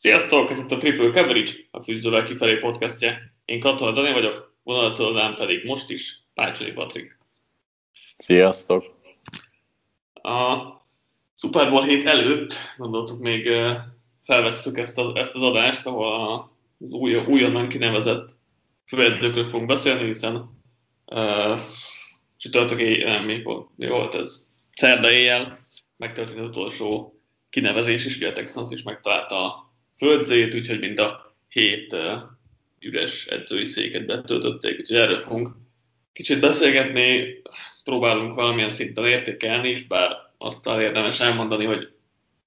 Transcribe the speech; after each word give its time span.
Sziasztok, 0.00 0.50
ez 0.50 0.58
itt 0.58 0.70
a 0.70 0.76
Triple 0.76 1.10
Coverage, 1.10 1.52
a 1.70 1.80
Fűzővel 1.80 2.24
kifelé 2.24 2.56
podcastje. 2.56 3.34
Én 3.44 3.60
Katona 3.60 3.92
Dani 3.92 4.12
vagyok, 4.12 4.56
vonalatoldán 4.62 5.34
pedig 5.34 5.64
most 5.64 5.90
is 5.90 6.22
Pácsoni 6.34 6.72
Patrik. 6.72 7.18
Sziasztok! 8.16 8.84
A 10.12 10.58
Super 11.36 11.70
Bowl 11.70 11.82
hét 11.82 12.04
előtt 12.04 12.54
gondoltuk 12.76 13.20
még 13.20 13.48
felvesszük 14.22 14.78
ezt, 14.78 14.98
a, 14.98 15.12
ezt 15.14 15.34
az 15.34 15.42
adást, 15.42 15.86
ahol 15.86 16.50
az 16.80 16.92
új, 16.92 17.16
újonnan 17.16 17.68
kinevezett 17.68 18.36
főedzőkről 18.86 19.48
fogunk 19.48 19.68
beszélni, 19.68 20.04
hiszen 20.04 20.62
uh, 21.06 21.60
csütörtök 22.36 22.80
éjjel, 22.80 23.18
nem, 23.18 23.24
mi 23.24 23.42
volt, 23.86 24.14
ez? 24.14 24.46
Szerda 24.72 25.10
éjjel 25.10 25.66
megtörtént 25.96 26.40
az 26.40 26.48
utolsó 26.48 27.20
kinevezés 27.50 28.04
is, 28.04 28.16
ugye 28.16 28.28
a 28.28 28.32
Texans 28.32 28.70
is 28.70 28.82
megtalálta 28.82 29.44
a 29.44 29.69
földzőjét, 30.00 30.54
úgyhogy 30.54 30.78
mind 30.78 30.98
a 30.98 31.34
hét 31.48 31.96
üres 32.80 33.26
edzői 33.26 33.64
széket 33.64 34.06
betöltötték, 34.06 34.78
úgyhogy 34.78 34.96
erről 34.96 35.22
fogunk 35.22 35.56
kicsit 36.12 36.40
beszélgetni, 36.40 37.42
próbálunk 37.84 38.34
valamilyen 38.34 38.70
szinten 38.70 39.06
értékelni, 39.06 39.68
és 39.68 39.86
bár 39.86 40.16
azt 40.38 40.66
érdemes 40.66 41.20
elmondani, 41.20 41.64
hogy 41.64 41.88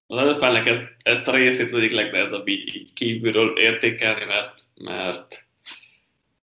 az 0.08 0.22
nfl 0.22 0.46
ezt, 0.46 0.88
ezt 1.04 1.28
a 1.28 1.36
részét 1.36 1.72
az 1.72 1.80
egyik 1.80 1.94
legnehezebb 1.94 2.48
így, 2.48 2.76
így 2.76 2.94
kívülről 2.94 3.58
értékelni, 3.58 4.26
mert, 4.26 4.62
mert 4.76 5.46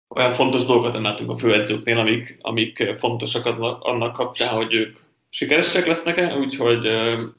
olyan 0.07 0.33
fontos 0.33 0.65
dolgokat 0.65 0.93
nem 0.93 1.03
látunk 1.03 1.29
a 1.29 1.37
főedzőknél, 1.37 1.97
amik, 1.97 2.37
amik 2.41 2.83
fontosak 2.97 3.45
annak 3.79 4.13
kapcsán, 4.13 4.53
hogy 4.53 4.73
ők 4.73 4.97
sikeresek 5.29 5.85
lesznek-e, 5.85 6.35
úgyhogy 6.35 6.85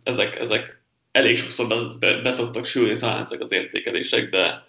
ezek, 0.02 0.38
ezek 0.38 0.77
elég 1.18 1.36
sokszor 1.36 1.86
beszoktak 1.98 2.64
sülni 2.64 2.96
talán 2.96 3.22
ezek 3.22 3.40
az 3.40 3.52
értékelések, 3.52 4.30
de, 4.30 4.66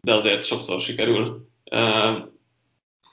de 0.00 0.14
azért 0.14 0.44
sokszor 0.44 0.80
sikerül 0.80 1.48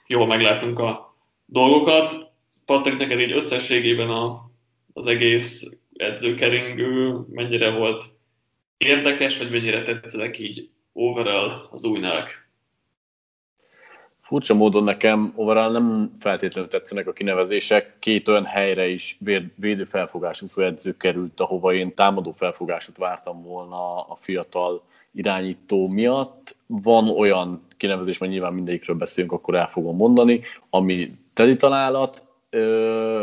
jól 0.06 0.26
meglátnunk 0.26 0.78
a 0.78 1.16
dolgokat. 1.46 2.28
Patrik, 2.64 2.96
neked 2.96 3.20
így 3.20 3.32
összességében 3.32 4.10
a, 4.10 4.50
az 4.92 5.06
egész 5.06 5.70
edzőkeringő 5.96 7.18
mennyire 7.30 7.70
volt 7.70 8.04
érdekes, 8.76 9.38
vagy 9.38 9.50
mennyire 9.50 9.82
tetszenek 9.82 10.38
így 10.38 10.70
overall 10.92 11.68
az 11.70 11.84
új 11.84 11.98
nevek? 11.98 12.39
Furcsa 14.30 14.54
módon 14.54 14.84
nekem 14.84 15.32
overall 15.36 15.72
nem 15.72 16.16
feltétlenül 16.18 16.70
tetszenek 16.70 17.06
a 17.06 17.12
kinevezések. 17.12 17.96
Két 17.98 18.28
olyan 18.28 18.44
helyre 18.44 18.88
is 18.88 19.18
védő 19.54 19.84
felfogású 19.84 20.46
főedző 20.46 20.96
került, 20.96 21.40
ahova 21.40 21.72
én 21.72 21.94
támadó 21.94 22.32
felfogásút 22.32 22.96
vártam 22.96 23.42
volna 23.42 24.00
a 24.00 24.16
fiatal 24.20 24.82
irányító 25.12 25.88
miatt. 25.88 26.56
Van 26.66 27.08
olyan 27.08 27.62
kinevezés, 27.76 28.18
mert 28.18 28.32
nyilván 28.32 28.52
mindegyikről 28.52 28.96
beszélünk, 28.96 29.32
akkor 29.32 29.54
el 29.54 29.68
fogom 29.68 29.96
mondani, 29.96 30.40
ami 30.68 31.18
teli 31.34 31.56
találat, 31.56 32.26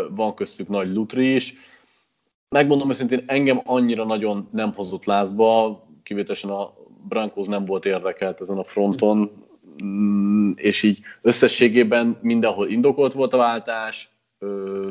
van 0.10 0.34
köztük 0.36 0.68
nagy 0.68 0.94
lutri 0.94 1.34
is. 1.34 1.54
Megmondom 2.50 2.90
őszintén, 2.90 3.24
engem 3.26 3.62
annyira 3.66 4.06
nagyon 4.06 4.48
nem 4.52 4.74
hozott 4.74 5.06
lázba, 5.06 5.80
kivételesen 6.04 6.50
a 6.50 6.74
Brankos 7.08 7.48
nem 7.48 7.66
volt 7.66 7.86
érdekelt 7.86 8.42
ezen 8.42 8.58
a 8.58 8.64
fronton, 8.64 9.46
és 10.56 10.83
így 10.83 11.00
összességében 11.22 12.20
mindenhol 12.22 12.70
indokolt 12.70 13.14
volt 13.14 13.33
a 13.33 13.38
váltás, 13.38 14.09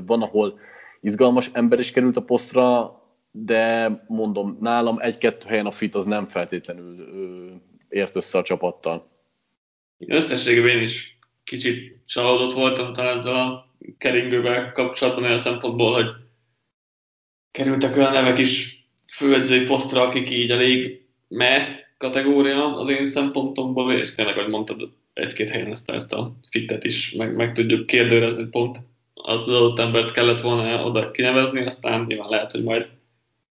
van, 0.06 0.22
ahol 0.22 0.58
izgalmas 1.00 1.50
ember 1.52 1.78
is 1.78 1.90
került 1.90 2.16
a 2.16 2.22
posztra, 2.22 3.00
de 3.30 3.91
mondom, 4.08 4.58
nálam 4.60 4.98
egy-kettő 4.98 5.48
helyen 5.48 5.66
a 5.66 5.70
fit 5.70 5.94
az 5.94 6.04
nem 6.04 6.28
feltétlenül 6.28 7.08
ért 7.88 8.16
össze 8.16 8.38
a 8.38 8.42
csapattal. 8.42 9.08
Összességében 9.98 10.76
én 10.76 10.82
is 10.82 11.19
kicsit 11.44 11.96
csalódott 12.06 12.52
voltam 12.52 12.92
talán 12.92 13.16
ezzel 13.16 13.34
a 13.34 13.75
keringővel 13.98 14.72
kapcsolatban 14.72 15.25
olyan 15.25 15.38
szempontból, 15.38 15.92
hogy 15.92 16.10
kerültek 17.50 17.96
olyan 17.96 18.12
nevek 18.12 18.38
is 18.38 18.84
főedzői 19.12 19.64
posztra, 19.64 20.02
akik 20.02 20.30
így 20.30 20.50
elég 20.50 21.06
me 21.28 21.85
kategória 21.96 22.76
az 22.76 22.88
én 22.88 23.04
szempontomból, 23.04 23.92
és 23.92 24.14
tényleg, 24.14 24.38
ahogy 24.38 24.50
mondtad, 24.50 24.88
egy-két 25.12 25.50
helyen 25.50 25.70
ezt, 25.70 25.90
ezt 25.90 26.12
a 26.12 26.32
fitet 26.50 26.84
is 26.84 27.12
meg, 27.12 27.36
meg 27.36 27.52
tudjuk 27.52 27.86
kérdőrezni, 27.86 28.44
pont 28.44 28.78
az 29.14 29.48
adott 29.48 29.78
embert 29.78 30.12
kellett 30.12 30.40
volna 30.40 30.84
oda 30.84 31.10
kinevezni, 31.10 31.64
aztán 31.64 32.04
nyilván 32.08 32.28
lehet, 32.28 32.52
hogy 32.52 32.62
majd 32.62 32.88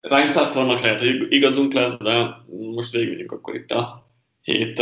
ránk 0.01 0.53
vannak, 0.53 0.81
lehet, 0.81 1.00
hogy 1.00 1.25
igazunk 1.29 1.73
lesz, 1.73 1.97
de 1.97 2.38
most 2.75 2.91
végigmegyünk 2.91 3.31
akkor 3.31 3.56
itt 3.56 3.72
a 3.72 4.09
hét 4.41 4.81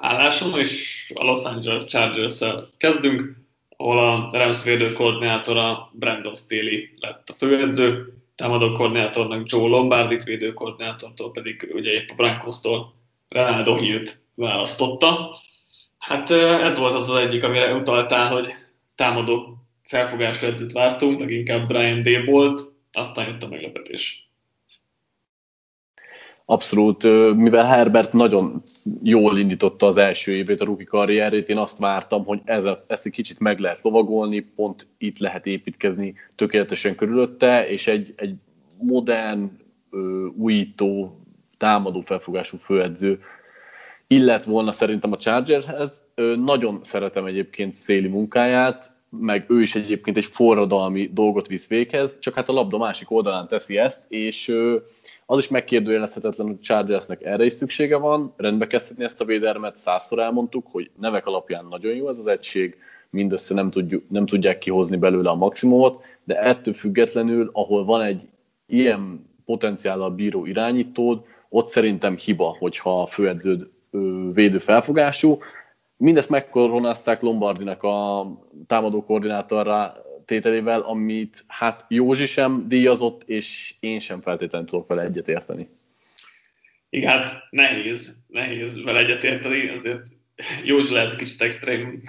álláson, 0.00 0.58
és 0.58 1.12
a 1.14 1.24
Los 1.24 1.44
Angeles 1.44 1.84
chargers 1.84 2.38
kezdünk, 2.76 3.36
ahol 3.76 3.98
a 3.98 4.30
Rams 4.32 4.62
védő 4.62 4.92
koordinátora 4.92 5.90
Brandon 5.92 6.34
Staley 6.34 6.88
lett 7.00 7.28
a 7.28 7.34
főedző, 7.38 8.16
támadó 8.36 8.72
koordinátornak 8.72 9.50
Joe 9.50 9.68
Lombardit, 9.68 10.24
védő 10.24 10.52
koordinátortól 10.52 11.30
pedig 11.30 11.70
ugye 11.72 11.90
épp 11.90 12.08
a 12.08 12.14
Broncos-tól 12.14 12.94
Ronaldo 13.28 13.76
Hill-t 13.76 14.18
választotta. 14.34 15.36
Hát 15.98 16.30
ez 16.30 16.78
volt 16.78 16.94
az 16.94 17.10
az 17.10 17.16
egyik, 17.16 17.44
amire 17.44 17.74
utaltál, 17.74 18.32
hogy 18.32 18.54
támadó 18.94 19.56
felfogású 19.82 20.46
edzőt 20.46 20.72
vártunk, 20.72 21.18
meg 21.18 21.30
inkább 21.30 21.66
Brian 21.66 22.02
D. 22.02 22.24
volt, 22.24 22.62
aztán 22.92 23.28
jött 23.28 23.42
a 23.42 23.48
meglepetés. 23.48 24.25
Abszolút, 26.48 27.02
mivel 27.34 27.66
Herbert 27.66 28.12
nagyon 28.12 28.62
jól 29.02 29.38
indította 29.38 29.86
az 29.86 29.96
első 29.96 30.32
évét, 30.32 30.60
a 30.60 30.64
rookie 30.64 30.86
karrierét, 30.86 31.48
én 31.48 31.58
azt 31.58 31.78
vártam, 31.78 32.24
hogy 32.24 32.40
ez, 32.44 32.64
ezt 32.86 33.06
egy 33.06 33.12
kicsit 33.12 33.38
meg 33.38 33.58
lehet 33.58 33.82
lovagolni, 33.82 34.40
pont 34.40 34.86
itt 34.98 35.18
lehet 35.18 35.46
építkezni 35.46 36.14
tökéletesen 36.34 36.94
körülötte, 36.94 37.68
és 37.68 37.86
egy, 37.86 38.14
egy 38.16 38.34
modern, 38.78 39.50
újító, 40.36 41.20
támadó 41.58 42.00
felfogású 42.00 42.56
főedző 42.56 43.20
illet 44.06 44.44
volna 44.44 44.72
szerintem 44.72 45.12
a 45.12 45.16
Chargershez. 45.16 46.02
Nagyon 46.44 46.78
szeretem 46.82 47.24
egyébként 47.24 47.72
Széli 47.72 48.08
munkáját, 48.08 48.94
meg 49.08 49.44
ő 49.48 49.60
is 49.60 49.74
egyébként 49.74 50.16
egy 50.16 50.24
forradalmi 50.24 51.10
dolgot 51.12 51.46
visz 51.46 51.66
véghez, 51.66 52.18
csak 52.18 52.34
hát 52.34 52.48
a 52.48 52.52
labda 52.52 52.78
másik 52.78 53.10
oldalán 53.10 53.48
teszi 53.48 53.78
ezt, 53.78 54.04
és 54.08 54.54
az 55.26 55.38
is 55.38 55.48
megkérdőjelezhetetlen, 55.48 56.46
hogy 56.46 56.60
Chargersnek 56.60 57.22
erre 57.22 57.44
is 57.44 57.52
szüksége 57.52 57.96
van, 57.96 58.32
rendbe 58.36 58.66
kezdhetni 58.66 59.04
ezt 59.04 59.20
a 59.20 59.24
védelmet, 59.24 59.76
százszor 59.76 60.18
elmondtuk, 60.18 60.66
hogy 60.70 60.90
nevek 61.00 61.26
alapján 61.26 61.66
nagyon 61.70 61.94
jó 61.94 62.08
ez 62.08 62.18
az 62.18 62.26
egység, 62.26 62.76
mindössze 63.10 63.54
nem, 63.54 63.70
tudjuk, 63.70 64.04
nem 64.08 64.26
tudják 64.26 64.58
kihozni 64.58 64.96
belőle 64.96 65.30
a 65.30 65.34
maximumot, 65.34 66.04
de 66.24 66.40
ettől 66.40 66.74
függetlenül, 66.74 67.50
ahol 67.52 67.84
van 67.84 68.02
egy 68.02 68.28
ilyen 68.66 69.26
potenciállal 69.44 70.10
bíró 70.10 70.46
irányítód, 70.46 71.24
ott 71.48 71.68
szerintem 71.68 72.16
hiba, 72.16 72.56
hogyha 72.58 73.02
a 73.02 73.06
főedződ 73.06 73.68
védő 74.32 74.58
felfogású. 74.58 75.38
Mindezt 75.96 76.28
megkoronázták 76.28 77.20
Lombardinak 77.20 77.82
a 77.82 78.26
támadó 78.66 79.04
koordinátorra 79.04 80.05
tételével, 80.26 80.80
amit 80.80 81.44
hát 81.46 81.84
Józsi 81.88 82.26
sem 82.26 82.68
díjazott, 82.68 83.22
és 83.28 83.74
én 83.80 83.98
sem 84.00 84.20
feltétlenül 84.20 84.68
tudok 84.68 84.88
vele 84.88 85.02
egyetérteni. 85.02 85.68
Igen, 86.90 87.18
hát 87.18 87.42
nehéz, 87.50 88.24
nehéz 88.28 88.82
vele 88.82 88.98
egyetérteni, 88.98 89.68
azért 89.68 90.06
Józsi 90.64 90.92
lehet, 90.92 91.08
hogy 91.08 91.18
kicsit 91.18 91.42
extrém 91.42 92.02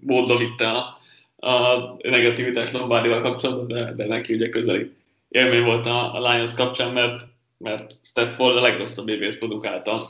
módon 0.00 0.38
vitte 0.38 0.70
a, 0.70 0.98
a 1.36 1.96
negativitás 2.02 2.72
Lombardival 2.72 3.20
kapcsolatban, 3.20 3.68
de, 3.68 3.92
de 3.92 4.06
neki 4.06 4.34
ugye 4.34 4.48
közeli 4.48 4.92
élmény 5.28 5.64
volt 5.64 5.86
a, 5.86 6.14
a 6.14 6.32
Lions 6.32 6.54
kapcsán, 6.54 6.92
mert, 6.92 7.24
mert 7.58 7.94
Stepford 8.02 8.56
a 8.56 8.60
legrosszabb 8.60 9.08
évét 9.08 9.38
produkálta 9.38 10.08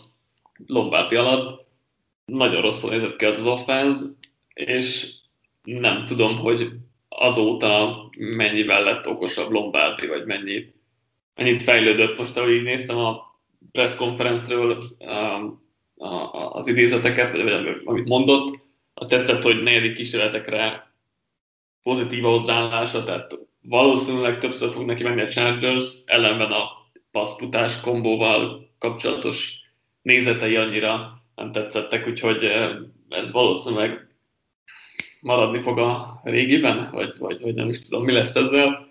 Lombardi 0.67 1.17
alatt. 1.17 1.69
Nagyon 2.25 2.63
rosszul 2.63 2.91
nézett 2.91 3.17
ki 3.17 3.25
az 3.25 3.39
az 3.39 3.47
offense, 3.47 4.05
és 4.55 5.11
nem 5.63 6.05
tudom, 6.05 6.39
hogy 6.39 6.73
azóta 7.17 7.97
mennyivel 8.19 8.83
lett 8.83 9.09
okosabb 9.09 9.51
Lombardi, 9.51 10.07
vagy 10.07 10.25
mennyit, 10.25 10.75
mennyit 11.35 11.63
fejlődött. 11.63 12.19
Most, 12.19 12.37
ahogy 12.37 12.53
így 12.53 12.63
néztem 12.63 12.97
a 12.97 13.39
press 13.73 14.01
um, 14.01 15.63
az 16.53 16.67
idézeteket, 16.67 17.31
vagy 17.31 17.81
amit 17.85 18.09
mondott, 18.09 18.59
az 18.95 19.07
tetszett, 19.07 19.43
hogy 19.43 19.63
negyedik 19.63 19.95
kísérletekre 19.95 20.93
pozitív 21.83 22.25
a 22.25 22.29
hozzáállása, 22.29 23.05
tehát 23.05 23.39
valószínűleg 23.63 24.39
többször 24.39 24.73
fog 24.73 24.85
neki 24.85 25.03
menni 25.03 25.21
a 25.21 25.29
Chargers, 25.29 26.03
ellenben 26.05 26.53
a 26.53 26.69
passzputás 27.11 27.81
kombóval 27.81 28.71
kapcsolatos 28.79 29.61
nézetei 30.03 30.57
annyira 30.57 31.23
nem 31.35 31.53
tetszettek, 31.53 32.07
úgyhogy 32.07 32.45
eh, 32.45 32.71
ez 33.09 33.33
valószínűleg 33.33 34.10
maradni 35.21 35.61
fog 35.61 35.79
a 35.79 36.21
régiben, 36.25 36.89
vagy, 36.93 37.15
vagy, 37.19 37.41
vagy 37.41 37.55
nem 37.55 37.69
is 37.69 37.81
tudom, 37.81 38.05
mi 38.05 38.13
lesz 38.13 38.35
ezzel. 38.35 38.89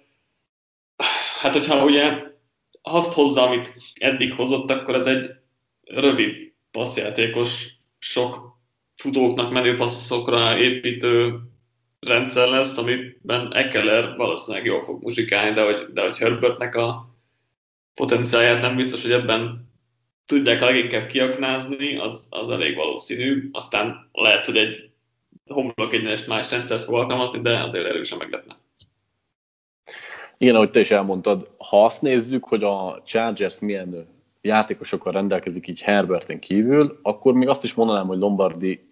Hát, 1.39 1.53
hogyha 1.53 1.83
ugye 1.83 2.27
azt 2.81 3.13
hozza, 3.13 3.41
amit 3.41 3.73
eddig 3.93 4.33
hozott, 4.33 4.69
akkor 4.69 4.95
ez 4.95 5.05
egy 5.05 5.29
rövid 5.83 6.53
passzjátékos, 6.71 7.67
sok 7.99 8.57
futóknak 8.95 9.51
menő 9.51 9.75
passzokra 9.75 10.57
építő 10.57 11.39
rendszer 11.99 12.47
lesz, 12.47 12.77
amiben 12.77 13.53
Ekeler 13.53 14.15
valószínűleg 14.15 14.65
jól 14.65 14.83
fog 14.83 15.01
muzsikálni, 15.03 15.53
de 15.53 15.63
hogy, 15.63 15.93
de 15.93 16.01
hogy 16.01 16.17
Herbertnek 16.17 16.75
a 16.75 17.15
potenciáját 17.93 18.61
nem 18.61 18.75
biztos, 18.75 19.01
hogy 19.01 19.11
ebben 19.11 19.69
tudják 20.25 20.61
leginkább 20.61 21.07
kiaknázni, 21.07 21.97
az, 21.97 22.27
az 22.29 22.49
elég 22.49 22.75
valószínű. 22.75 23.49
Aztán 23.51 24.09
lehet, 24.11 24.45
hogy 24.45 24.57
egy 24.57 24.88
homlok 25.49 25.93
egyenes 25.93 26.25
más 26.25 26.51
rendszert 26.51 26.83
fog 26.83 26.95
alkalmazni, 26.95 27.39
de 27.39 27.63
azért 27.63 27.85
erősen 27.85 28.17
meglepne. 28.17 28.55
Igen, 30.37 30.55
ahogy 30.55 30.69
te 30.69 30.79
is 30.79 30.91
elmondtad, 30.91 31.49
ha 31.57 31.85
azt 31.85 32.01
nézzük, 32.01 32.43
hogy 32.43 32.63
a 32.63 33.01
Chargers 33.05 33.59
milyen 33.59 34.07
játékosokkal 34.41 35.11
rendelkezik 35.11 35.67
így 35.67 35.81
Herberten 35.81 36.39
kívül, 36.39 36.99
akkor 37.01 37.33
még 37.33 37.47
azt 37.47 37.63
is 37.63 37.73
mondanám, 37.73 38.07
hogy 38.07 38.17
Lombardi 38.17 38.87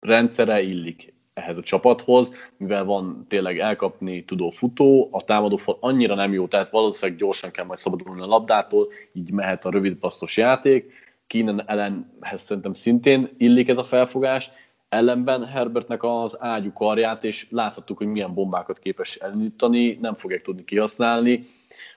rendszere 0.00 0.62
illik 0.62 1.12
ehhez 1.34 1.56
a 1.56 1.62
csapathoz, 1.62 2.34
mivel 2.56 2.84
van 2.84 3.26
tényleg 3.28 3.58
elkapni 3.58 4.24
tudó 4.24 4.50
futó, 4.50 5.08
a 5.12 5.24
támadófal 5.24 5.76
annyira 5.80 6.14
nem 6.14 6.32
jó, 6.32 6.46
tehát 6.46 6.70
valószínűleg 6.70 7.20
gyorsan 7.20 7.50
kell 7.50 7.64
majd 7.64 7.78
szabadulni 7.78 8.20
a 8.20 8.26
labdától, 8.26 8.88
így 9.12 9.30
mehet 9.30 9.64
a 9.64 9.70
rövid 9.70 9.94
passzos 9.94 10.36
játék. 10.36 10.92
Keenan 11.26 11.68
ellenhez 11.68 12.42
szerintem 12.42 12.74
szintén 12.74 13.28
illik 13.36 13.68
ez 13.68 13.78
a 13.78 13.82
felfogás, 13.82 14.50
ellenben 14.90 15.46
Herbertnek 15.46 16.02
az 16.02 16.36
ágyú 16.40 16.72
karját, 16.72 17.24
és 17.24 17.46
láthattuk, 17.50 17.98
hogy 17.98 18.06
milyen 18.06 18.34
bombákat 18.34 18.78
képes 18.78 19.16
elindítani, 19.16 19.98
nem 20.00 20.14
fogják 20.14 20.42
tudni 20.42 20.64
kihasználni. 20.64 21.46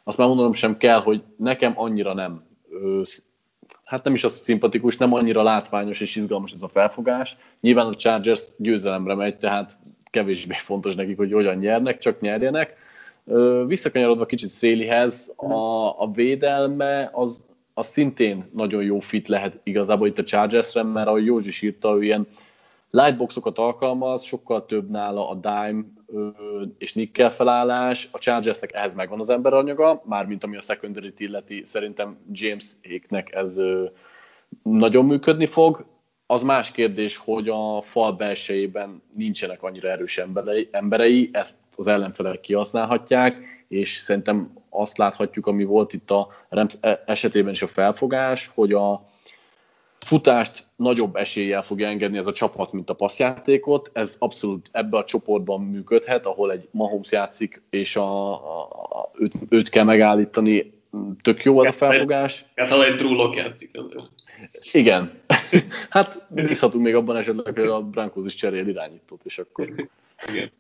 Azt 0.04 0.18
már 0.18 0.28
mondanom 0.28 0.54
sem 0.54 0.78
kell, 0.78 1.02
hogy 1.02 1.24
nekem 1.38 1.74
annyira 1.76 2.14
nem 2.14 2.44
hát 3.84 4.04
nem 4.04 4.14
is 4.14 4.24
az 4.24 4.34
szimpatikus, 4.44 4.98
nem 4.98 5.14
annyira 5.14 5.44
látványos 5.44 6.02
és 6.02 6.16
izgalmas 6.16 6.52
ez 6.52 6.62
a 6.62 6.68
felfogás. 6.68 7.38
Nyilván 7.62 7.88
a 7.88 7.96
Chargers 7.96 8.42
győzelemre 8.58 9.16
megy, 9.16 9.38
tehát 9.38 9.74
kevésbé 10.10 10.56
fontos 10.58 10.96
nekik, 10.96 11.18
hogy 11.18 11.32
hogyan 11.32 11.56
nyernek, 11.56 11.98
csak 11.98 12.22
nyerjenek. 12.22 12.76
Visszakanyarodva 13.68 14.26
kicsit 14.26 14.50
Szélihez, 14.50 15.34
a, 15.36 15.54
a 16.02 16.12
védelme 16.14 17.10
az, 17.14 17.46
az 17.74 17.88
szintén 17.88 18.50
nagyon 18.54 18.84
jó 18.84 19.00
fit 19.00 19.28
lehet 19.28 19.60
igazából 19.64 20.08
itt 20.08 20.18
a 20.18 20.24
Chargersre, 20.24 20.84
mert 20.84 21.08
ahogy 21.08 21.26
Józsi 21.26 21.66
írta, 21.66 22.02
ilyen 22.02 22.28
lightboxokat 22.94 23.58
alkalmaz, 23.58 24.24
sokkal 24.24 24.66
több 24.66 24.90
nála 24.90 25.30
a 25.30 25.36
dime 25.36 25.84
és 26.78 26.94
nickel 26.94 27.32
felállás, 27.32 28.10
a 28.12 28.18
Chargersnek 28.18 28.74
ehhez 28.74 28.96
megvan 28.96 29.20
az 29.20 29.30
emberanyaga, 29.30 30.02
mármint 30.06 30.44
ami 30.44 30.58
a 30.58 30.62
secondary 30.62 31.14
illeti, 31.18 31.62
szerintem 31.66 32.18
James 32.32 32.66
Éknek 32.82 33.32
ez 33.32 33.60
nagyon 34.64 35.06
működni 35.06 35.46
fog. 35.46 35.86
Az 36.26 36.44
más 36.44 36.72
kérdés, 36.72 37.18
hogy 37.18 37.50
a 37.50 37.82
fal 37.82 38.12
belsejében 38.12 39.02
nincsenek 39.16 39.64
annyira 39.64 39.90
erős 39.90 40.18
emberei, 40.18 40.70
emberei 40.72 41.30
ezt 41.32 41.56
az 41.76 41.88
ellenfelek 41.88 42.40
kihasználhatják, 42.40 43.38
és 43.68 43.98
szerintem 43.98 44.54
azt 44.70 44.98
láthatjuk, 44.98 45.48
ami 45.48 45.64
volt 45.64 45.94
itt 45.94 46.12
a 46.12 46.28
Rams 46.50 46.74
e-, 46.82 47.04
esetében 47.06 47.52
is 47.52 47.62
a 47.62 47.68
felfogás, 47.68 48.52
hogy 48.54 48.74
a 48.74 49.12
futást 50.04 50.66
nagyobb 50.76 51.16
eséllyel 51.16 51.62
fogja 51.62 51.88
engedni 51.88 52.18
ez 52.18 52.28
a 52.28 52.34
csapat, 52.34 52.74
mint 52.74 52.90
a 52.90 52.94
passzjátékot. 52.94 53.90
Ez 53.94 54.16
abszolút 54.20 54.70
ebbe 54.72 54.98
a 54.98 55.04
csoportban 55.04 55.62
működhet, 55.62 56.26
ahol 56.26 56.52
egy 56.52 56.68
Mahomes 56.72 57.12
játszik, 57.12 57.62
és 57.70 57.96
a, 57.96 58.32
a, 58.32 58.62
a, 58.72 59.12
őt, 59.18 59.34
őt 59.50 59.70
kell 59.70 59.84
megállítani. 59.84 60.82
Tök 61.22 61.44
jó 61.44 61.60
az 61.60 61.68
a 61.68 61.72
felfogás. 61.72 62.46
Hát, 62.56 62.70
ha 62.70 62.86
egy 62.86 62.96
Drew 62.96 63.34
játszik. 63.34 63.80
Igen. 64.72 65.12
hát 65.90 66.28
bízhatunk 66.30 66.84
még 66.84 66.96
abban 66.96 67.18
esetleg, 67.18 67.60
hogy 67.60 67.68
a 67.68 67.82
Brankos 67.82 68.26
is 68.26 68.36
cserél 68.36 68.68
irányítót, 68.68 69.22
és 69.24 69.38
akkor... 69.38 69.74
Igen. 70.32 70.52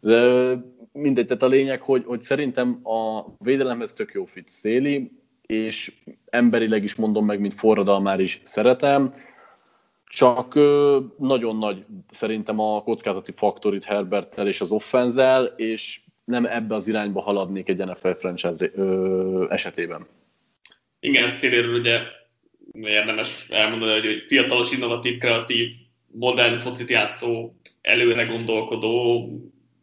De 0.00 0.52
mindegy, 0.92 1.26
tehát 1.26 1.42
a 1.42 1.46
lényeg, 1.46 1.80
hogy, 1.80 2.02
hogy 2.06 2.20
szerintem 2.20 2.80
a 2.86 3.24
védelemhez 3.38 3.92
tök 3.92 4.12
jó 4.12 4.24
fit 4.24 4.48
Széli, 4.48 5.10
és 5.50 5.92
emberileg 6.28 6.84
is 6.84 6.94
mondom 6.94 7.24
meg, 7.24 7.40
mint 7.40 7.54
forradalmár 7.54 8.20
is 8.20 8.40
szeretem, 8.44 9.12
csak 10.04 10.54
nagyon 11.18 11.56
nagy 11.58 11.84
szerintem 12.10 12.60
a 12.60 12.82
kockázati 12.82 13.32
faktor 13.36 13.74
itt 13.74 13.84
Herberttel 13.84 14.46
és 14.46 14.60
az 14.60 14.70
offenzel, 14.70 15.44
és 15.44 16.00
nem 16.24 16.44
ebbe 16.46 16.74
az 16.74 16.88
irányba 16.88 17.20
haladnék 17.20 17.68
egy 17.68 17.76
NFL 17.76 18.10
franchise 18.10 18.70
esetében. 19.48 20.06
Igen, 21.00 21.24
ezt 21.24 21.38
céléről 21.38 21.78
ugye 21.78 22.00
érdemes 22.72 23.46
elmondani, 23.48 23.92
hogy 23.92 24.24
fiatalos, 24.26 24.72
innovatív, 24.72 25.18
kreatív, 25.18 25.74
modern 26.06 26.58
focit 26.58 26.90
játszó, 26.90 27.52
előre 27.80 28.24
gondolkodó 28.24 29.28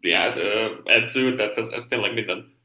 ját, 0.02 0.38
edző, 0.84 1.34
tehát 1.34 1.58
ez, 1.58 1.69
ez 1.69 1.86
tényleg 1.86 2.14
minden, 2.14 2.56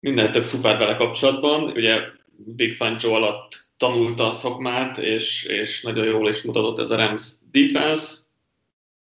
minden 0.00 0.32
tök 0.32 0.42
szuper 0.42 0.78
vele 0.78 0.94
kapcsolatban. 0.94 1.62
Ugye 1.62 2.00
Big 2.36 2.76
Joe 2.98 3.14
alatt 3.14 3.66
tanulta 3.76 4.28
a 4.28 4.32
szakmát, 4.32 4.98
és, 4.98 5.44
és 5.44 5.82
nagyon 5.82 6.04
jól 6.04 6.28
is 6.28 6.42
mutatott 6.42 6.78
ez 6.78 6.90
a 6.90 6.96
Rams 6.96 7.32
defense. 7.50 8.16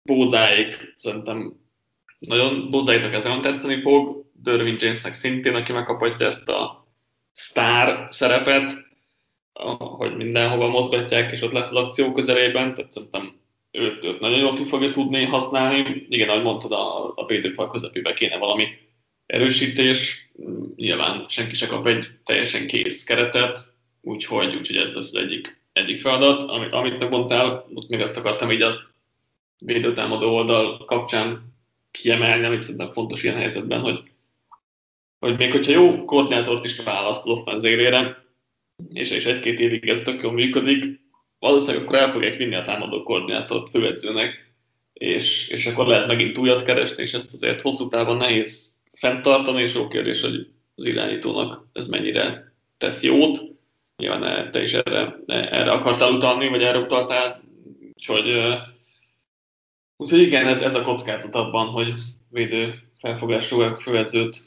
Bózáik 0.04 0.94
szerintem 0.96 1.54
nagyon 2.20 2.70
Bózáiknak 2.70 3.14
ez 3.14 3.24
nagyon 3.24 3.42
tetszeni 3.42 3.82
fog, 3.82 4.26
Derwin 4.44 4.76
Jamesnek 4.80 5.14
szintén, 5.14 5.56
aki 5.56 5.72
megkaphatja 5.72 6.28
ezt 6.28 6.50
a 6.50 6.88
sztár 7.32 8.08
szerepet, 8.10 8.88
hogy 9.78 10.16
mindenhova 10.16 10.70
mozgatják, 10.70 11.32
és 11.32 11.42
ott 11.42 11.52
lesz 11.52 11.70
az 11.70 11.76
akció 11.76 12.12
közelében, 12.12 12.74
tehát 12.74 12.92
szerintem 12.92 13.40
őt, 13.72 14.06
őt 14.06 14.20
nagyon 14.20 14.40
jól 14.40 14.56
ki 14.56 14.66
fogja 14.66 14.92
tudni 14.92 15.26
használni. 15.26 16.06
Igen, 16.10 16.30
ahogy 16.30 16.44
mondtad, 16.44 16.72
a, 16.72 17.14
a 17.16 17.26
védőfal 17.26 17.70
közepébe 17.70 18.14
kéne 18.14 18.38
valami 18.38 18.68
erősítés. 19.30 20.30
Nyilván 20.76 21.26
senki 21.28 21.56
se 21.56 21.68
kap 21.68 21.88
egy 21.88 22.08
teljesen 22.24 22.68
kész 22.68 23.04
keretet, 23.04 23.60
úgyhogy, 24.02 24.56
úgyhogy 24.56 24.76
ez 24.76 24.94
lesz 24.94 25.14
az 25.14 25.16
egyik, 25.16 25.62
egyik 25.74 26.00
feladat. 26.00 26.50
Amit, 26.50 26.72
amit 26.72 27.00
megmondtál, 27.00 27.66
most 27.74 27.90
még 27.90 28.00
ezt 28.00 28.18
akartam 28.18 28.52
így 28.52 28.62
a 28.62 28.76
védőtámadó 29.66 30.36
oldal 30.36 30.86
kapcsán 30.86 31.54
kiemelni, 31.92 32.46
amit 32.46 32.62
szerintem 32.62 32.92
fontos 32.92 33.24
ilyen 33.24 33.36
helyzetben, 33.36 33.80
hogy, 33.80 34.02
hogy 35.20 35.38
még 35.38 35.52
hogyha 35.52 35.72
jó 35.72 36.06
koordinátort 36.06 36.66
is 36.66 36.80
választod 36.80 37.38
offenzélére, 37.38 38.26
és, 38.94 39.12
és 39.12 39.26
egy-két 39.26 39.60
évig 39.60 39.90
ez 39.90 40.02
tök 40.02 40.22
jól 40.22 40.32
működik, 40.32 41.00
valószínűleg 41.40 41.84
akkor 41.84 41.98
el 41.98 42.12
fogják 42.12 42.38
vinni 42.38 42.56
a 42.56 42.64
támadó 42.64 43.04
koordinátort 43.04 43.70
főedzőnek, 43.70 44.54
és, 44.94 45.48
és 45.48 45.66
akkor 45.66 45.88
lehet 45.88 46.08
megint 46.08 46.38
újat 46.38 46.64
keresni, 46.64 47.04
és 47.04 47.14
ezt 47.14 47.34
azért 47.34 47.62
hosszú 47.62 47.88
távon 47.88 48.18
nehéz 48.18 48.69
fenntartani, 49.00 49.62
és 49.62 49.74
jó 49.74 49.88
kérdés, 49.88 50.22
hogy 50.22 50.48
az 50.76 50.86
irányítónak 50.86 51.68
ez 51.74 51.88
mennyire 51.88 52.54
tesz 52.78 53.04
jót. 53.04 53.42
Nyilván 53.98 54.52
te 54.52 54.62
is 54.62 54.74
erre, 54.74 55.16
erre 55.28 55.72
akartál 55.72 56.12
utalni, 56.12 56.48
vagy 56.48 56.64
erre 56.64 56.78
utaltál, 56.78 57.44
úgyhogy, 57.94 58.58
úgyhogy 59.98 60.20
igen, 60.20 60.48
ez, 60.48 60.62
ez 60.62 60.76
a 60.76 60.84
kockázat 60.84 61.36
abban, 61.36 61.68
hogy 61.68 61.94
védő 62.30 62.74
felfogású 62.98 63.76
főedzőt 63.76 64.38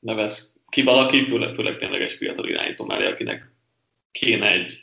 nevez 0.00 0.56
ki 0.68 0.82
valaki, 0.82 1.24
főleg, 1.24 1.54
főleg 1.54 1.76
tényleg 1.76 2.02
egy 2.02 2.10
fiatal 2.10 2.48
irányító 2.48 2.84
mellé, 2.84 3.06
akinek 3.06 3.52
kéne 4.12 4.50
egy 4.50 4.82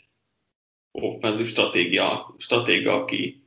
offenzív 0.92 1.48
stratégia, 1.48 2.36
stratégia, 2.38 2.94
aki 2.94 3.44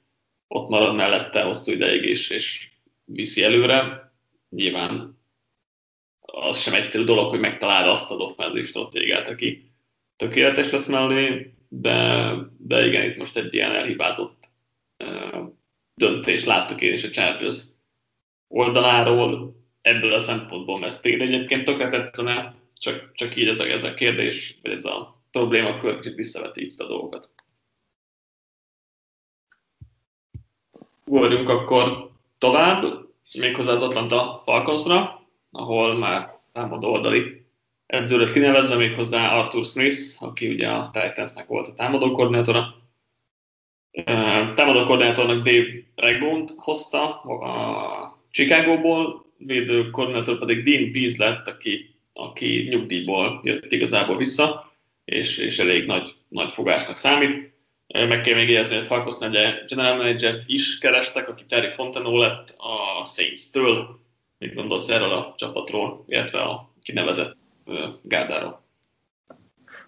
ott 0.48 0.68
marad 0.68 0.94
mellette 0.94 1.42
hosszú 1.42 1.72
ideig 1.72 2.04
és, 2.04 2.30
és 2.30 2.70
viszi 3.04 3.42
előre. 3.42 4.12
Nyilván 4.48 5.13
az 6.34 6.60
sem 6.60 6.74
egyszerű 6.74 7.04
dolog, 7.04 7.30
hogy 7.30 7.40
megtaláld 7.40 7.88
azt 7.88 8.10
az 8.10 8.18
offenzív 8.18 8.66
stratégiát, 8.66 9.28
aki 9.28 9.70
tökéletes 10.16 10.70
lesz 10.70 10.86
mellé, 10.86 11.54
de, 11.68 12.30
de 12.58 12.86
igen, 12.86 13.10
itt 13.10 13.16
most 13.16 13.36
egy 13.36 13.54
ilyen 13.54 13.74
elhibázott 13.74 14.48
uh, 15.04 15.48
döntés 15.94 16.44
láttuk 16.44 16.80
én 16.80 16.92
is 16.92 17.04
a 17.04 17.10
Chargers 17.10 17.62
oldaláról, 18.48 19.62
ebből 19.82 20.12
a 20.12 20.18
szempontból, 20.18 21.00
tényleg 21.00 21.32
egyébként 21.32 21.64
tökre 21.64 21.88
tetszene, 21.88 22.54
csak, 22.76 23.12
csak 23.14 23.36
így 23.36 23.48
ez 23.48 23.60
a, 23.60 23.64
ez 23.64 23.84
a 23.84 23.94
kérdés, 23.94 24.58
vagy 24.62 24.72
ez 24.72 24.84
a 24.84 25.22
problémakör 25.30 25.98
kicsit 25.98 26.14
visszaveti 26.14 26.64
itt 26.64 26.80
a 26.80 26.86
dolgokat. 26.86 27.28
Ugorjunk 31.04 31.48
akkor 31.48 32.10
tovább, 32.38 33.08
méghozzá 33.38 33.72
az 33.72 33.82
Atlanta 33.82 34.40
Falconsra, 34.44 35.13
ahol 35.54 35.98
már 35.98 36.28
támadó 36.52 36.92
oldali 36.92 37.46
edző 37.86 38.18
lett 38.18 38.32
kinevezve, 38.32 38.76
méghozzá 38.76 39.38
Arthur 39.38 39.64
Smith, 39.64 39.98
aki 40.20 40.48
ugye 40.48 40.68
a 40.68 40.90
Titansnek 40.92 41.46
volt 41.46 41.68
a 41.68 41.74
támadó 41.74 42.12
koordinátora. 42.12 42.74
Támadó 44.54 44.84
koordinátornak 44.84 45.44
Dave 45.44 45.70
Regont 45.94 46.50
hozta 46.56 47.20
a 47.20 48.18
Chicagóból, 48.30 49.24
védő 49.38 49.90
koordinátor 49.90 50.38
pedig 50.38 50.64
Dean 50.64 50.92
Pease 50.92 51.24
lett, 51.24 51.48
aki 51.48 51.94
aki 52.14 52.66
nyugdíjból 52.70 53.40
jött 53.42 53.72
igazából 53.72 54.16
vissza, 54.16 54.72
és, 55.04 55.38
és 55.38 55.58
elég 55.58 55.86
nagy, 55.86 56.14
nagy 56.28 56.52
fogásnak 56.52 56.96
számít. 56.96 57.52
Meg 57.86 58.20
kell 58.20 58.34
még 58.34 58.48
jegyezni, 58.48 58.76
hogy 58.76 58.86
Falconsnál 58.86 59.28
ugye 59.28 59.64
general 59.66 59.96
manager 59.96 60.36
is 60.46 60.78
kerestek, 60.78 61.28
aki 61.28 61.44
Terry 61.48 61.70
Fontenot 61.70 62.20
lett 62.20 62.54
a 62.58 63.04
Saints-től. 63.04 63.98
Mit 64.44 64.54
gondolsz 64.54 64.88
erről 64.88 65.12
a 65.12 65.34
csapatról, 65.36 66.04
illetve 66.06 66.38
a 66.38 66.68
kinevezett 66.82 67.36
gárdáról? 68.02 68.62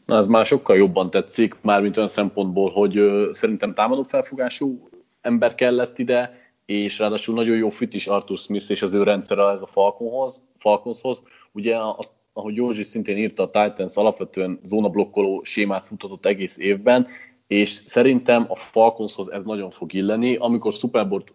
Na, 0.06 0.16
ez 0.16 0.26
már 0.26 0.46
sokkal 0.46 0.76
jobban 0.76 1.10
tetszik, 1.10 1.56
mármint 1.60 1.96
olyan 1.96 2.08
szempontból, 2.08 2.70
hogy 2.70 3.00
szerintem 3.32 3.74
támadó 3.74 4.02
felfogású 4.02 4.88
ember 5.20 5.54
kellett 5.54 5.98
ide, 5.98 6.38
és 6.66 6.98
ráadásul 6.98 7.34
nagyon 7.34 7.56
jó 7.56 7.68
fit 7.68 7.94
is 7.94 8.06
Arthur 8.06 8.38
Smith 8.38 8.70
és 8.70 8.82
az 8.82 8.94
ő 8.94 9.02
rendszere 9.02 9.50
ez 9.50 9.62
a 9.62 9.66
Falconhoz, 9.66 10.42
Falconshoz. 10.58 11.22
Ugye, 11.52 11.76
a, 11.76 11.98
ahogy 12.32 12.56
Józsi 12.56 12.82
szintén 12.82 13.16
írta, 13.16 13.42
a 13.42 13.50
Titans 13.50 13.96
alapvetően 13.96 14.60
zónablokkoló 14.62 15.42
sémát 15.44 15.84
futhatott 15.84 16.26
egész 16.26 16.58
évben, 16.58 17.06
és 17.46 17.70
szerintem 17.70 18.46
a 18.48 18.56
Falconshoz 18.56 19.30
ez 19.30 19.44
nagyon 19.44 19.70
fog 19.70 19.92
illeni. 19.92 20.36
Amikor 20.36 20.72
Super 20.72 21.08
Bowl-t 21.08 21.34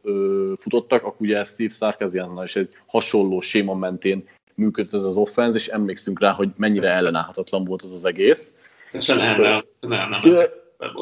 futottak, 0.60 1.04
akkor 1.04 1.22
ugye 1.26 1.44
Steve 1.44 1.70
Sarkisiannal 1.70 2.44
is 2.44 2.56
egy 2.56 2.70
hasonló 2.88 3.40
séma 3.40 3.74
mentén 3.74 4.28
működött 4.56 4.94
ez 4.94 5.04
az 5.04 5.18
offense, 5.18 5.56
és 5.56 5.68
emlékszünk 5.68 6.20
rá, 6.20 6.32
hogy 6.32 6.50
mennyire 6.56 6.90
ellenállhatatlan 6.90 7.64
volt 7.64 7.82
az 7.82 7.94
az 7.94 8.06
egész. 8.06 8.52
Se 9.00 9.16
nem, 9.16 9.42
nem, 9.42 9.64
nem, 9.80 10.10
nem. 10.10 10.22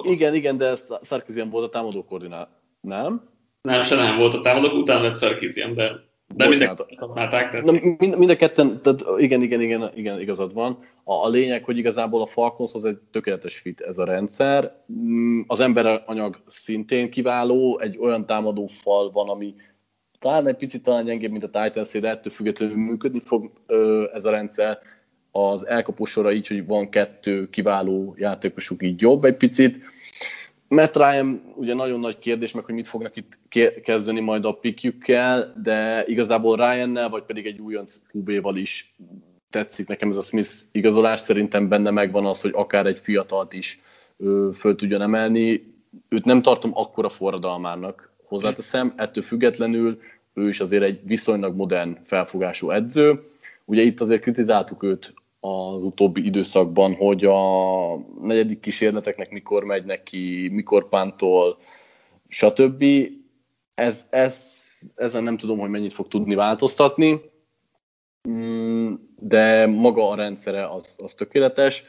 Igen, 0.02 0.34
igen, 0.34 0.58
de 0.58 0.76
Sarkisian 1.04 1.50
volt 1.50 1.66
a 1.66 1.70
támadó 1.70 2.04
koordinál, 2.04 2.50
nem? 2.82 3.30
Nem, 3.62 3.84
se 3.84 3.96
nem 3.96 4.18
volt 4.18 4.34
a 4.34 4.40
támadók, 4.40 4.74
utána 4.74 5.02
lett 5.02 5.18
Sarkisian, 5.18 5.74
de 5.74 6.09
de 6.36 6.48
mind 6.48 6.62
a, 6.62 6.86
mind, 7.72 8.18
mind 8.18 8.30
a 8.30 8.36
ketten, 8.36 8.82
tehát 8.82 9.04
igen, 9.18 9.42
igen, 9.42 9.62
igen, 9.62 9.92
igen, 9.96 10.20
igazad 10.20 10.54
van. 10.54 10.80
A, 11.04 11.14
a 11.14 11.30
lényeg, 11.30 11.64
hogy 11.64 11.78
igazából 11.78 12.22
a 12.22 12.26
Falconshoz 12.26 12.86
egy 12.86 12.98
tökéletes 13.12 13.58
fit 13.58 13.82
ez 13.82 13.98
a 13.98 14.06
rendszer. 14.06 14.76
Mm, 14.94 15.42
az 15.48 15.60
emberanyag 15.60 16.42
szintén 16.48 17.10
kiváló, 17.10 17.80
egy 17.80 17.98
olyan 17.98 18.26
támadó 18.26 18.68
fal 18.68 19.12
van, 19.12 19.30
ami 19.30 19.56
talán 20.20 20.48
egy 20.48 20.56
picit 20.56 20.84
talán 20.84 21.06
gyengébb, 21.06 21.32
mint 21.32 21.44
a 21.44 21.64
titans 21.64 21.92
de 21.92 22.10
ettől 22.10 22.34
függetlenül 22.34 22.76
működni 22.76 23.20
fog 23.20 23.52
ö, 23.68 24.06
ez 24.14 24.26
a 24.26 24.32
rendszer. 24.32 24.80
Az 25.32 25.68
elkapósora 25.68 26.32
így, 26.32 26.48
hogy 26.48 26.66
van 26.66 26.90
kettő 26.90 27.50
kiváló 27.50 28.14
játékosuk 28.18 28.84
így 28.84 29.02
jobb 29.02 29.26
egy 29.26 29.38
picit 29.38 29.80
Matt 30.70 30.96
Ryan 30.96 31.54
ugye 31.56 31.74
nagyon 31.74 32.00
nagy 32.00 32.20
kérdés, 32.20 32.52
meg 32.52 32.64
hogy 32.64 32.74
mit 32.74 32.88
fognak 32.88 33.16
itt 33.16 33.40
kezdeni 33.84 34.20
majd 34.20 34.46
a 34.46 34.54
pikjükkel, 34.54 35.54
de 35.64 36.06
igazából 36.08 36.56
Ryannel, 36.56 37.10
vagy 37.10 37.24
pedig 37.24 37.46
egy 37.46 37.60
újonc 37.60 38.00
QB-val 38.14 38.58
is 38.58 38.96
tetszik 39.50 39.88
nekem 39.88 40.10
ez 40.10 40.16
a 40.16 40.22
Smith 40.22 40.50
igazolás. 40.72 41.20
Szerintem 41.20 41.68
benne 41.68 41.90
megvan 41.90 42.26
az, 42.26 42.42
hogy 42.42 42.52
akár 42.56 42.86
egy 42.86 43.00
fiatalt 43.00 43.54
is 43.54 43.82
ö, 44.18 44.50
föl 44.54 44.76
tudjon 44.76 45.02
emelni. 45.02 45.74
Őt 46.10 46.26
nem 46.26 46.42
tartom 46.42 46.72
akkora 46.74 47.10
forradalmának, 47.10 48.12
hozzáteszem, 48.24 48.94
ettől 48.96 49.24
függetlenül 49.24 50.00
ő 50.34 50.48
is 50.48 50.60
azért 50.60 50.84
egy 50.84 51.00
viszonylag 51.04 51.56
modern 51.56 51.98
felfogású 52.04 52.70
edző. 52.72 53.20
Ugye 53.66 53.82
itt 53.82 54.02
azért 54.02 54.22
kritizáltuk 54.22 54.84
őt 54.84 55.14
az 55.40 55.84
utóbbi 55.84 56.26
időszakban, 56.26 56.96
hogy 56.96 57.26
a 57.26 57.96
negyedik 58.22 58.60
kísérleteknek 58.60 59.30
mikor 59.30 59.64
megy 59.64 59.86
neki, 59.86 60.50
mikor 60.52 60.90
pántol, 60.90 61.58
stb. 62.28 62.84
Ez, 63.76 64.08
ez, 64.10 64.58
ezen 64.96 65.24
nem 65.24 65.38
tudom, 65.38 65.60
hogy 65.60 65.70
mennyit 65.70 65.94
fog 65.94 66.08
tudni 66.08 66.36
változtatni, 66.36 67.22
mm, 68.30 68.94
de 69.20 69.66
maga 69.66 70.10
a 70.10 70.16
rendszere 70.16 70.68
az, 70.70 70.96
az 70.98 71.14
tökéletes. 71.14 71.84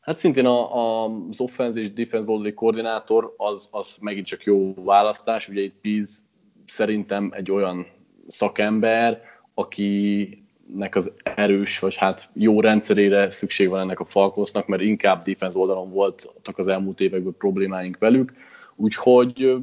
Hát 0.00 0.18
szintén 0.18 0.46
a, 0.46 0.76
a, 0.76 1.04
az 1.30 1.40
offense 1.40 1.80
és 1.80 1.92
defense 1.92 2.30
oldali 2.30 2.54
koordinátor 2.54 3.34
az, 3.36 3.68
az 3.70 3.96
megint 4.00 4.26
csak 4.26 4.44
jó 4.44 4.74
választás. 4.74 5.48
Ugye 5.48 5.60
itt 5.60 5.80
Piz 5.80 6.24
szerintem 6.66 7.30
egy 7.34 7.50
olyan 7.50 7.86
szakember, 8.26 9.22
aki 9.54 10.45
nek 10.74 10.94
az 10.94 11.12
erős, 11.22 11.78
vagy 11.78 11.96
hát 11.96 12.28
jó 12.34 12.60
rendszerére 12.60 13.28
szükség 13.28 13.68
van 13.68 13.80
ennek 13.80 14.00
a 14.00 14.04
Falconsnak, 14.04 14.66
mert 14.66 14.82
inkább 14.82 15.24
defense 15.24 15.58
oldalon 15.58 15.90
voltak 15.90 16.58
az 16.58 16.68
elmúlt 16.68 17.00
években 17.00 17.34
problémáink 17.38 17.98
velük. 17.98 18.32
Úgyhogy 18.76 19.56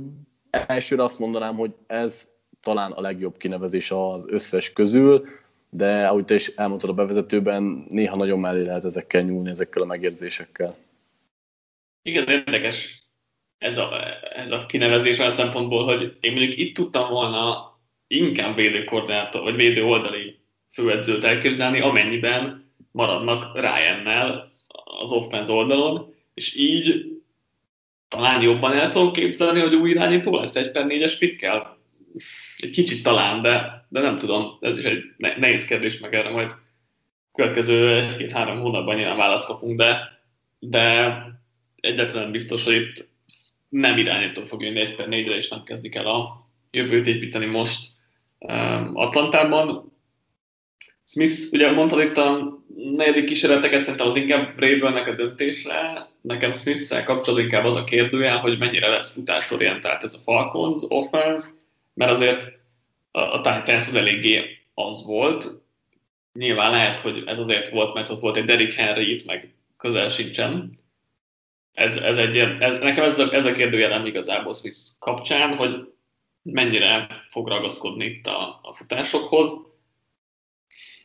elsőre 0.50 1.04
azt 1.04 1.20
mondanám, 1.20 1.56
hogy 1.56 1.72
ez 1.88 2.28
talán 2.62 2.92
a 2.92 3.02
legjobb 3.02 3.38
kinevezés 3.38 3.92
az 3.92 4.26
összes 4.28 4.74
közül, 4.74 5.26
de 5.70 6.08
ahogy 6.08 6.26
te 6.26 6.34
is 6.34 6.48
elmondtad 6.48 6.90
a 6.90 6.94
bevezetőben, 6.94 7.86
néha 7.90 8.16
nagyon 8.16 8.40
mellé 8.40 8.64
lehet 8.64 8.86
ezekkel 8.86 9.22
nyúlni, 9.22 9.50
ezekkel 9.50 9.82
a 9.82 9.86
megérzésekkel. 9.86 10.78
Igen, 12.02 12.28
érdekes 12.28 13.04
ez 13.58 13.78
a, 13.78 13.90
ez 14.34 14.52
a 14.52 14.66
kinevezés 14.66 15.20
olyan 15.20 15.32
szempontból, 15.32 15.84
hogy 15.84 16.18
én 16.20 16.32
mondjuk 16.32 16.58
itt 16.58 16.76
tudtam 16.76 17.10
volna 17.10 17.72
inkább 18.08 18.56
védőkoordinátor, 18.56 19.42
vagy 19.42 19.56
védő 19.56 19.84
oldali 19.84 20.43
főedzőt 20.74 21.24
elképzelni, 21.24 21.80
amennyiben 21.80 22.72
maradnak 22.92 23.60
Ryannel 23.60 24.52
az 25.02 25.12
offense 25.12 25.52
oldalon, 25.52 26.14
és 26.34 26.56
így 26.56 27.06
talán 28.08 28.42
jobban 28.42 28.74
el 28.74 28.92
tudom 28.92 29.12
képzelni, 29.12 29.60
hogy 29.60 29.74
új 29.74 29.90
irányító 29.90 30.36
lesz 30.36 30.56
egy 30.56 30.72
per 30.72 30.86
négyes 30.86 31.18
pikkel. 31.18 31.78
Egy 32.58 32.70
kicsit 32.70 33.04
talán, 33.04 33.42
de, 33.42 33.86
de 33.90 34.02
nem 34.02 34.18
tudom, 34.18 34.58
ez 34.62 34.78
is 34.78 34.84
egy 34.84 35.04
nehéz 35.18 35.66
kérdés, 35.66 36.00
meg 36.00 36.14
erre 36.14 36.30
majd 36.30 36.56
következő 37.34 37.96
egy-két-három 37.96 38.60
hónapban 38.60 38.96
nyilván 38.96 39.18
választ 39.18 39.46
kapunk, 39.46 39.78
de, 39.78 40.20
de 40.60 41.18
egyetlen 41.76 42.32
biztos, 42.32 42.64
hogy 42.64 42.76
itt 42.76 43.08
nem 43.70 43.98
irányító 43.98 44.44
fog 44.44 44.62
jönni 44.62 44.80
egy 44.80 44.96
per 44.96 45.08
négyre, 45.08 45.36
és 45.36 45.50
nem 45.50 45.64
kezdik 45.64 45.96
el 45.96 46.06
a 46.06 46.48
jövőt 46.72 47.08
építeni 47.08 47.46
most 47.46 47.92
um, 48.40 48.92
Atlantában. 48.94 49.93
Smith, 51.06 51.52
ugye 51.52 51.72
mondtad 51.72 52.02
itt 52.02 52.18
a 52.18 52.60
negyedik 52.76 53.26
kísérleteket, 53.26 53.82
szerintem 53.82 54.08
az 54.08 54.16
inkább 54.16 54.56
Vrabelnek 54.56 55.08
a 55.08 55.14
döntésre. 55.14 56.08
Nekem 56.22 56.54
Smith-szel 56.54 57.04
kapcsolatban 57.04 57.44
inkább 57.44 57.66
az 57.66 57.76
a 57.76 57.84
kérdője, 57.84 58.32
hogy 58.32 58.58
mennyire 58.58 58.88
lesz 58.88 59.14
futásorientált 59.14 60.04
ez 60.04 60.14
a 60.14 60.22
Falcons 60.24 60.82
offense, 60.88 61.48
mert 61.94 62.12
azért 62.12 62.48
a 63.12 63.42
Titans 63.42 63.88
az 63.88 63.96
eléggé 63.96 64.58
az 64.74 65.06
volt. 65.06 65.62
Nyilván 66.34 66.72
lehet, 66.72 67.00
hogy 67.00 67.24
ez 67.26 67.40
azért 67.40 67.70
volt, 67.70 67.94
mert 67.94 68.10
ott 68.10 68.20
volt 68.20 68.38
egy 68.38 68.46
Derrick 68.46 68.74
Henry 68.74 69.14
itt, 69.14 69.26
meg 69.26 69.54
közel 69.78 70.10
sincsen. 70.10 70.74
Ez, 71.74 71.96
ez 71.96 72.18
egy, 72.18 72.38
ez, 72.38 72.78
nekem 72.80 73.04
ez 73.04 73.20
a, 73.20 73.34
ez 73.34 73.46
a 73.46 73.52
kérdőjelem 73.52 74.06
igazából 74.06 74.54
Smith 74.54 74.78
kapcsán, 75.00 75.56
hogy 75.56 75.94
mennyire 76.42 77.08
fog 77.28 77.48
ragaszkodni 77.48 78.06
itt 78.06 78.28
a, 78.28 78.60
a 78.62 78.74
futásokhoz 78.74 79.73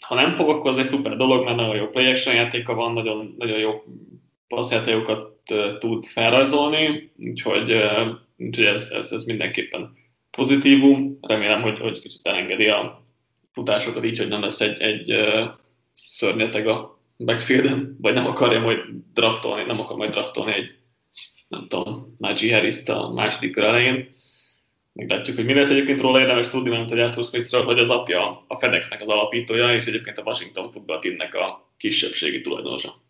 ha 0.00 0.14
nem 0.14 0.36
fog, 0.36 0.48
akkor 0.48 0.70
az 0.70 0.78
egy 0.78 0.88
szuper 0.88 1.16
dolog, 1.16 1.44
mert 1.44 1.56
nagyon 1.56 1.76
jó 1.76 1.86
play 1.86 2.06
action 2.06 2.34
játéka 2.34 2.74
van, 2.74 2.92
nagyon, 2.92 3.34
nagyon 3.38 3.58
jó 3.58 3.84
passzjátékokat 4.48 5.36
tud 5.78 6.04
felrajzolni, 6.04 7.12
úgyhogy, 7.18 7.80
úgyhogy 8.36 8.64
ez, 8.64 8.90
ez, 8.90 9.12
ez 9.12 9.24
mindenképpen 9.24 9.96
pozitívum. 10.30 11.18
Remélem, 11.20 11.62
hogy, 11.62 11.78
hogy 11.78 12.00
kicsit 12.00 12.20
elengedi 12.22 12.68
a 12.68 13.06
futásokat 13.52 14.04
így, 14.04 14.18
hogy 14.18 14.28
nem 14.28 14.40
lesz 14.40 14.60
egy, 14.60 14.80
egy 14.80 15.20
szörnyeteg 15.94 16.66
a 16.66 17.00
backfielden, 17.18 17.96
vagy 18.00 18.14
nem 18.14 18.26
akarja 18.26 18.60
majd 18.60 18.78
draftolni, 19.14 19.64
nem 19.64 19.80
akar 19.80 19.96
majd 19.96 20.10
draftolni 20.10 20.52
egy, 20.52 20.78
nem 21.48 21.66
tudom, 21.68 22.14
Najee 22.16 22.54
harris 22.54 22.88
a 22.88 23.12
második 23.12 23.56
elején 23.56 24.08
meglátjuk, 24.98 25.36
hogy 25.36 25.44
mi 25.44 25.54
lesz 25.54 25.70
egyébként 25.70 26.00
róla 26.00 26.20
érdemes 26.20 26.48
tudni, 26.48 26.70
mert 26.70 26.90
hogy 26.90 27.00
Arthur 27.00 27.24
Smithről, 27.24 27.64
hogy 27.64 27.78
az 27.78 27.90
apja 27.90 28.44
a 28.46 28.58
FedExnek 28.58 29.00
az 29.00 29.08
alapítója, 29.08 29.74
és 29.74 29.86
egyébként 29.86 30.18
a 30.18 30.22
Washington 30.22 30.70
Football 30.70 30.98
Teamnek 30.98 31.34
a 31.34 31.68
kisebbségi 31.76 32.40
tulajdonosa. 32.40 33.00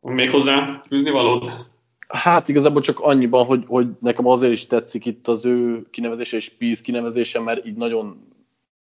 Még 0.00 0.30
hozzá 0.30 0.82
fűzni 0.86 1.10
valód? 1.10 1.66
Hát 2.08 2.48
igazából 2.48 2.82
csak 2.82 3.00
annyiban, 3.00 3.44
hogy, 3.44 3.64
hogy 3.66 3.86
nekem 4.00 4.26
azért 4.26 4.52
is 4.52 4.66
tetszik 4.66 5.04
itt 5.04 5.28
az 5.28 5.44
ő 5.44 5.86
kinevezése 5.90 6.36
és 6.36 6.48
Peace 6.48 6.82
kinevezése, 6.82 7.40
mert 7.40 7.66
így 7.66 7.76
nagyon 7.76 8.28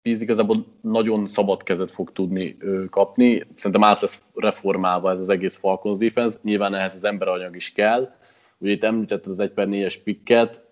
Peace 0.01 0.22
igazából 0.22 0.65
nagyon 0.81 1.27
szabad 1.27 1.63
kezet 1.63 1.91
fog 1.91 2.12
tudni 2.12 2.55
ő, 2.60 2.86
kapni. 2.86 3.43
Szerintem 3.55 3.84
át 3.84 4.01
lesz 4.01 4.22
reformálva 4.36 5.12
ez 5.12 5.20
az 5.20 5.29
egész 5.29 5.58
Falcons 5.58 5.98
defense. 5.98 6.38
Nyilván 6.43 6.74
ehhez 6.74 6.96
az 6.96 7.03
emberanyag 7.03 7.55
is 7.55 7.72
kell, 7.72 8.20
Ugye 8.62 8.72
itt 8.72 8.84
említett 8.84 9.25
az 9.25 9.39
1 9.39 9.51
per 9.51 9.68
4-es 9.70 9.96
pikket, 10.03 10.65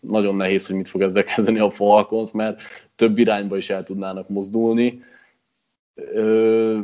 nagyon 0.00 0.36
nehéz, 0.36 0.66
hogy 0.66 0.76
mit 0.76 0.88
fog 0.88 1.00
ezzel 1.02 1.24
kezdeni 1.24 1.58
a 1.58 1.70
Falcons, 1.70 2.32
mert 2.32 2.60
több 2.94 3.18
irányba 3.18 3.56
is 3.56 3.70
el 3.70 3.84
tudnának 3.84 4.28
mozdulni. 4.28 5.02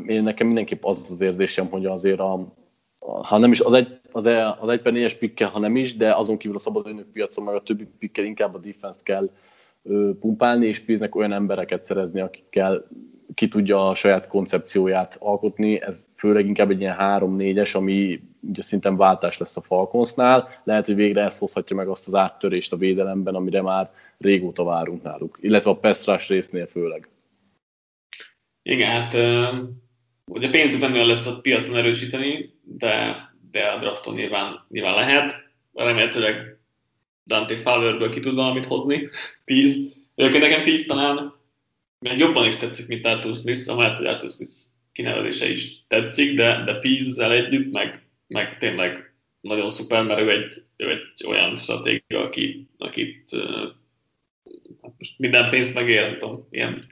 Én 0.07 0.23
nekem 0.23 0.47
mindenképp 0.47 0.85
az 0.85 1.11
az 1.11 1.21
érzésem, 1.21 1.67
hogy 1.67 1.87
azért 1.87 2.21
a, 2.21 2.55
ha 2.99 3.38
nem 3.38 3.52
is 3.52 3.61
az 3.61 3.73
egy, 3.73 4.00
az, 4.12 4.26
e, 4.26 4.57
az 4.61 4.69
egy 4.69 4.81
per 4.81 4.93
négyes 4.93 5.14
pikkel, 5.14 5.49
ha 5.49 5.59
nem 5.59 5.76
is, 5.76 5.97
de 5.97 6.14
azon 6.14 6.37
kívül 6.37 6.57
a 6.57 6.61
szabadőnök 6.61 7.07
piacon 7.12 7.45
meg 7.45 7.55
a 7.55 7.62
többi 7.62 7.87
pikkel 7.99 8.25
inkább 8.25 8.55
a 8.55 8.59
defense 8.59 9.00
kell 9.02 9.31
pumpálni, 10.21 10.67
és 10.67 10.81
Píznek 10.81 11.14
olyan 11.14 11.33
embereket 11.33 11.85
szerezni, 11.85 12.21
akikkel 12.21 12.87
ki 13.35 13.49
tudja 13.49 13.88
a 13.88 13.95
saját 13.95 14.29
koncepcióját 14.29 15.17
alkotni, 15.21 15.83
ez 15.83 16.07
főleg 16.17 16.47
inkább 16.47 16.71
egy 16.71 16.81
ilyen 16.81 16.97
3-4-es, 16.99 17.76
ami 17.76 18.21
ugye 18.49 18.63
szinten 18.63 18.97
váltás 18.97 19.39
lesz 19.39 19.57
a 19.57 19.61
Falconsnál, 19.61 20.49
lehet, 20.65 20.87
hogy 20.87 20.95
végre 20.95 21.23
ez 21.23 21.39
hozhatja 21.39 21.77
meg 21.77 21.89
azt 21.89 22.07
az 22.07 22.15
áttörést 22.15 22.73
a 22.73 22.77
védelemben, 22.77 23.35
amire 23.35 23.63
már 23.63 23.91
régóta 24.19 24.65
várunk 24.65 25.03
náluk, 25.03 25.39
illetve 25.41 25.71
a 25.71 25.77
Pestrás 25.77 26.29
résznél 26.29 26.67
főleg. 26.67 27.09
Igen, 28.63 28.91
hát 28.91 29.15
ugye 30.27 30.49
pénzük 30.51 30.81
nem 30.81 30.95
lesz 30.95 31.27
a 31.27 31.41
piacon 31.41 31.77
erősíteni, 31.77 32.55
de, 32.63 33.17
de 33.51 33.61
a 33.67 33.79
drafton 33.79 34.15
nyilván, 34.15 34.65
nyilván 34.69 34.95
lehet. 34.95 35.51
Remélhetőleg 35.73 36.59
Dante 37.27 37.57
Fowlerből 37.57 38.11
ki 38.11 38.21
tud 38.21 38.35
valamit 38.35 38.67
hozni, 38.67 39.09
Peace. 39.45 39.79
Egyébként 40.15 40.43
nekem 40.43 40.63
Peace 40.63 40.87
talán 40.87 41.35
még 41.99 42.19
jobban 42.19 42.47
is 42.47 42.57
tetszik, 42.57 42.87
mint 42.87 43.07
Arthur 43.07 43.35
Smith, 43.35 43.71
amellett, 43.71 43.97
hogy 43.97 44.07
Arthur 44.07 44.31
Smith 44.31 44.53
kinevelése 44.93 45.49
is 45.49 45.85
tetszik, 45.89 46.37
de, 46.37 46.65
de 46.65 46.75
Peace-zel 46.75 47.33
együtt, 47.33 47.73
meg, 47.73 48.01
meg 48.33 48.59
tényleg 48.59 49.15
nagyon 49.41 49.71
szuper, 49.71 50.05
mert 50.05 50.21
ő 50.21 50.31
egy, 50.31 50.62
ő 50.77 50.91
egy 50.91 51.27
olyan 51.27 51.57
stratégia, 51.57 52.21
aki, 52.21 52.69
akit 52.79 53.33
uh, 53.33 53.71
most 54.99 55.19
minden 55.19 55.51
pénzt 55.51 55.75
megér, 55.75 56.03
nem 56.03 56.19
tudom, 56.19 56.47
ilyen 56.51 56.83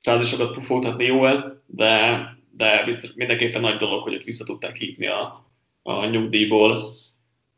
frázisokat 0.00 0.54
pufogtatni 0.54 1.04
jó 1.04 1.26
el, 1.26 1.62
de, 1.66 2.24
de 2.50 2.84
biztos 2.84 3.10
mindenképpen 3.14 3.60
nagy 3.60 3.76
dolog, 3.76 4.02
hogy 4.02 4.12
ők 4.12 4.24
vissza 4.24 4.44
tudták 4.44 4.76
hívni 4.76 5.06
a, 5.06 5.50
a 5.82 6.06
nyugdíjból, 6.06 6.92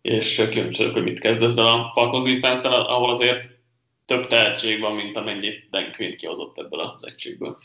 és 0.03 0.47
kíváncsi 0.51 0.85
hogy 0.85 1.03
mit 1.03 1.21
kezd 1.21 1.43
ezzel 1.43 1.67
a 1.67 1.91
Falcons 1.95 2.33
defense 2.33 2.69
ahol 2.69 3.11
azért 3.11 3.59
több 4.05 4.27
tehetség 4.27 4.81
van, 4.81 4.95
mint 4.95 5.17
amennyit 5.17 5.67
Dan 5.71 5.93
Quinn 5.93 6.17
kihozott 6.17 6.59
ebből 6.59 6.81
az 6.81 7.07
egységből. 7.07 7.59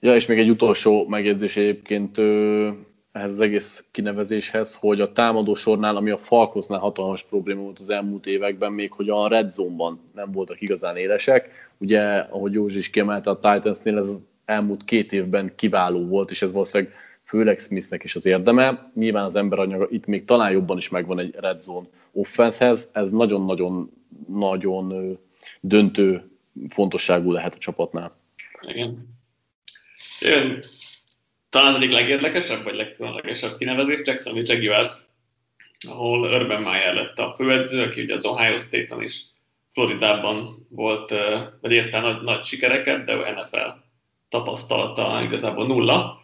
Ja, 0.00 0.14
és 0.14 0.26
még 0.26 0.38
egy 0.38 0.50
utolsó 0.50 1.06
megjegyzés 1.08 1.56
egyébként 1.56 2.18
ehhez 3.16 3.30
az 3.30 3.40
egész 3.40 3.84
kinevezéshez, 3.90 4.74
hogy 4.74 5.00
a 5.00 5.12
támadó 5.12 5.54
sornál, 5.54 5.96
ami 5.96 6.10
a 6.10 6.18
Falkosnál 6.18 6.78
hatalmas 6.78 7.22
probléma 7.22 7.60
volt 7.60 7.78
az 7.78 7.90
elmúlt 7.90 8.26
években, 8.26 8.72
még 8.72 8.92
hogy 8.92 9.08
a 9.08 9.28
red 9.28 9.50
zone-ban 9.50 10.00
nem 10.14 10.32
voltak 10.32 10.60
igazán 10.60 10.96
élesek. 10.96 11.70
Ugye, 11.78 12.02
ahogy 12.18 12.52
Józsi 12.52 12.78
is 12.78 12.90
kiemelte, 12.90 13.30
a 13.30 13.38
Titansnél 13.38 13.98
ez 13.98 14.08
az 14.08 14.18
elmúlt 14.44 14.84
két 14.84 15.12
évben 15.12 15.52
kiváló 15.56 16.06
volt, 16.06 16.30
és 16.30 16.42
ez 16.42 16.52
valószínűleg 16.52 16.94
főleg 17.24 17.58
Smithnek 17.58 18.04
is 18.04 18.16
az 18.16 18.26
érdeme. 18.26 18.90
Nyilván 18.94 19.24
az 19.24 19.36
emberanyaga 19.36 19.86
itt 19.90 20.06
még 20.06 20.24
talán 20.24 20.50
jobban 20.50 20.76
is 20.76 20.88
megvan 20.88 21.18
egy 21.18 21.34
red 21.38 21.62
zone 21.62 21.86
offensehez, 22.12 22.88
ez 22.92 23.10
nagyon-nagyon 23.10 23.90
nagyon 24.28 25.18
döntő 25.60 26.30
fontosságú 26.68 27.32
lehet 27.32 27.54
a 27.54 27.58
csapatnál. 27.58 28.16
Igen. 28.62 29.08
Jön. 30.20 30.62
Talán 31.56 31.74
az 31.74 31.80
egyik 31.80 31.92
legérdekesebb, 31.92 32.64
vagy 32.64 32.74
legkülönlegesebb 32.74 33.56
kinevezés 33.58 34.00
Jacksonville 34.04 34.54
Jaguars, 34.54 34.90
ahol 35.88 36.20
Urban 36.20 36.62
Meyer 36.62 36.94
lett 36.94 37.18
a 37.18 37.34
főedző, 37.36 37.82
aki 37.82 38.02
ugye 38.02 38.14
az 38.14 38.24
Ohio 38.24 38.56
State-on 38.56 39.02
is 39.02 39.20
Floridában 39.72 40.66
volt, 40.70 41.14
vagy 41.60 41.72
érte 41.72 42.00
nagy, 42.00 42.22
nagy 42.22 42.44
sikereket, 42.44 43.04
de 43.04 43.14
NFL 43.14 43.68
tapasztalata 44.28 45.20
igazából 45.22 45.66
nulla. 45.66 46.20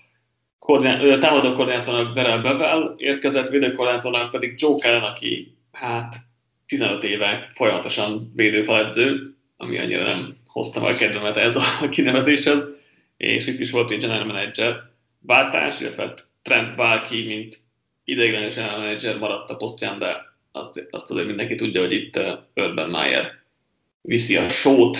Koordinál, 0.59 1.19
támadó 1.19 1.53
koordinátornak 1.53 2.15
Darrell 2.15 2.41
Bevel 2.41 2.95
érkezett, 2.97 3.49
védőkoordinátornak 3.49 4.31
pedig 4.31 4.55
Joe 4.57 4.77
Kellen, 4.81 5.03
aki 5.03 5.57
hát 5.73 6.17
15 6.67 7.05
éve 7.05 7.51
folyamatosan 7.55 8.33
védőfaledző, 8.35 9.35
ami 9.57 9.79
annyira 9.79 10.03
nem 10.03 10.37
hozta 10.47 10.81
meg 10.81 10.95
a 10.95 10.97
kedvemet 10.97 11.37
ez 11.37 11.57
a 11.57 11.89
kinevezéshez, 11.89 12.69
és 13.17 13.47
itt 13.47 13.61
is 13.61 13.71
volt 13.71 13.91
egy 13.91 13.99
general 13.99 14.25
manager 14.25 14.91
váltás, 15.23 15.81
illetve 15.81 16.15
Trent 16.43 16.77
Balki, 16.77 17.25
mint 17.25 17.59
ideiglenes 18.05 18.57
manager 18.57 19.19
maradt 19.19 19.51
a 19.51 19.57
posztján, 19.57 19.99
de 19.99 20.33
azt, 20.53 20.87
azt 20.91 21.11
azért 21.11 21.27
mindenki 21.27 21.55
tudja, 21.55 21.81
hogy 21.81 21.93
itt 21.93 22.17
uh, 22.17 22.39
Urban 22.55 22.91
Meyer 22.91 23.41
viszi 24.01 24.37
a 24.37 24.49
sót. 24.49 24.99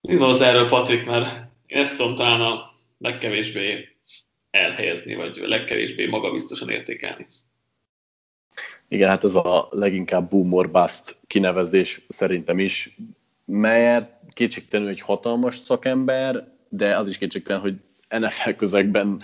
Mi 0.00 0.16
az 0.16 0.40
erről, 0.40 0.68
Patrik, 0.68 1.04
mert 1.04 1.50
én 1.66 1.78
ezt 1.78 1.96
tudom 1.96 2.14
talán 2.14 2.40
a 2.40 2.74
legkevésbé 2.98 3.88
elhelyezni, 4.50 5.14
vagy 5.14 5.36
legkevésbé 5.36 6.06
magabiztosan 6.06 6.70
értékelni. 6.70 7.26
Igen, 8.88 9.08
hát 9.08 9.24
ez 9.24 9.34
a 9.34 9.68
leginkább 9.70 10.30
boom 10.30 10.52
or 10.52 10.70
bust 10.70 11.16
kinevezés 11.26 12.00
szerintem 12.08 12.58
is. 12.58 12.96
Meyer 13.44 14.20
kétségtelenül 14.32 14.92
egy 14.92 15.00
hatalmas 15.00 15.56
szakember, 15.56 16.48
de 16.68 16.96
az 16.96 17.06
is 17.06 17.18
kétségtelen, 17.18 17.60
hogy 17.60 17.74
NFL 18.18 18.50
közegben 18.56 19.22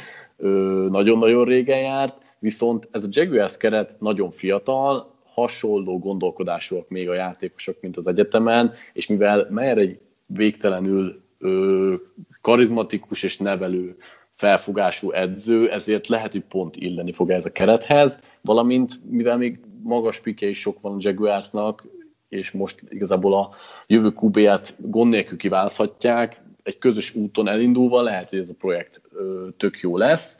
nagyon-nagyon 0.88 1.44
régen 1.44 1.78
járt, 1.78 2.18
viszont 2.38 2.88
ez 2.90 3.04
a 3.04 3.08
Jaguars 3.10 3.56
keret 3.56 3.96
nagyon 4.00 4.30
fiatal, 4.30 5.14
hasonló 5.24 5.98
gondolkodásúak 5.98 6.88
még 6.88 7.08
a 7.08 7.14
játékosok, 7.14 7.76
mint 7.80 7.96
az 7.96 8.06
egyetemen, 8.06 8.72
és 8.92 9.06
mivel 9.06 9.46
Meyer 9.50 9.78
egy 9.78 10.00
végtelenül 10.28 11.22
ö, 11.38 11.94
karizmatikus 12.40 13.22
és 13.22 13.36
nevelő 13.36 13.96
felfogású 14.34 15.10
edző, 15.10 15.70
ezért 15.70 16.08
lehet, 16.08 16.32
hogy 16.32 16.44
pont 16.48 16.76
illeni 16.76 17.12
fog 17.12 17.30
ez 17.30 17.46
a 17.46 17.52
kerethez, 17.52 18.20
valamint 18.40 18.92
mivel 19.10 19.36
még 19.36 19.60
magas 19.82 20.20
pike 20.20 20.48
is 20.48 20.60
sok 20.60 20.80
van 20.80 20.92
a 20.92 20.98
Jaguarsnak, 21.00 21.84
és 22.28 22.50
most 22.50 22.82
igazából 22.88 23.34
a 23.34 23.50
jövő 23.86 24.12
QB-ját 24.20 24.76
gond 24.78 25.12
nélkül 25.12 25.38
kiválaszthatják, 25.38 26.42
egy 26.68 26.78
közös 26.78 27.14
úton 27.14 27.48
elindulva 27.48 28.02
lehet, 28.02 28.30
hogy 28.30 28.38
ez 28.38 28.48
a 28.48 28.54
projekt 28.58 29.02
tök 29.56 29.80
jó 29.80 29.96
lesz. 29.96 30.38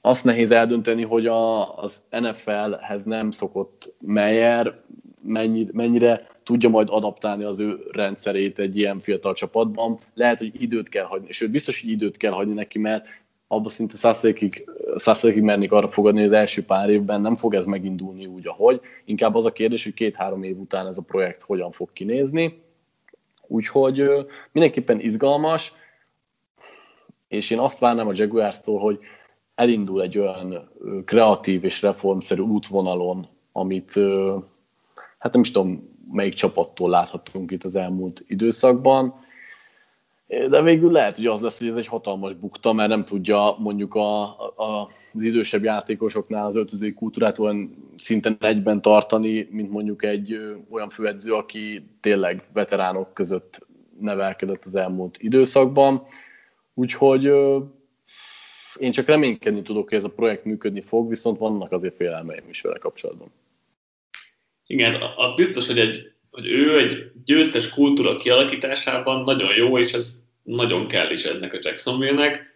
Azt 0.00 0.24
nehéz 0.24 0.50
eldönteni, 0.50 1.02
hogy 1.02 1.26
a, 1.26 1.78
az 1.78 2.02
NFL-hez 2.10 3.04
nem 3.04 3.30
szokott 3.30 3.94
Meyer 4.00 4.80
mennyire, 5.22 5.70
mennyire 5.72 6.26
tudja 6.42 6.68
majd 6.68 6.88
adaptálni 6.90 7.44
az 7.44 7.58
ő 7.58 7.78
rendszerét 7.90 8.58
egy 8.58 8.76
ilyen 8.76 9.00
fiatal 9.00 9.34
csapatban. 9.34 9.98
Lehet, 10.14 10.38
hogy 10.38 10.62
időt 10.62 10.88
kell 10.88 11.04
hagyni, 11.04 11.32
sőt 11.32 11.50
biztos, 11.50 11.80
hogy 11.80 11.90
időt 11.90 12.16
kell 12.16 12.32
hagyni 12.32 12.54
neki, 12.54 12.78
mert 12.78 13.06
abban 13.46 13.68
szinte 13.68 13.96
százszerékig 14.96 15.42
mernék 15.42 15.72
arra 15.72 15.88
fogadni, 15.88 16.18
hogy 16.18 16.28
az 16.28 16.34
első 16.34 16.64
pár 16.64 16.90
évben 16.90 17.20
nem 17.20 17.36
fog 17.36 17.54
ez 17.54 17.66
megindulni 17.66 18.26
úgy, 18.26 18.46
ahogy. 18.46 18.80
Inkább 19.04 19.34
az 19.34 19.44
a 19.44 19.52
kérdés, 19.52 19.84
hogy 19.84 19.94
két-három 19.94 20.42
év 20.42 20.58
után 20.58 20.86
ez 20.86 20.98
a 20.98 21.02
projekt 21.02 21.42
hogyan 21.42 21.70
fog 21.70 21.92
kinézni. 21.92 22.64
Úgyhogy 23.46 24.02
mindenképpen 24.52 25.00
izgalmas, 25.00 25.72
és 27.28 27.50
én 27.50 27.58
azt 27.58 27.78
várnám 27.78 28.08
a 28.08 28.12
Jaguars-tól, 28.14 28.80
hogy 28.80 28.98
elindul 29.54 30.02
egy 30.02 30.18
olyan 30.18 30.70
kreatív 31.04 31.64
és 31.64 31.82
reformszerű 31.82 32.42
útvonalon, 32.42 33.28
amit 33.52 33.92
hát 35.18 35.32
nem 35.32 35.40
is 35.40 35.50
tudom, 35.50 35.94
melyik 36.12 36.34
csapattól 36.34 36.90
láthatunk 36.90 37.50
itt 37.50 37.64
az 37.64 37.76
elmúlt 37.76 38.24
időszakban, 38.26 39.24
de 40.26 40.62
végül 40.62 40.92
lehet, 40.92 41.16
hogy 41.16 41.26
az 41.26 41.40
lesz, 41.40 41.58
hogy 41.58 41.68
ez 41.68 41.76
egy 41.76 41.86
hatalmas 41.86 42.34
bukta, 42.34 42.72
mert 42.72 42.88
nem 42.88 43.04
tudja 43.04 43.56
mondjuk 43.58 43.94
a, 43.94 44.22
a, 44.56 44.88
az 45.16 45.24
idősebb 45.24 45.64
játékosoknál 45.64 46.46
az 46.46 46.56
öltözői 46.56 46.92
kultúrát 46.92 47.38
olyan 47.38 47.76
szinten 47.98 48.36
egyben 48.40 48.82
tartani, 48.82 49.48
mint 49.50 49.70
mondjuk 49.70 50.04
egy 50.04 50.38
olyan 50.70 50.90
főedző, 50.90 51.32
aki 51.32 51.88
tényleg 52.00 52.42
veteránok 52.52 53.14
között 53.14 53.66
nevelkedett 54.00 54.64
az 54.64 54.74
elmúlt 54.74 55.18
időszakban. 55.20 56.02
Úgyhogy 56.74 57.24
én 58.78 58.90
csak 58.90 59.06
reménykedni 59.06 59.62
tudok, 59.62 59.88
hogy 59.88 59.98
ez 59.98 60.04
a 60.04 60.10
projekt 60.10 60.44
működni 60.44 60.80
fog, 60.80 61.08
viszont 61.08 61.38
vannak 61.38 61.72
azért 61.72 61.96
félelmeim 61.96 62.48
is 62.48 62.60
vele 62.60 62.78
kapcsolatban. 62.78 63.28
Igen, 64.66 65.02
az 65.16 65.34
biztos, 65.34 65.66
hogy, 65.66 65.78
egy, 65.78 66.12
hogy 66.30 66.46
ő 66.46 66.78
egy 66.78 67.10
győztes 67.24 67.68
kultúra 67.68 68.14
kialakításában 68.14 69.24
nagyon 69.24 69.54
jó, 69.56 69.78
és 69.78 69.92
ez 69.92 70.24
nagyon 70.42 70.88
kell 70.88 71.10
is 71.10 71.24
ennek 71.24 71.52
a 71.52 71.58
Jacksonville-nek. 71.60 72.55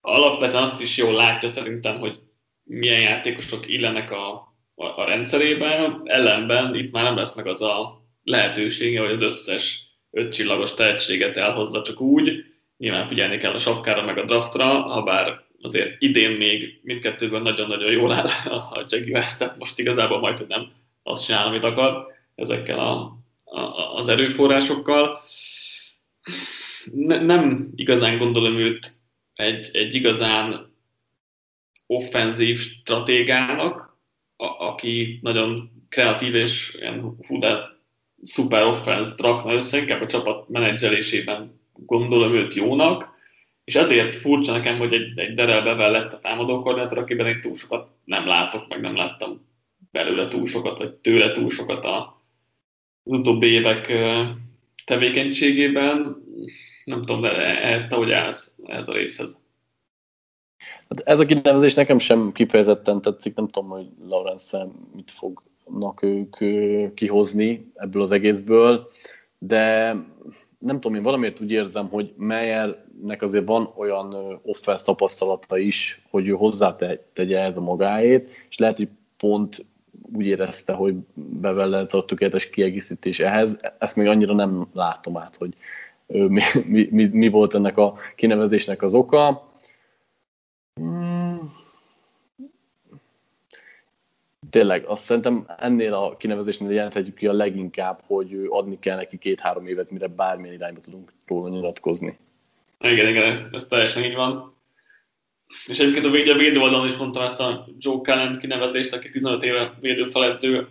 Alapvetően 0.00 0.62
azt 0.62 0.82
is 0.82 0.96
jól 0.96 1.12
látja 1.12 1.48
szerintem, 1.48 1.98
hogy 1.98 2.18
milyen 2.62 3.00
játékosok 3.00 3.68
illenek 3.68 4.10
a, 4.10 4.32
a, 4.74 4.84
a 4.84 5.04
rendszerében, 5.04 6.00
ellenben 6.04 6.74
itt 6.74 6.92
már 6.92 7.04
nem 7.04 7.16
lesz 7.16 7.34
meg 7.34 7.46
az 7.46 7.62
a 7.62 8.04
lehetősége, 8.24 9.00
hogy 9.00 9.10
az 9.10 9.22
összes 9.22 9.88
öt 10.10 10.32
csillagos 10.32 10.74
tehetséget 10.74 11.36
elhozza 11.36 11.82
csak 11.82 12.00
úgy. 12.00 12.44
Nyilván 12.76 13.08
figyelni 13.08 13.36
kell 13.36 13.52
a 13.52 13.58
sapkára 13.58 14.02
meg 14.02 14.18
a 14.18 14.24
draftra, 14.24 14.64
ha 14.64 15.02
bár 15.02 15.44
azért 15.62 16.02
idén 16.02 16.30
még 16.30 16.80
mindkettőben 16.82 17.42
nagyon-nagyon 17.42 17.92
jól 17.92 18.12
áll 18.12 18.26
a 18.44 18.84
Jaguars, 18.88 19.36
tehát 19.36 19.58
most 19.58 19.78
igazából 19.78 20.18
majd, 20.18 20.38
hogy 20.38 20.46
nem 20.46 20.72
azt 21.02 21.24
csinál, 21.24 21.46
amit 21.46 21.64
akar 21.64 22.06
ezekkel 22.34 22.78
a, 22.78 23.18
a, 23.44 23.94
az 23.94 24.08
erőforrásokkal. 24.08 25.20
Ne, 26.92 27.20
nem 27.20 27.70
igazán 27.74 28.18
gondolom 28.18 28.56
őt 28.56 28.99
egy, 29.40 29.70
egy 29.72 29.94
igazán 29.94 30.74
offenzív 31.86 32.58
stratégának, 32.58 33.98
a, 34.36 34.46
aki 34.46 35.18
nagyon 35.22 35.70
kreatív 35.88 36.34
és 36.34 36.76
ilyen, 36.78 37.16
hú, 37.26 37.38
de 37.38 37.78
szuper 38.22 38.64
offense 38.64 39.14
rakna 39.16 39.52
össze, 39.52 39.78
inkább 39.78 40.00
a 40.00 40.06
csapat 40.06 40.48
menedzselésében 40.48 41.60
gondolom 41.72 42.34
őt 42.34 42.54
jónak, 42.54 43.18
és 43.64 43.74
ezért 43.74 44.14
furcsa 44.14 44.52
nekem, 44.52 44.78
hogy 44.78 44.92
egy, 44.92 45.18
egy 45.18 45.34
Derel 45.34 45.62
Bevel 45.62 45.90
lett 45.90 46.12
a 46.12 46.18
támadókoordinátor, 46.18 46.98
akiben 46.98 47.26
egy 47.26 47.40
túl 47.40 47.54
sokat 47.54 47.88
nem 48.04 48.26
látok, 48.26 48.68
meg 48.68 48.80
nem 48.80 48.96
láttam 48.96 49.48
belőle 49.90 50.28
túl 50.28 50.46
sokat, 50.46 50.78
vagy 50.78 50.92
tőle 50.92 51.32
túl 51.32 51.50
sokat 51.50 51.84
a, 51.84 52.22
az 53.02 53.12
utóbbi 53.12 53.46
évek 53.46 53.92
tevékenységében. 54.84 56.24
Nem 56.84 56.98
tudom, 57.04 57.20
de 57.20 57.60
ehhez 57.62 57.88
te 57.88 57.96
hogy 57.96 58.12
állsz 58.12 58.56
ez 58.66 58.88
a 58.88 58.92
részhez? 58.92 59.38
Hát 60.88 61.00
ez 61.00 61.20
a 61.20 61.24
kinevezés 61.24 61.74
nekem 61.74 61.98
sem 61.98 62.32
kifejezetten 62.32 63.02
tetszik, 63.02 63.34
nem 63.34 63.48
tudom, 63.48 63.68
hogy 63.68 63.86
Laurence 64.02 64.66
mit 64.94 65.10
fognak 65.10 66.02
ők 66.02 66.36
kihozni 66.94 67.72
ebből 67.74 68.02
az 68.02 68.10
egészből, 68.10 68.90
de 69.38 69.94
nem 70.58 70.80
tudom, 70.80 70.94
én 70.94 71.02
valamiért 71.02 71.40
úgy 71.40 71.50
érzem, 71.50 71.88
hogy 71.88 72.12
Meyernek 72.16 73.22
azért 73.22 73.46
van 73.46 73.72
olyan 73.76 74.40
offense 74.42 74.84
tapasztalata 74.84 75.58
is, 75.58 76.02
hogy 76.10 76.28
ő 76.28 76.32
hozzátegye 76.32 77.38
ez 77.38 77.56
a 77.56 77.60
magáét, 77.60 78.28
és 78.48 78.58
lehet, 78.58 78.76
hogy 78.76 78.88
pont 79.16 79.64
úgy 80.12 80.26
érezte, 80.26 80.72
hogy 80.72 80.94
bevellett 81.14 81.92
a 81.92 82.04
tökéletes 82.04 82.50
kiegészítés 82.50 83.20
ehhez. 83.20 83.58
Ezt 83.78 83.96
még 83.96 84.06
annyira 84.06 84.34
nem 84.34 84.66
látom 84.72 85.16
át, 85.16 85.36
hogy 85.36 85.54
mi, 86.06 86.42
mi, 86.64 86.88
mi, 86.90 87.04
mi 87.04 87.28
volt 87.28 87.54
ennek 87.54 87.76
a 87.76 87.96
kinevezésnek 88.16 88.82
az 88.82 88.94
oka. 88.94 89.48
Hmm. 90.74 91.58
Tényleg, 94.50 94.84
azt 94.84 95.04
szerintem 95.04 95.46
ennél 95.58 95.94
a 95.94 96.16
kinevezésnél 96.16 96.70
jelenthetjük 96.70 97.14
ki 97.14 97.26
a 97.26 97.32
leginkább, 97.32 98.00
hogy 98.06 98.46
adni 98.48 98.78
kell 98.78 98.96
neki 98.96 99.18
két-három 99.18 99.66
évet, 99.66 99.90
mire 99.90 100.06
bármilyen 100.06 100.54
irányba 100.54 100.80
tudunk 100.80 101.12
róla 101.26 101.48
nyilatkozni. 101.48 102.18
Igen, 102.80 103.08
igen, 103.08 103.22
ez, 103.22 103.48
ez 103.52 103.66
teljesen 103.66 104.04
így 104.04 104.14
van. 104.14 104.54
És 105.66 105.78
egyébként 105.78 106.04
a 106.04 106.10
védő, 106.10 106.34
védő 106.34 106.60
oldalon 106.60 106.86
is 106.86 106.96
mondtam 106.96 107.22
ezt 107.22 107.40
a 107.40 107.68
Joe 107.78 108.00
Callan 108.02 108.38
kinevezést, 108.38 108.92
aki 108.92 109.10
15 109.10 109.42
éve 109.42 109.78
védőfeledző. 109.80 110.68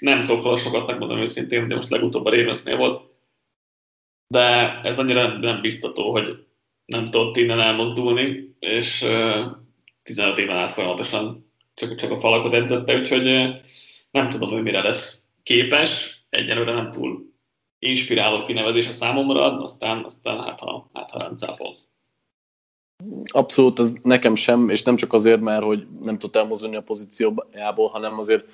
Nem 0.00 0.24
tudok 0.24 0.42
róla 0.42 0.56
sokat 0.56 0.86
megmondom 0.86 1.18
őszintén, 1.18 1.68
de 1.68 1.74
most 1.74 1.90
legutóbb 1.90 2.24
a 2.24 2.30
Ravensnél 2.30 2.76
volt. 2.76 3.02
De 4.26 4.80
ez 4.82 4.98
annyira 4.98 5.38
nem 5.38 5.60
biztató, 5.60 6.10
hogy 6.10 6.46
nem 6.84 7.04
tudott 7.04 7.36
innen 7.36 7.60
elmozdulni, 7.60 8.56
és 8.58 9.04
15 10.02 10.38
éven 10.38 10.56
át 10.56 10.72
folyamatosan 10.72 11.52
csak, 11.74 11.94
csak 11.94 12.10
a 12.10 12.18
falakot 12.18 12.54
edzette, 12.54 12.96
úgyhogy 12.96 13.24
nem 14.10 14.30
tudom, 14.30 14.50
hogy 14.50 14.62
mire 14.62 14.82
lesz 14.82 15.24
képes. 15.42 16.22
Egyelőre 16.30 16.72
nem 16.72 16.90
túl 16.90 17.32
inspiráló 17.78 18.42
kinevezés 18.42 18.88
a 18.88 18.92
számomra, 18.92 19.58
aztán, 19.58 20.04
aztán 20.04 20.42
hát 20.42 20.60
ha, 20.60 20.90
hát, 20.92 21.10
ha 21.10 21.18
rendszápol. 21.18 21.76
Abszolút, 23.24 23.78
ez 23.78 23.92
nekem 24.02 24.34
sem, 24.34 24.68
és 24.68 24.82
nem 24.82 24.96
csak 24.96 25.12
azért, 25.12 25.40
mert 25.40 25.62
hogy 25.62 25.86
nem 26.02 26.18
tud 26.18 26.36
elmozdulni 26.36 26.76
a 26.76 26.82
pozíciójából, 26.82 27.88
hanem 27.88 28.18
azért 28.18 28.44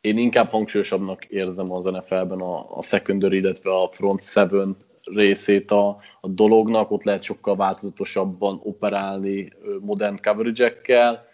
én 0.00 0.18
inkább 0.18 0.48
hangsúlyosabbnak 0.48 1.24
érzem 1.24 1.72
az 1.72 1.84
NFL-ben 1.84 2.40
a, 2.40 2.76
a 2.76 2.82
secondary, 2.82 3.36
illetve 3.36 3.70
a 3.70 3.88
front 3.92 4.22
seven 4.22 4.76
részét 5.04 5.70
a, 5.70 5.88
a 6.20 6.28
dolognak, 6.28 6.90
ott 6.90 7.02
lehet 7.02 7.22
sokkal 7.22 7.56
változatosabban 7.56 8.60
operálni 8.62 9.52
modern 9.80 10.20
coverage-ekkel, 10.22 11.26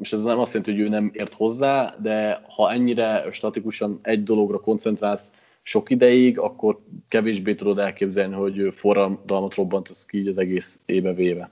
és 0.00 0.12
ez 0.12 0.22
nem 0.22 0.38
azt 0.38 0.54
jelenti, 0.54 0.72
hogy 0.72 0.80
ő 0.80 0.88
nem 0.88 1.10
ért 1.14 1.34
hozzá, 1.34 1.94
de 2.02 2.42
ha 2.56 2.72
ennyire 2.72 3.32
statikusan 3.32 3.98
egy 4.02 4.22
dologra 4.22 4.60
koncentrálsz 4.60 5.32
sok 5.62 5.90
ideig, 5.90 6.38
akkor 6.38 6.78
kevésbé 7.08 7.54
tudod 7.54 7.78
elképzelni, 7.78 8.34
hogy 8.34 8.74
forradalmat 8.74 9.54
robbantasz 9.54 10.04
ki 10.04 10.18
így 10.18 10.28
az 10.28 10.38
egész 10.38 10.80
éve 10.86 11.12
véve. 11.12 11.50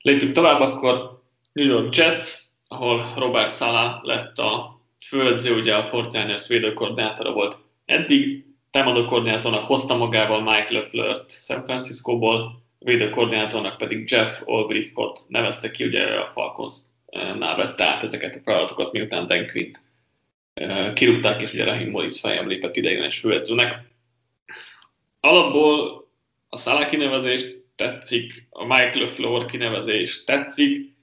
Lépjünk 0.00 0.32
tovább, 0.32 0.60
akkor 0.60 1.22
New 1.52 1.66
York 1.66 1.96
Jets, 1.96 2.26
ahol 2.68 3.12
Robert 3.16 3.56
Sala 3.56 4.00
lett 4.02 4.38
a 4.38 4.80
főedző, 5.06 5.54
ugye 5.54 5.74
a 5.74 5.86
Fortiners 5.86 6.48
védőkoordinátora 6.48 7.32
volt 7.32 7.56
eddig, 7.84 8.44
támadó 8.70 9.04
koordinátornak 9.04 9.64
hozta 9.64 9.96
magával 9.96 10.42
Mike 10.42 10.72
LeFleur-t 10.72 11.30
San 11.30 11.64
Francisco-ból, 11.64 12.62
védőkoordinátornak 12.78 13.76
pedig 13.76 14.10
Jeff 14.10 14.40
Olbrichot 14.44 15.20
nevezte 15.28 15.70
ki, 15.70 15.84
ugye 15.84 16.04
a 16.04 16.30
Falcons-nál 16.34 17.56
vette 17.56 17.84
át 17.84 18.02
ezeket 18.02 18.34
a 18.34 18.40
feladatokat, 18.44 18.92
miután 18.92 19.26
Dan 19.26 19.46
Quint 19.46 19.82
kirúgták, 20.94 21.42
és 21.42 21.52
ugye 21.52 21.64
Rahim 21.64 21.90
Morris 21.90 22.20
fejem 22.20 22.48
lépett 22.48 22.76
ideiglenes 22.76 23.18
főedzőnek. 23.18 23.90
Alapból 25.20 26.06
a 26.48 26.56
Szala 26.56 26.86
kinevezést 26.86 27.57
tetszik, 27.78 28.46
a 28.50 28.64
Mike 28.64 28.98
LeFleur 28.98 29.44
kinevezés 29.44 30.24
tetszik. 30.24 30.96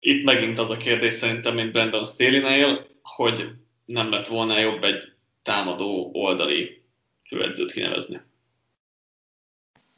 Itt 0.00 0.24
megint 0.24 0.58
az 0.58 0.70
a 0.70 0.76
kérdés 0.76 1.14
szerintem, 1.14 1.54
mint 1.54 1.72
Brandon 1.72 2.04
Staley-nél, 2.04 2.86
hogy 3.02 3.50
nem 3.84 4.10
lett 4.10 4.26
volna 4.26 4.58
jobb 4.58 4.84
egy 4.84 5.12
támadó 5.42 6.10
oldali 6.12 6.82
főedzőt 7.28 7.72
kinevezni. 7.72 8.20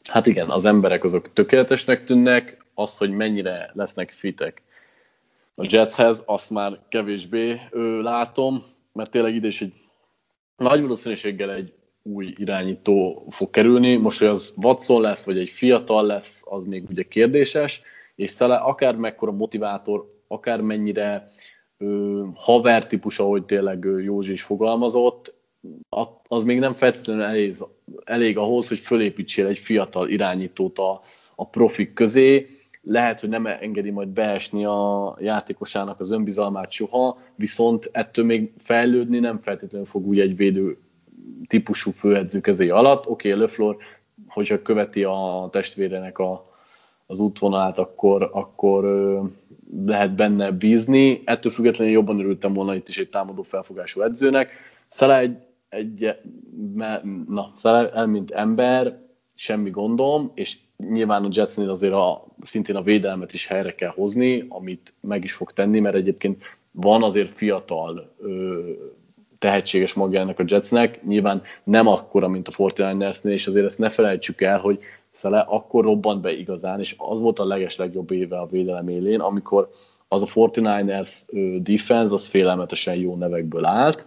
Hát 0.09 0.27
igen, 0.27 0.51
az 0.51 0.64
emberek 0.64 1.05
azok 1.05 1.33
tökéletesnek 1.33 2.05
tűnnek, 2.05 2.64
az, 2.75 2.96
hogy 2.96 3.11
mennyire 3.11 3.70
lesznek 3.75 4.11
fitek 4.11 4.62
a 5.55 5.66
Jetshez, 5.68 6.22
azt 6.27 6.51
már 6.51 6.81
kevésbé 6.88 7.61
látom, 8.03 8.62
mert 8.92 9.11
tényleg 9.11 9.35
ide 9.35 9.46
is 9.46 9.61
egy 9.61 9.75
nagy 10.57 10.81
valószínűséggel 10.81 11.51
egy 11.51 11.75
új 12.12 12.32
irányító 12.36 13.26
fog 13.30 13.50
kerülni. 13.50 13.96
Most, 13.96 14.18
hogy 14.18 14.28
az 14.28 14.54
Watson 14.62 15.00
lesz, 15.00 15.24
vagy 15.24 15.38
egy 15.38 15.50
fiatal 15.50 16.06
lesz, 16.06 16.42
az 16.44 16.64
még 16.64 16.84
ugye 16.88 17.02
kérdéses, 17.02 17.82
és 18.14 18.30
Szele 18.30 18.56
akár 18.56 18.96
mekkora 18.96 19.32
motivátor, 19.32 20.06
akár 20.28 20.60
mennyire 20.60 21.30
ö, 21.78 22.22
haver 22.34 22.86
típus, 22.86 23.18
ahogy 23.18 23.44
tényleg 23.44 23.88
Józsi 24.04 24.32
is 24.32 24.42
fogalmazott, 24.42 25.34
az 26.28 26.44
még 26.44 26.58
nem 26.58 26.74
feltétlenül 26.74 27.22
elég, 27.22 27.56
elég 28.04 28.38
ahhoz, 28.38 28.68
hogy 28.68 28.78
fölépítsél 28.78 29.46
egy 29.46 29.58
fiatal 29.58 30.08
irányítót 30.08 30.78
a, 30.78 31.00
a 31.34 31.48
profik 31.48 31.92
közé. 31.92 32.48
Lehet, 32.82 33.20
hogy 33.20 33.28
nem 33.28 33.46
engedi 33.46 33.90
majd 33.90 34.08
beesni 34.08 34.64
a 34.64 35.16
játékosának 35.20 36.00
az 36.00 36.10
önbizalmát 36.10 36.70
soha, 36.70 37.18
viszont 37.34 37.88
ettől 37.92 38.24
még 38.24 38.52
fejlődni 38.58 39.18
nem 39.18 39.38
feltétlenül 39.38 39.86
fog 39.86 40.06
úgy 40.06 40.20
egy 40.20 40.36
védő 40.36 40.78
típusú 41.46 41.90
főedző 41.90 42.40
kezé 42.40 42.68
alatt. 42.68 43.07
Oké, 43.07 43.29
okay, 43.29 43.40
Leflor, 43.40 43.76
hogyha 44.29 44.62
követi 44.62 45.05
a 45.05 45.48
testvérenek 45.50 46.18
a, 46.18 46.42
az 47.07 47.18
útvonalát, 47.18 47.79
akkor, 47.79 48.31
akkor 48.33 48.85
lehet 49.87 50.14
benne 50.14 50.50
bízni. 50.50 51.22
Ettől 51.24 51.52
függetlenül 51.52 51.92
jobban 51.92 52.18
örültem 52.18 52.52
volna 52.52 52.74
itt 52.74 52.88
is 52.88 52.98
egy 52.98 53.11
támadó 53.11 53.42
felfogású 53.42 54.00
edzőnek. 54.00 54.50
Szala 54.88 55.18
egy, 55.18 55.37
egy 55.68 56.14
na, 57.29 57.52
Szala 57.55 57.90
el, 57.90 58.07
mint 58.07 58.31
ember, 58.31 58.98
semmi 59.35 59.70
gondom, 59.70 60.31
és 60.35 60.57
nyilván 60.76 61.24
a 61.24 61.29
Jetsnél 61.31 61.70
azért 61.70 61.92
a, 61.92 62.26
szintén 62.40 62.76
a 62.76 62.83
védelmet 62.83 63.33
is 63.33 63.46
helyre 63.46 63.74
kell 63.74 63.90
hozni, 63.90 64.46
amit 64.48 64.94
meg 65.00 65.24
is 65.24 65.33
fog 65.33 65.52
tenni, 65.52 65.81
mert 65.81 65.94
egyébként 65.94 66.42
van 66.70 67.02
azért 67.02 67.31
fiatal 67.31 68.14
ö, 68.18 68.70
tehetséges 69.46 69.92
magjának 69.92 70.38
a 70.38 70.44
Jetsnek, 70.46 71.04
nyilván 71.04 71.42
nem 71.64 71.87
akkora, 71.87 72.28
mint 72.28 72.48
a 72.48 72.52
49ersnél, 72.52 73.30
és 73.30 73.46
azért 73.46 73.66
ezt 73.66 73.78
ne 73.78 73.88
felejtsük 73.88 74.40
el, 74.40 74.59
hogy 74.59 74.78
Szele 75.12 75.38
akkor 75.38 75.85
robbant 75.85 76.20
be 76.20 76.32
igazán, 76.32 76.80
és 76.80 76.94
az 76.98 77.20
volt 77.20 77.38
a 77.38 77.46
leges 77.46 77.78
éve 78.09 78.38
a 78.38 78.46
védelem 78.46 78.88
élén, 78.88 79.20
amikor 79.20 79.70
az 80.09 80.22
a 80.22 80.26
49ers 80.26 81.11
defense, 81.62 82.14
az 82.14 82.26
félelmetesen 82.26 82.94
jó 82.94 83.16
nevekből 83.16 83.64
állt. 83.64 84.06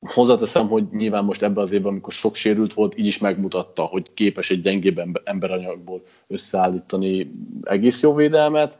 Hozzáteszem, 0.00 0.68
hogy 0.68 0.84
nyilván 0.92 1.24
most 1.24 1.42
ebben 1.42 1.62
az 1.62 1.72
évben, 1.72 1.90
amikor 1.90 2.12
sok 2.12 2.34
sérült 2.34 2.74
volt, 2.74 2.98
így 2.98 3.06
is 3.06 3.18
megmutatta, 3.18 3.82
hogy 3.82 4.14
képes 4.14 4.50
egy 4.50 4.60
gyengébb 4.60 5.20
emberanyagból 5.24 6.02
összeállítani 6.26 7.30
egész 7.62 8.02
jó 8.02 8.14
védelmet, 8.14 8.78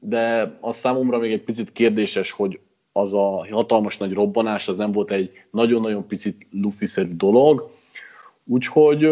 de 0.00 0.56
az 0.60 0.76
számomra 0.76 1.18
még 1.18 1.32
egy 1.32 1.44
picit 1.44 1.72
kérdéses, 1.72 2.30
hogy 2.30 2.60
az 2.96 3.14
a 3.14 3.46
hatalmas 3.50 3.96
nagy 3.96 4.12
robbanás, 4.12 4.68
az 4.68 4.76
nem 4.76 4.92
volt 4.92 5.10
egy 5.10 5.30
nagyon-nagyon 5.50 6.06
picit 6.06 6.46
lufiszerű 6.50 7.16
dolog, 7.16 7.70
úgyhogy 8.44 9.10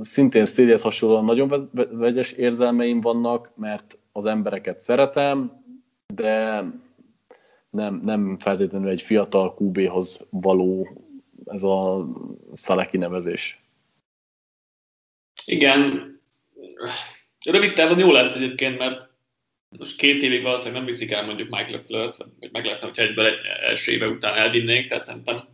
szintén 0.00 0.46
Stadihez 0.46 0.82
hasonlóan 0.82 1.24
nagyon 1.24 1.70
vegyes 1.90 2.32
érzelmeim 2.32 3.00
vannak, 3.00 3.50
mert 3.54 3.98
az 4.12 4.26
embereket 4.26 4.78
szeretem, 4.78 5.64
de 6.14 6.64
nem, 7.70 8.00
nem 8.04 8.38
feltétlenül 8.38 8.88
egy 8.88 9.02
fiatal 9.02 9.56
QB-hoz 9.58 10.26
való 10.30 10.88
ez 11.44 11.62
a 11.62 12.06
Szaleki 12.52 12.96
nevezés. 12.96 13.62
Igen, 15.44 16.12
rövid 17.44 17.72
távon 17.72 17.98
jó 17.98 18.10
lesz 18.10 18.34
egyébként, 18.34 18.78
mert 18.78 19.07
most 19.68 19.96
két 19.96 20.22
évig 20.22 20.42
valószínűleg 20.42 20.76
nem 20.76 20.90
viszik 20.90 21.10
el 21.10 21.24
mondjuk 21.24 21.48
Mike 21.48 21.70
Lefleur-t, 21.70 22.16
vagy 22.16 22.50
meg 22.52 22.64
lehetne, 22.64 22.86
hogyha 22.86 23.02
egyből 23.02 23.26
egy 23.26 23.44
első 23.44 23.92
éve 23.92 24.08
után 24.08 24.34
elvinnék, 24.34 24.88
tehát 24.88 25.04
szerintem 25.04 25.48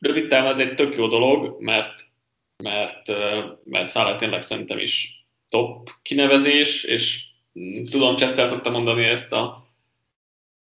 rövid 0.00 0.26
távon 0.26 0.50
ez 0.50 0.58
egy 0.58 0.74
tök 0.74 0.96
jó 0.96 1.06
dolog, 1.06 1.62
mert, 1.62 2.06
mert, 2.62 3.08
mert 3.64 3.86
Szállá 3.86 4.16
tényleg 4.16 4.42
szerintem 4.42 4.78
is 4.78 5.24
top 5.48 5.90
kinevezés, 6.02 6.84
és 6.84 7.24
mm, 7.58 7.84
tudom, 7.84 8.16
Chester 8.16 8.48
szokta 8.48 8.70
mondani 8.70 9.04
ezt 9.04 9.32
a 9.32 9.68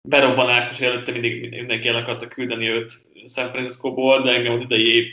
berobbanást, 0.02 0.72
és 0.72 0.80
előtte 0.80 1.12
mindig 1.12 1.50
mindenki 1.50 1.88
el 1.88 1.96
akarta 1.96 2.28
küldeni 2.28 2.70
őt 2.70 2.94
San 3.26 3.50
Francisco-ból, 3.52 4.22
de 4.22 4.32
engem 4.32 4.54
az 4.54 4.62
idei 4.62 4.94
év 4.96 5.06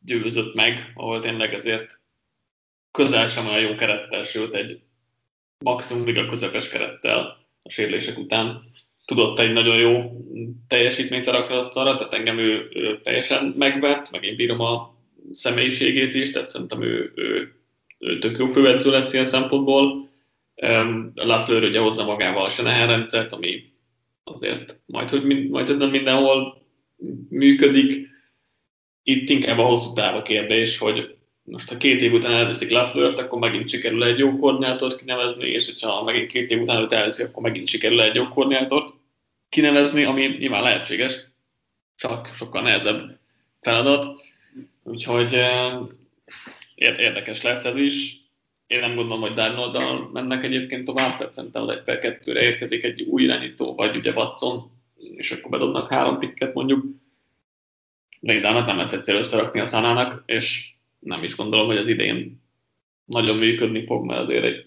győzött 0.00 0.54
meg, 0.54 0.92
ahol 0.94 1.20
tényleg 1.20 1.54
ezért 1.54 2.00
közel 2.90 3.28
sem 3.28 3.46
olyan 3.46 3.60
jó 3.60 3.74
kerettel, 3.74 4.24
sőt 4.24 4.54
egy 4.54 4.80
maximum 5.62 6.04
liga 6.04 6.26
közepes 6.26 6.68
kerettel 6.68 7.38
a 7.62 7.70
sérülések 7.70 8.18
után 8.18 8.70
tudott 9.04 9.38
egy 9.38 9.52
nagyon 9.52 9.76
jó 9.76 10.20
teljesítményt 10.68 11.26
rakni 11.26 11.54
az 11.54 11.66
arra, 11.66 11.94
tehát 11.94 12.14
engem 12.14 12.38
ő, 12.38 12.70
ő, 12.74 13.00
teljesen 13.00 13.54
megvett, 13.58 14.10
meg 14.10 14.24
én 14.24 14.36
bírom 14.36 14.60
a 14.60 14.94
személyiségét 15.30 16.14
is, 16.14 16.30
tehát 16.30 16.48
szerintem 16.48 16.82
ő, 16.82 17.12
ő, 17.14 17.54
ő 17.98 18.18
tök 18.18 18.38
jó 18.38 18.46
főedző 18.46 18.90
lesz 18.90 19.12
ilyen 19.12 19.24
szempontból. 19.24 20.10
Lafleur 21.14 21.64
ugye 21.64 21.80
hozza 21.80 22.04
magával 22.04 22.44
a 22.44 22.48
Shanahan 22.48 22.86
rendszert, 22.86 23.32
ami 23.32 23.72
azért 24.24 24.80
majd, 24.86 25.10
hogy, 25.10 25.48
majd, 25.48 25.66
hogy 25.66 25.76
nem 25.76 25.90
mindenhol 25.90 26.62
működik. 27.28 28.08
Itt 29.02 29.28
inkább 29.28 29.58
a 29.58 29.62
hosszú 29.62 29.92
távú 29.92 30.22
kérdés, 30.22 30.78
hogy 30.78 31.16
most 31.52 31.68
ha 31.68 31.76
két 31.76 32.02
év 32.02 32.12
után 32.12 32.32
elveszik 32.32 32.70
Lafleur-t, 32.70 33.18
akkor 33.18 33.38
megint 33.38 33.68
sikerül 33.68 34.04
egy 34.04 34.18
jó 34.18 34.36
koordinátort 34.36 34.98
kinevezni, 34.98 35.48
és 35.48 35.66
hogyha 35.66 36.02
megint 36.02 36.30
két 36.30 36.50
év 36.50 36.60
után 36.60 36.82
őt 36.82 36.92
elveszik, 36.92 37.26
akkor 37.26 37.42
megint 37.42 37.68
sikerül 37.68 38.00
egy 38.00 38.14
jó 38.14 38.28
koordinátort 38.28 38.94
kinevezni, 39.48 40.04
ami 40.04 40.26
nyilván 40.26 40.62
lehetséges, 40.62 41.26
csak 41.96 42.30
sokkal 42.34 42.62
nehezebb 42.62 43.18
feladat. 43.60 44.20
Úgyhogy 44.82 45.38
érdekes 46.74 47.42
lesz 47.42 47.64
ez 47.64 47.76
is. 47.76 48.20
Én 48.66 48.80
nem 48.80 48.94
gondolom, 48.94 49.20
hogy 49.20 49.34
Darnoldal 49.34 50.10
mennek 50.12 50.44
egyébként 50.44 50.84
tovább, 50.84 51.16
tehát 51.16 51.32
szerintem 51.32 51.62
az 51.62 51.68
egy 51.68 51.82
per 51.82 51.98
kettőre 51.98 52.42
érkezik 52.42 52.84
egy 52.84 53.02
új 53.02 53.22
irányító, 53.22 53.74
vagy 53.74 53.96
ugye 53.96 54.12
Watson, 54.12 54.70
és 55.14 55.30
akkor 55.30 55.50
bedobnak 55.50 55.92
három 55.92 56.18
pikket 56.18 56.54
mondjuk. 56.54 56.84
De 58.20 58.40
Darnold 58.40 58.66
nem 58.66 58.76
lesz 58.76 58.92
egyszer 58.92 59.14
összerakni 59.14 59.60
a 59.60 59.66
szánának, 59.66 60.22
és 60.26 60.71
nem 61.04 61.22
is 61.22 61.36
gondolom, 61.36 61.66
hogy 61.66 61.76
az 61.76 61.88
idén 61.88 62.40
nagyon 63.04 63.36
működni 63.36 63.84
fog, 63.84 64.04
mert 64.04 64.20
azért 64.20 64.44
egy 64.44 64.66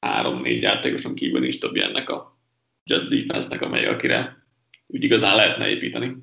három-négy 0.00 0.62
játékoson 0.62 1.14
kívül 1.14 1.40
nincs 1.40 1.58
több 1.60 1.76
ennek 1.76 2.10
a 2.10 2.38
Jazz 2.84 3.08
defense-nek, 3.08 3.62
amely 3.62 3.86
akire 3.86 4.44
úgy 4.86 5.04
igazán 5.04 5.36
lehetne 5.36 5.68
építeni. 5.68 6.16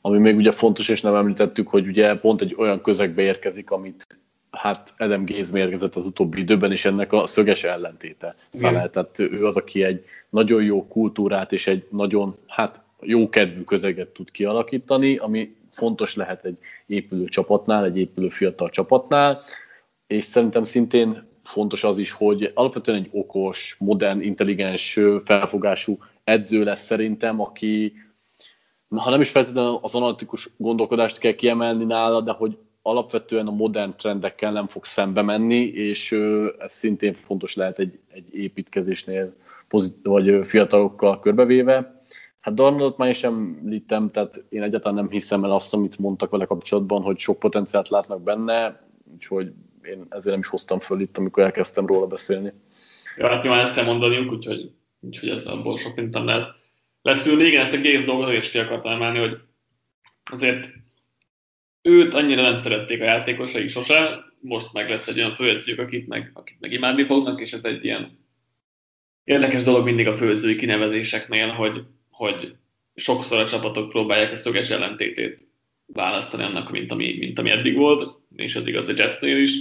Ami 0.00 0.18
még 0.18 0.36
ugye 0.36 0.50
fontos, 0.50 0.88
és 0.88 1.00
nem 1.00 1.14
említettük, 1.14 1.68
hogy 1.68 1.86
ugye 1.86 2.16
pont 2.16 2.40
egy 2.40 2.54
olyan 2.58 2.82
közegbe 2.82 3.22
érkezik, 3.22 3.70
amit 3.70 4.20
hát 4.50 4.94
Adam 4.98 5.24
Gaze 5.24 5.52
mérgezett 5.52 5.96
az 5.96 6.06
utóbbi 6.06 6.40
időben, 6.40 6.72
és 6.72 6.84
ennek 6.84 7.12
a 7.12 7.26
szöges 7.26 7.64
ellentéte. 7.64 8.36
Szalel, 8.50 8.90
tehát 8.90 9.18
ő 9.18 9.46
az, 9.46 9.56
aki 9.56 9.82
egy 9.82 10.04
nagyon 10.28 10.62
jó 10.62 10.86
kultúrát 10.86 11.52
és 11.52 11.66
egy 11.66 11.86
nagyon, 11.90 12.36
hát 12.46 12.82
jó 13.00 13.28
kedvű 13.28 13.62
közeget 13.62 14.08
tud 14.08 14.30
kialakítani, 14.30 15.16
ami 15.16 15.56
fontos 15.70 16.14
lehet 16.14 16.44
egy 16.44 16.58
épülő 16.86 17.24
csapatnál, 17.24 17.84
egy 17.84 17.98
épülő 17.98 18.28
fiatal 18.28 18.70
csapatnál, 18.70 19.42
és 20.06 20.24
szerintem 20.24 20.64
szintén 20.64 21.26
fontos 21.42 21.84
az 21.84 21.98
is, 21.98 22.12
hogy 22.12 22.50
alapvetően 22.54 22.98
egy 22.98 23.08
okos, 23.12 23.76
modern, 23.78 24.20
intelligens, 24.20 24.98
felfogású 25.24 25.98
edző 26.24 26.64
lesz 26.64 26.84
szerintem, 26.84 27.40
aki 27.40 27.92
ha 28.96 29.10
nem 29.10 29.20
is 29.20 29.28
feltétlenül 29.28 29.78
az 29.82 29.94
analitikus 29.94 30.50
gondolkodást 30.56 31.18
kell 31.18 31.32
kiemelni 31.32 31.84
nála, 31.84 32.20
de 32.20 32.32
hogy 32.32 32.58
alapvetően 32.82 33.46
a 33.46 33.50
modern 33.50 33.96
trendekkel 33.96 34.52
nem 34.52 34.66
fog 34.66 34.84
szembe 34.84 35.22
menni, 35.22 35.64
és 35.64 36.12
ez 36.58 36.72
szintén 36.72 37.14
fontos 37.14 37.54
lehet 37.54 37.78
egy, 37.78 37.98
egy 38.12 38.34
építkezésnél, 38.34 39.34
pozit- 39.68 40.06
vagy 40.06 40.46
fiatalokkal 40.46 41.20
körbevéve. 41.20 41.97
Hát 42.48 42.56
Darnoldot 42.56 42.96
már 42.96 43.08
is 43.08 43.22
említem, 43.22 44.10
tehát 44.10 44.44
én 44.48 44.62
egyáltalán 44.62 44.94
nem 44.94 45.10
hiszem 45.10 45.44
el 45.44 45.50
azt, 45.50 45.74
amit 45.74 45.98
mondtak 45.98 46.30
vele 46.30 46.44
kapcsolatban, 46.44 47.02
hogy 47.02 47.18
sok 47.18 47.38
potenciált 47.38 47.88
látnak 47.88 48.22
benne, 48.22 48.88
úgyhogy 49.12 49.52
én 49.82 50.06
ezért 50.08 50.30
nem 50.30 50.38
is 50.38 50.46
hoztam 50.46 50.78
föl 50.78 51.00
itt, 51.00 51.18
amikor 51.18 51.42
elkezdtem 51.42 51.86
róla 51.86 52.06
beszélni. 52.06 52.52
Ja, 53.16 53.28
hát 53.28 53.42
nyilván 53.42 53.60
ezt 53.60 53.74
kell 53.74 53.84
mondaniuk, 53.84 54.32
úgyhogy, 54.32 54.70
úgyhogy 55.00 55.28
ez 55.28 55.46
abból 55.46 55.78
sok 55.78 55.96
mintam 55.96 56.24
lehet 56.24 56.48
leszülni. 57.02 57.44
Igen, 57.44 57.60
ezt 57.60 57.74
a 57.74 57.80
Gaze 57.80 58.04
dolgot 58.04 58.32
is 58.32 58.50
ki 58.50 58.58
akartam 58.58 58.92
emelni, 58.92 59.18
hogy 59.18 59.38
azért 60.30 60.72
őt 61.82 62.14
annyira 62.14 62.42
nem 62.42 62.56
szerették 62.56 63.00
a 63.00 63.04
játékosai 63.04 63.68
sose, 63.68 64.24
most 64.40 64.72
meg 64.72 64.88
lesz 64.88 65.08
egy 65.08 65.18
olyan 65.18 65.34
főedzők, 65.34 65.78
akit 65.78 66.08
meg, 66.08 66.30
akit 66.34 66.60
meg 66.60 66.72
imádni 66.72 67.04
fognak, 67.04 67.40
és 67.40 67.52
ez 67.52 67.64
egy 67.64 67.84
ilyen 67.84 68.18
érdekes 69.24 69.62
dolog 69.62 69.84
mindig 69.84 70.06
a 70.06 70.16
főedzői 70.16 70.56
kinevezéseknél, 70.56 71.48
hogy 71.48 71.86
hogy 72.18 72.54
sokszor 72.94 73.38
a 73.38 73.48
csapatok 73.48 73.88
próbálják 73.88 74.32
a 74.32 74.36
szöges 74.36 74.70
ellentétét 74.70 75.46
választani 75.86 76.42
annak, 76.42 76.70
mint 76.70 76.92
ami, 76.92 77.16
mint 77.18 77.38
ami 77.38 77.50
eddig 77.50 77.76
volt, 77.76 78.18
és 78.36 78.54
ez 78.54 78.66
igaz 78.66 78.88
a 78.88 78.92
Jetsnél 78.96 79.36
is, 79.36 79.52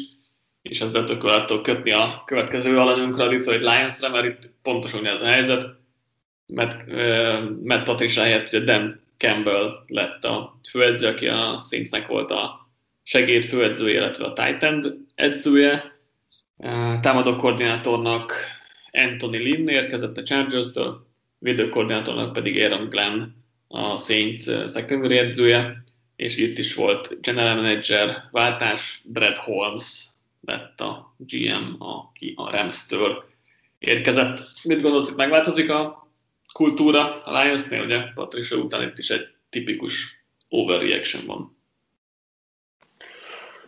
és 0.61 0.81
ezzel 0.81 1.03
tök 1.03 1.61
kötni 1.61 1.91
a 1.91 2.23
következő 2.25 2.79
alanyunkra, 2.79 3.23
a 3.23 3.27
Detroit 3.27 3.61
Lions-re, 3.61 4.09
mert 4.09 4.25
itt 4.25 4.51
pontosan 4.61 5.05
ez 5.05 5.21
a 5.21 5.25
helyzet. 5.25 5.65
Matt, 6.45 6.75
uh, 6.87 7.49
Matt 7.63 7.83
Patricia 7.83 8.23
helyett 8.23 8.47
ugye 8.47 8.59
Dan 8.59 9.01
Campbell 9.17 9.83
lett 9.87 10.23
a 10.23 10.59
főedző, 10.69 11.07
aki 11.07 11.27
a 11.27 11.59
Saintsnek 11.69 12.07
volt 12.07 12.31
a 12.31 12.69
segéd 13.03 13.43
főedzője, 13.43 13.99
illetve 13.99 14.25
a 14.25 14.33
Titan 14.33 15.07
edzője. 15.15 15.95
Támadó 17.01 17.35
koordinátornak 17.35 18.33
Anthony 18.91 19.37
Lynn 19.37 19.67
érkezett 19.67 20.17
a 20.17 20.23
Chargers-től, 20.23 21.06
védőkoordinátornak 21.39 22.33
pedig 22.33 22.61
Aaron 22.61 22.89
Glenn, 22.89 23.23
a 23.67 23.97
Saints 23.97 24.47
eh, 24.47 24.67
secondary 24.67 25.17
edzője, 25.17 25.83
és 26.15 26.37
itt 26.37 26.57
is 26.57 26.73
volt 26.73 27.21
general 27.21 27.55
manager 27.55 28.23
váltás, 28.31 29.01
Brad 29.05 29.37
Holmes 29.37 30.07
lett 30.41 30.81
a 30.81 31.15
GM, 31.17 31.81
aki 31.81 32.33
a 32.35 32.49
Rams-től 32.49 33.29
érkezett. 33.79 34.39
Mit 34.63 34.81
gondolsz, 34.81 35.09
itt 35.09 35.15
megváltozik 35.15 35.71
a 35.71 36.09
kultúra 36.53 37.21
a 37.23 37.41
Lions-nél, 37.41 37.83
ugye 37.83 38.01
Patricia 38.13 38.57
után 38.57 38.87
itt 38.87 38.97
is 38.97 39.09
egy 39.09 39.27
tipikus 39.49 40.25
overreaction 40.49 41.25
van. 41.25 41.57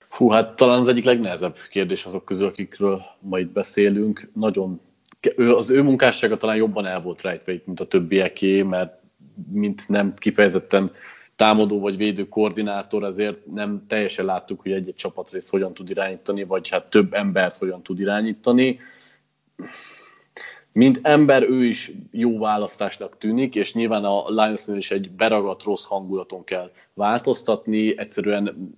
Hú, 0.09 0.29
hát 0.29 0.55
talán 0.55 0.79
az 0.79 0.87
egyik 0.87 1.03
legnehezebb 1.03 1.57
kérdés 1.69 2.05
azok 2.05 2.25
közül, 2.25 2.47
akikről 2.47 3.01
ma 3.19 3.39
itt 3.39 3.51
beszélünk. 3.51 4.29
Nagyon 4.33 4.81
az 5.37 5.69
ő 5.69 5.81
munkássága 5.81 6.37
talán 6.37 6.55
jobban 6.55 6.85
el 6.85 7.01
volt 7.01 7.21
rejtve, 7.21 7.61
mint 7.65 7.79
a 7.79 7.87
többieké, 7.87 8.61
mert 8.61 9.01
mint 9.51 9.89
nem 9.89 10.13
kifejezetten 10.13 10.91
támadó 11.35 11.79
vagy 11.79 11.97
védő 11.97 12.27
koordinátor, 12.27 13.03
azért 13.03 13.45
nem 13.45 13.83
teljesen 13.87 14.25
láttuk, 14.25 14.61
hogy 14.61 14.71
egy-egy 14.71 14.95
csapatrészt 14.95 15.49
hogyan 15.49 15.73
tud 15.73 15.89
irányítani, 15.89 16.43
vagy 16.43 16.69
hát 16.69 16.89
több 16.89 17.13
embert 17.13 17.57
hogyan 17.57 17.83
tud 17.83 17.99
irányítani. 17.99 18.79
Mint 20.71 20.99
ember 21.01 21.43
ő 21.43 21.65
is 21.65 21.91
jó 22.11 22.39
választásnak 22.39 23.17
tűnik, 23.17 23.55
és 23.55 23.73
nyilván 23.73 24.03
a 24.03 24.29
Lionsnél 24.29 24.77
is 24.77 24.91
egy 24.91 25.11
beragadt 25.11 25.63
rossz 25.63 25.85
hangulaton 25.85 26.43
kell 26.43 26.71
változtatni, 26.93 27.97
egyszerűen 27.97 28.73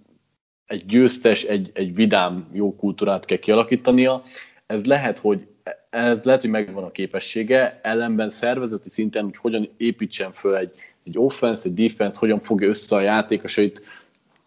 egy 0.65 0.85
győztes, 0.85 1.43
egy, 1.43 1.71
egy 1.73 1.95
vidám, 1.95 2.49
jó 2.53 2.75
kultúrát 2.75 3.25
kell 3.25 3.37
kialakítania. 3.37 4.23
Ez 4.65 4.85
lehet, 4.85 5.19
hogy 5.19 5.47
ez 5.91 6.23
lehet, 6.23 6.41
hogy 6.41 6.49
megvan 6.49 6.83
a 6.83 6.91
képessége, 6.91 7.79
ellenben 7.83 8.29
szervezeti 8.29 8.89
szinten, 8.89 9.23
hogy 9.23 9.37
hogyan 9.37 9.69
építsen 9.77 10.31
föl 10.31 10.55
egy, 10.55 10.71
egy 11.03 11.17
offense, 11.17 11.61
egy 11.65 11.73
defense, 11.73 12.17
hogyan 12.19 12.39
fogja 12.39 12.67
össze 12.67 12.95
a 12.95 13.01
játékosait, 13.01 13.81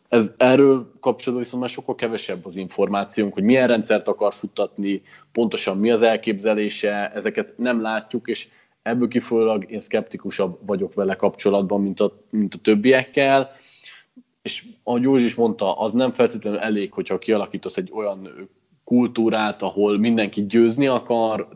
ez, 0.09 0.31
erről 0.37 0.93
kapcsolatban 1.01 1.45
viszont 1.45 1.63
már 1.63 1.71
sokkal 1.71 1.95
kevesebb 1.95 2.47
az 2.47 2.57
információnk, 2.57 3.35
hogy 3.35 3.43
milyen 3.43 3.69
rendszert 3.69 4.09
akar 4.09 4.35
futtatni, 4.35 5.03
pontosan 5.33 5.79
mi 5.79 5.91
az 5.91 6.03
elképzelése, 6.03 7.13
ezeket 7.15 7.59
nem 7.59 7.81
látjuk, 7.81 8.29
és 8.29 8.49
ebből 8.83 9.09
kifolyólag 9.09 9.71
én 9.71 9.81
szkeptikusabb 9.81 10.59
vagyok 10.67 10.95
vele 10.95 11.15
kapcsolatban, 11.15 11.83
mint 11.83 12.01
a, 12.01 12.23
mint 12.31 12.55
a 12.55 12.59
többiekkel, 12.59 13.57
és 14.43 14.65
ahogy 14.83 15.03
Józsi 15.03 15.25
is 15.25 15.35
mondta, 15.35 15.79
az 15.79 15.93
nem 15.93 16.13
feltétlenül 16.13 16.59
elég, 16.59 16.93
hogyha 16.93 17.19
kialakítasz 17.19 17.77
egy 17.77 17.91
olyan 17.93 18.49
kultúrát, 18.85 19.63
ahol 19.63 19.99
mindenki 19.99 20.47
győzni 20.47 20.87
akar, 20.87 21.49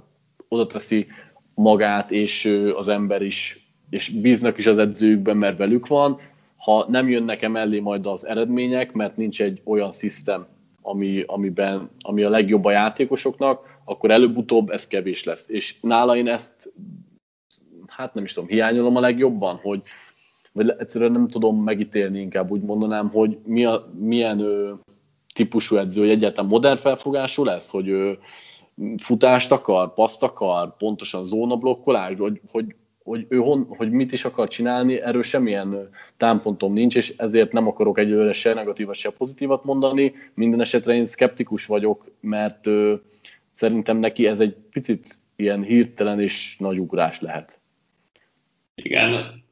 oda 0.48 0.66
teszi 0.66 1.06
magát, 1.54 2.10
és 2.10 2.60
az 2.76 2.88
ember 2.88 3.22
is, 3.22 3.68
és 3.90 4.08
bíznak 4.08 4.58
is 4.58 4.66
az 4.66 4.78
edzőkben, 4.78 5.36
mert 5.36 5.58
velük 5.58 5.86
van. 5.86 6.20
Ha 6.56 6.86
nem 6.88 7.08
jönnek 7.08 7.42
emellé 7.42 7.80
majd 7.80 8.06
az 8.06 8.26
eredmények, 8.26 8.92
mert 8.92 9.16
nincs 9.16 9.42
egy 9.42 9.60
olyan 9.64 9.92
szisztem, 9.92 10.46
ami, 10.82 11.22
amiben, 11.26 11.90
ami 12.00 12.22
a 12.22 12.30
legjobb 12.30 12.64
a 12.64 12.70
játékosoknak, 12.70 13.80
akkor 13.84 14.10
előbb-utóbb 14.10 14.70
ez 14.70 14.86
kevés 14.86 15.24
lesz. 15.24 15.48
És 15.48 15.80
nála 15.80 16.16
én 16.16 16.28
ezt, 16.28 16.72
hát 17.86 18.14
nem 18.14 18.24
is 18.24 18.32
tudom, 18.32 18.48
hiányolom 18.48 18.96
a 18.96 19.00
legjobban, 19.00 19.56
hogy 19.56 19.82
vagy 20.52 20.74
egyszerűen 20.78 21.12
nem 21.12 21.28
tudom 21.28 21.62
megítélni, 21.62 22.20
inkább 22.20 22.50
úgy 22.50 22.60
mondanám, 22.60 23.08
hogy 23.08 23.38
mi 23.44 23.64
a, 23.64 23.88
milyen 23.98 24.40
ö, 24.40 24.72
típusú 25.38 25.76
edző, 25.76 26.00
hogy 26.00 26.10
egyáltalán 26.10 26.50
modern 26.50 26.76
felfogású 26.76 27.44
lesz, 27.44 27.68
hogy 27.68 27.88
ö, 27.88 28.12
futást 28.96 29.52
akar, 29.52 29.94
paszt 29.94 30.22
akar, 30.22 30.76
pontosan 30.76 31.24
zónablokkolás, 31.24 32.14
hogy, 32.18 32.40
hogy, 32.50 32.74
hogy 33.02 33.26
ő 33.28 33.36
hon, 33.38 33.66
hogy 33.68 33.90
mit 33.90 34.12
is 34.12 34.24
akar 34.24 34.48
csinálni, 34.48 35.00
erről 35.00 35.22
semmilyen 35.22 35.90
támpontom 36.16 36.72
nincs, 36.72 36.96
és 36.96 37.14
ezért 37.16 37.52
nem 37.52 37.66
akarok 37.66 37.98
egyelőre 37.98 38.32
se 38.32 38.54
negatívat, 38.54 38.94
se 38.94 39.10
pozitívat 39.10 39.64
mondani. 39.64 40.14
Minden 40.34 40.60
esetre 40.60 40.94
én 40.94 41.04
szkeptikus 41.04 41.66
vagyok, 41.66 42.10
mert 42.20 42.66
ö, 42.66 42.94
szerintem 43.52 43.96
neki 43.96 44.26
ez 44.26 44.40
egy 44.40 44.56
picit 44.70 45.08
ilyen 45.36 45.62
hirtelen 45.62 46.20
és 46.20 46.56
nagy 46.58 46.78
ugrás 46.78 47.20
lehet. 47.20 47.58
Igen, 48.74 49.42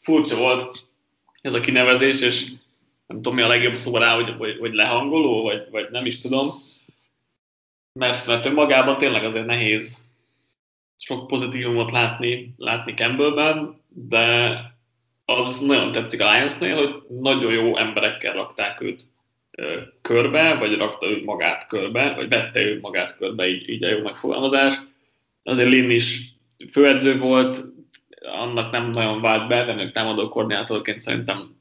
furcsa 0.00 0.36
volt 0.36 0.78
ez 1.42 1.54
a 1.54 1.60
kinevezés, 1.60 2.20
és 2.20 2.52
nem 3.10 3.22
tudom 3.22 3.34
mi 3.34 3.42
a 3.42 3.48
legjobb 3.48 3.74
szó 3.74 3.96
rá, 3.96 4.14
hogy, 4.14 4.34
hogy, 4.38 4.56
hogy 4.58 4.74
lehangoló, 4.74 5.42
vagy, 5.42 5.66
vagy 5.70 5.90
nem 5.90 6.06
is 6.06 6.20
tudom. 6.20 6.48
Mert, 7.92 8.26
mert 8.26 8.46
önmagában 8.46 8.98
tényleg 8.98 9.24
azért 9.24 9.46
nehéz 9.46 10.04
sok 10.96 11.26
pozitívumot 11.26 11.90
látni, 11.90 12.54
látni 12.56 12.94
Campbellben, 12.94 13.80
de 13.88 14.58
az 15.24 15.60
nagyon 15.60 15.92
tetszik 15.92 16.20
a 16.20 16.32
Lionsnél, 16.32 16.76
hogy 16.76 17.02
nagyon 17.20 17.52
jó 17.52 17.76
emberekkel 17.76 18.32
rakták 18.32 18.80
őt 18.80 19.06
körbe, 20.02 20.54
vagy 20.54 20.74
rakta 20.74 21.06
ő 21.06 21.24
magát 21.24 21.66
körbe, 21.66 22.14
vagy 22.14 22.28
vette 22.28 22.60
ő 22.60 22.80
magát 22.80 23.16
körbe, 23.16 23.48
így, 23.48 23.68
így 23.68 23.84
a 23.84 23.88
jó 23.88 24.02
megfogalmazás. 24.02 24.74
Azért 25.42 25.68
Lin 25.68 25.90
is 25.90 26.32
főedző 26.70 27.18
volt, 27.18 27.64
annak 28.22 28.70
nem 28.70 28.90
nagyon 28.90 29.20
vált 29.20 29.48
be, 29.48 29.64
de 29.64 29.74
még 29.74 29.92
támadó 29.92 30.28
koordinátorként 30.28 31.00
szerintem 31.00 31.58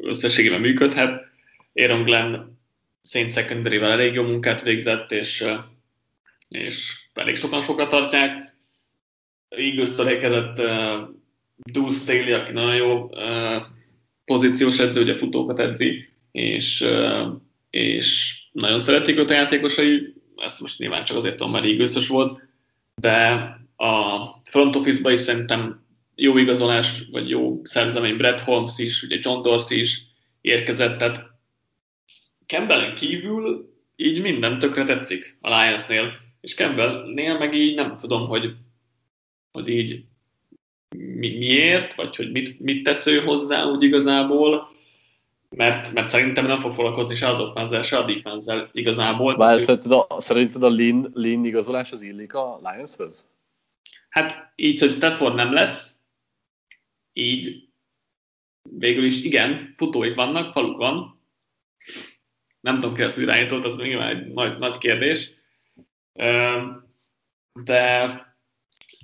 összességében 0.00 0.60
működhet. 0.60 1.28
Aaron 1.74 2.02
Glenn 2.02 2.36
Saint 3.02 3.32
secondary 3.32 3.80
elég 3.80 4.14
jó 4.14 4.22
munkát 4.22 4.62
végzett, 4.62 5.12
és, 5.12 5.44
és 6.48 7.00
elég 7.14 7.36
sokan 7.36 7.60
sokat 7.60 7.88
tartják. 7.88 8.54
Eagles-től 9.48 10.08
érkezett 10.08 10.58
uh, 10.58 11.08
Deuce 11.56 11.98
Staley, 11.98 12.32
aki 12.32 12.52
nagyon 12.52 12.74
jó 12.74 13.04
uh, 13.04 13.62
pozíciós 14.24 14.78
edző, 14.78 15.02
ugye 15.02 15.18
futókat 15.18 15.60
edzi, 15.60 16.08
és, 16.30 16.80
uh, 16.80 17.26
és 17.70 18.38
nagyon 18.52 18.78
szeretik 18.78 19.18
őt 19.18 19.30
a 19.30 19.34
játékosai, 19.34 20.14
ezt 20.36 20.60
most 20.60 20.78
nyilván 20.78 21.04
csak 21.04 21.16
azért 21.16 21.36
tudom, 21.36 21.52
mert 21.52 21.64
eagles 21.64 22.08
volt, 22.08 22.42
de 22.94 23.26
a 23.76 24.26
front 24.50 24.76
office-ba 24.76 25.10
is 25.10 25.20
szerintem 25.20 25.84
jó 26.20 26.36
igazolás, 26.38 27.02
vagy 27.10 27.30
jó 27.30 27.60
szerzemény, 27.64 28.16
Brett 28.16 28.40
Holmes 28.40 28.78
is, 28.78 29.02
ugye 29.02 29.18
John 29.20 29.42
Dorsey 29.42 29.80
is 29.80 30.02
érkezett, 30.40 30.98
tehát 30.98 31.30
Campbellen 32.46 32.94
kívül 32.94 33.74
így 33.96 34.20
minden 34.20 34.58
tökre 34.58 34.84
tetszik 34.84 35.38
a 35.40 35.48
Lionsnél, 35.48 36.12
és 36.40 36.54
Campbellnél 36.54 37.38
meg 37.38 37.54
így 37.54 37.74
nem 37.74 37.96
tudom, 37.96 38.28
hogy, 38.28 38.54
hogy 39.52 39.68
így 39.68 40.04
mi, 40.96 41.36
miért, 41.36 41.94
vagy 41.94 42.16
hogy 42.16 42.30
mit, 42.30 42.60
mit 42.60 42.84
tesz 42.84 43.06
ő 43.06 43.20
hozzá 43.20 43.64
úgy 43.64 43.82
igazából, 43.82 44.68
mert, 45.48 45.92
mert 45.92 46.08
szerintem 46.08 46.46
nem 46.46 46.60
fog 46.60 46.74
foglalkozni 46.74 47.14
se 47.14 47.28
az 47.28 47.40
offense 47.40 47.82
se 47.82 47.96
a 47.96 48.04
defense 48.04 48.68
igazából. 48.72 49.36
Bár 49.36 49.60
szerinted 49.60 49.92
a, 49.92 50.06
szerinted 50.20 50.62
a 50.62 50.70
lean, 50.70 51.10
lean 51.14 51.44
igazolás 51.44 51.92
az 51.92 52.02
illik 52.02 52.34
a 52.34 52.60
Lionshoz? 52.62 53.26
Hát 54.08 54.52
így, 54.56 54.78
hogy 54.78 54.90
Stafford 54.90 55.34
nem 55.34 55.52
lesz, 55.52 55.89
így 57.12 57.68
végül 58.62 59.04
is 59.04 59.22
igen, 59.22 59.74
futóik 59.76 60.14
vannak, 60.14 60.52
faluk 60.52 60.76
van. 60.76 61.20
Nem 62.60 62.80
tudom 62.80 62.94
ki 62.94 63.02
az 63.02 63.18
irányítót, 63.18 63.64
az 63.64 63.76
nyilván 63.76 64.16
egy 64.16 64.26
nagy, 64.26 64.58
nagy 64.58 64.78
kérdés. 64.78 65.30
De, 67.64 68.10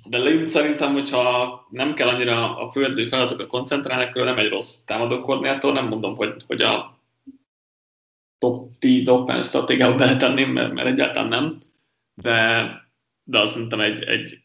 de 0.05 0.17
Lin 0.17 0.47
szerintem, 0.47 0.93
hogyha 0.93 1.67
nem 1.69 1.93
kell 1.93 2.07
annyira 2.07 2.57
a 2.57 2.71
főedző 2.71 3.05
feladatokra 3.05 3.47
koncentrálni, 3.47 4.03
akkor 4.03 4.23
nem 4.23 4.37
egy 4.37 4.49
rossz 4.49 4.83
támadó 4.83 5.21
koordinátor. 5.21 5.73
Nem 5.73 5.87
mondom, 5.87 6.15
hogy, 6.15 6.43
hogy 6.47 6.61
a 6.61 6.99
top 8.37 8.79
10 8.79 9.07
open 9.07 9.43
stratégiába 9.43 9.95
beletenném, 9.95 10.49
mert, 10.49 10.73
mert 10.73 10.87
egyáltalán 10.87 11.27
nem. 11.27 11.57
De, 12.13 12.69
de 13.23 13.39
azt 13.39 13.53
szerintem 13.53 13.79
egy, 13.79 14.03
egy 14.03 14.41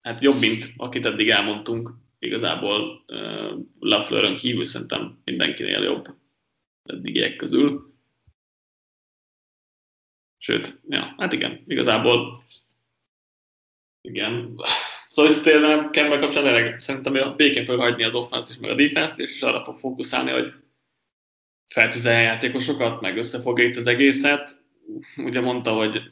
hát 0.00 0.22
jobb, 0.22 0.40
mint 0.40 0.72
akit 0.76 1.06
eddig 1.06 1.28
elmondtunk, 1.28 1.90
igazából 2.26 3.04
uh, 3.08 3.58
Lafleuron 3.80 4.36
kívül 4.36 4.66
szerintem 4.66 5.20
mindenkinél 5.24 5.82
jobb 5.82 6.06
eddigiek 6.82 7.36
közül. 7.36 7.94
Sőt, 10.38 10.80
ja, 10.88 11.14
hát 11.16 11.32
igen, 11.32 11.64
igazából 11.66 12.42
igen. 14.00 14.60
Szóval 15.10 15.42
tényleg 15.42 15.90
Campbell 15.92 16.18
kapcsán 16.18 16.42
tényleg 16.42 16.80
szerintem 16.80 17.36
békén 17.36 17.64
fog 17.64 17.80
hagyni 17.80 18.02
az 18.02 18.14
offense 18.14 18.52
és 18.52 18.58
meg 18.58 18.70
a 18.70 18.74
defense 18.74 19.22
és 19.22 19.42
arra 19.42 19.64
fog 19.64 19.78
fókuszálni, 19.78 20.30
hogy 20.30 20.52
feltüzelje 21.66 22.22
játékosokat, 22.22 23.00
meg 23.00 23.16
összefogja 23.16 23.64
itt 23.64 23.76
az 23.76 23.86
egészet. 23.86 24.64
Ugye 25.16 25.40
mondta, 25.40 25.72
hogy 25.72 26.02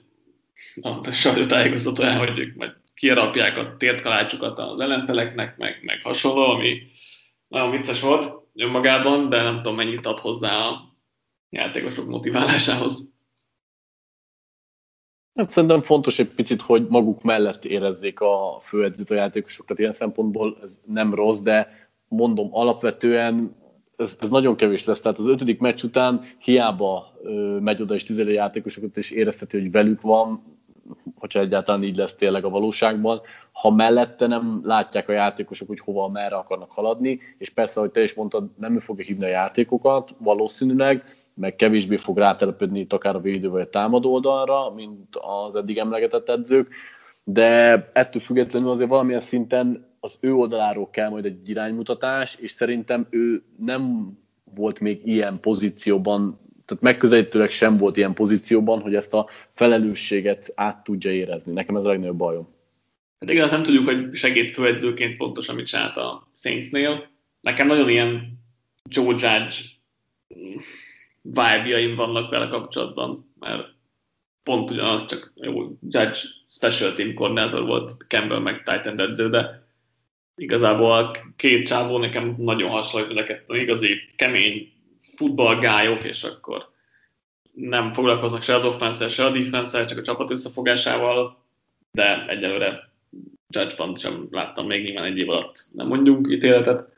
a 0.82 1.12
sajtótájékoztatóján, 1.12 2.18
hogy 2.18 2.38
ők 2.38 2.54
majd 2.54 2.72
kiarapják 3.04 3.58
a 3.58 3.76
tértkalácsukat 3.76 4.58
az 4.58 4.80
ellenfeleknek, 4.80 5.56
meg, 5.56 5.80
meg 5.82 6.02
hasonló, 6.02 6.42
ami 6.42 6.82
nagyon 7.48 7.70
vicces 7.70 8.00
volt 8.00 8.32
önmagában, 8.54 9.28
de 9.28 9.42
nem 9.42 9.56
tudom 9.56 9.74
mennyit 9.74 10.06
ad 10.06 10.18
hozzá 10.18 10.68
a 10.68 10.74
játékosok 11.50 12.06
motiválásához. 12.06 13.12
Hát 15.34 15.50
szerintem 15.50 15.82
fontos 15.82 16.18
egy 16.18 16.28
picit, 16.28 16.62
hogy 16.62 16.86
maguk 16.88 17.22
mellett 17.22 17.64
érezzék 17.64 18.20
a 18.20 18.60
főedzőt 18.62 19.10
a 19.10 19.14
játékosokat, 19.14 19.78
ilyen 19.78 19.92
szempontból 19.92 20.58
ez 20.62 20.80
nem 20.86 21.14
rossz, 21.14 21.40
de 21.40 21.88
mondom, 22.08 22.48
alapvetően 22.54 23.56
ez, 23.96 24.16
ez 24.20 24.30
nagyon 24.30 24.56
kevés 24.56 24.84
lesz. 24.84 25.00
Tehát 25.00 25.18
az 25.18 25.26
ötödik 25.26 25.58
meccs 25.58 25.82
után 25.82 26.24
hiába 26.38 27.18
ö, 27.22 27.58
megy 27.60 27.82
oda 27.82 27.94
és 27.94 28.04
tüzeli 28.04 28.32
játékosokat, 28.32 28.96
és 28.96 29.10
érezheti, 29.10 29.60
hogy 29.60 29.70
velük 29.70 30.00
van, 30.00 30.53
hogyha 31.18 31.40
egyáltalán 31.40 31.82
így 31.82 31.96
lesz 31.96 32.14
tényleg 32.14 32.44
a 32.44 32.50
valóságban, 32.50 33.20
ha 33.52 33.70
mellette 33.70 34.26
nem 34.26 34.60
látják 34.64 35.08
a 35.08 35.12
játékosok, 35.12 35.68
hogy 35.68 35.80
hova, 35.80 36.08
merre 36.08 36.36
akarnak 36.36 36.70
haladni, 36.70 37.20
és 37.38 37.50
persze, 37.50 37.78
ahogy 37.78 37.90
te 37.90 38.02
is 38.02 38.14
mondtad, 38.14 38.48
nem 38.56 38.74
ő 38.74 38.78
fogja 38.78 39.04
hívni 39.04 39.24
a 39.24 39.28
játékokat, 39.28 40.14
valószínűleg, 40.18 41.16
meg 41.34 41.56
kevésbé 41.56 41.96
fog 41.96 42.18
rátelepedni 42.18 42.78
itt 42.78 42.92
akár 42.92 43.14
a 43.14 43.20
védő 43.20 43.48
vagy 43.48 43.60
a 43.60 43.70
támadó 43.70 44.12
oldalra, 44.12 44.70
mint 44.74 45.16
az 45.44 45.56
eddig 45.56 45.78
emlegetett 45.78 46.28
edzők, 46.28 46.74
de 47.24 47.72
ettől 47.92 48.22
függetlenül 48.22 48.70
azért 48.70 48.90
valamilyen 48.90 49.20
szinten 49.20 49.86
az 50.00 50.18
ő 50.20 50.34
oldaláról 50.34 50.90
kell 50.90 51.08
majd 51.08 51.24
egy 51.24 51.48
iránymutatás, 51.48 52.34
és 52.34 52.50
szerintem 52.50 53.06
ő 53.10 53.42
nem 53.58 54.12
volt 54.54 54.80
még 54.80 55.06
ilyen 55.06 55.40
pozícióban 55.40 56.38
tehát 56.64 56.82
megközelítőleg 56.82 57.50
sem 57.50 57.76
volt 57.76 57.96
ilyen 57.96 58.14
pozícióban, 58.14 58.80
hogy 58.80 58.94
ezt 58.94 59.14
a 59.14 59.28
felelősséget 59.52 60.52
át 60.54 60.84
tudja 60.84 61.12
érezni. 61.12 61.52
Nekem 61.52 61.76
ez 61.76 61.84
a 61.84 61.88
legnagyobb 61.88 62.16
bajom. 62.16 62.48
Hát 63.20 63.30
igaz, 63.30 63.50
nem 63.50 63.62
tudjuk, 63.62 63.84
hogy 63.84 64.14
segédfőedzőként 64.14 65.16
pontosan 65.16 65.54
mit 65.54 65.66
csinált 65.66 65.96
a 65.96 66.28
Saintsnél. 66.34 67.06
Nekem 67.40 67.66
nagyon 67.66 67.88
ilyen 67.88 68.38
Joe 68.88 69.10
Judge 69.10 69.56
vibe 71.22 71.94
vannak 71.94 72.30
vele 72.30 72.46
kapcsolatban, 72.46 73.32
mert 73.40 73.66
pont 74.42 74.70
ugyanaz, 74.70 75.06
csak 75.06 75.32
jó, 75.34 75.62
Judge 75.88 76.18
special 76.46 76.94
team 76.94 77.14
koordinátor 77.14 77.66
volt, 77.66 77.96
Campbell 78.08 78.38
meg 78.38 78.62
Titan 78.62 79.00
edző, 79.00 79.28
de 79.28 79.66
igazából 80.36 80.92
a 80.92 81.16
két 81.36 81.66
csávó 81.66 81.98
nekem 81.98 82.34
nagyon 82.38 82.70
hasonlít, 82.70 83.42
igazi 83.48 84.00
kemény 84.16 84.72
futballgályok, 85.16 86.04
és 86.04 86.22
akkor 86.22 86.72
nem 87.52 87.92
foglalkoznak 87.92 88.42
se 88.42 88.54
az 88.54 88.64
offense 88.64 89.08
se 89.08 89.24
a 89.24 89.30
defense 89.30 89.84
csak 89.84 89.98
a 89.98 90.02
csapat 90.02 90.30
összefogásával, 90.30 91.42
de 91.90 92.26
egyelőre 92.28 92.92
judge 93.48 93.96
sem 93.96 94.28
láttam 94.30 94.66
még 94.66 94.84
nyilván 94.84 95.04
egy 95.04 95.18
év 95.18 95.30
alatt. 95.30 95.66
Nem 95.72 95.86
mondjunk 95.86 96.26
ítéletet. 96.30 96.92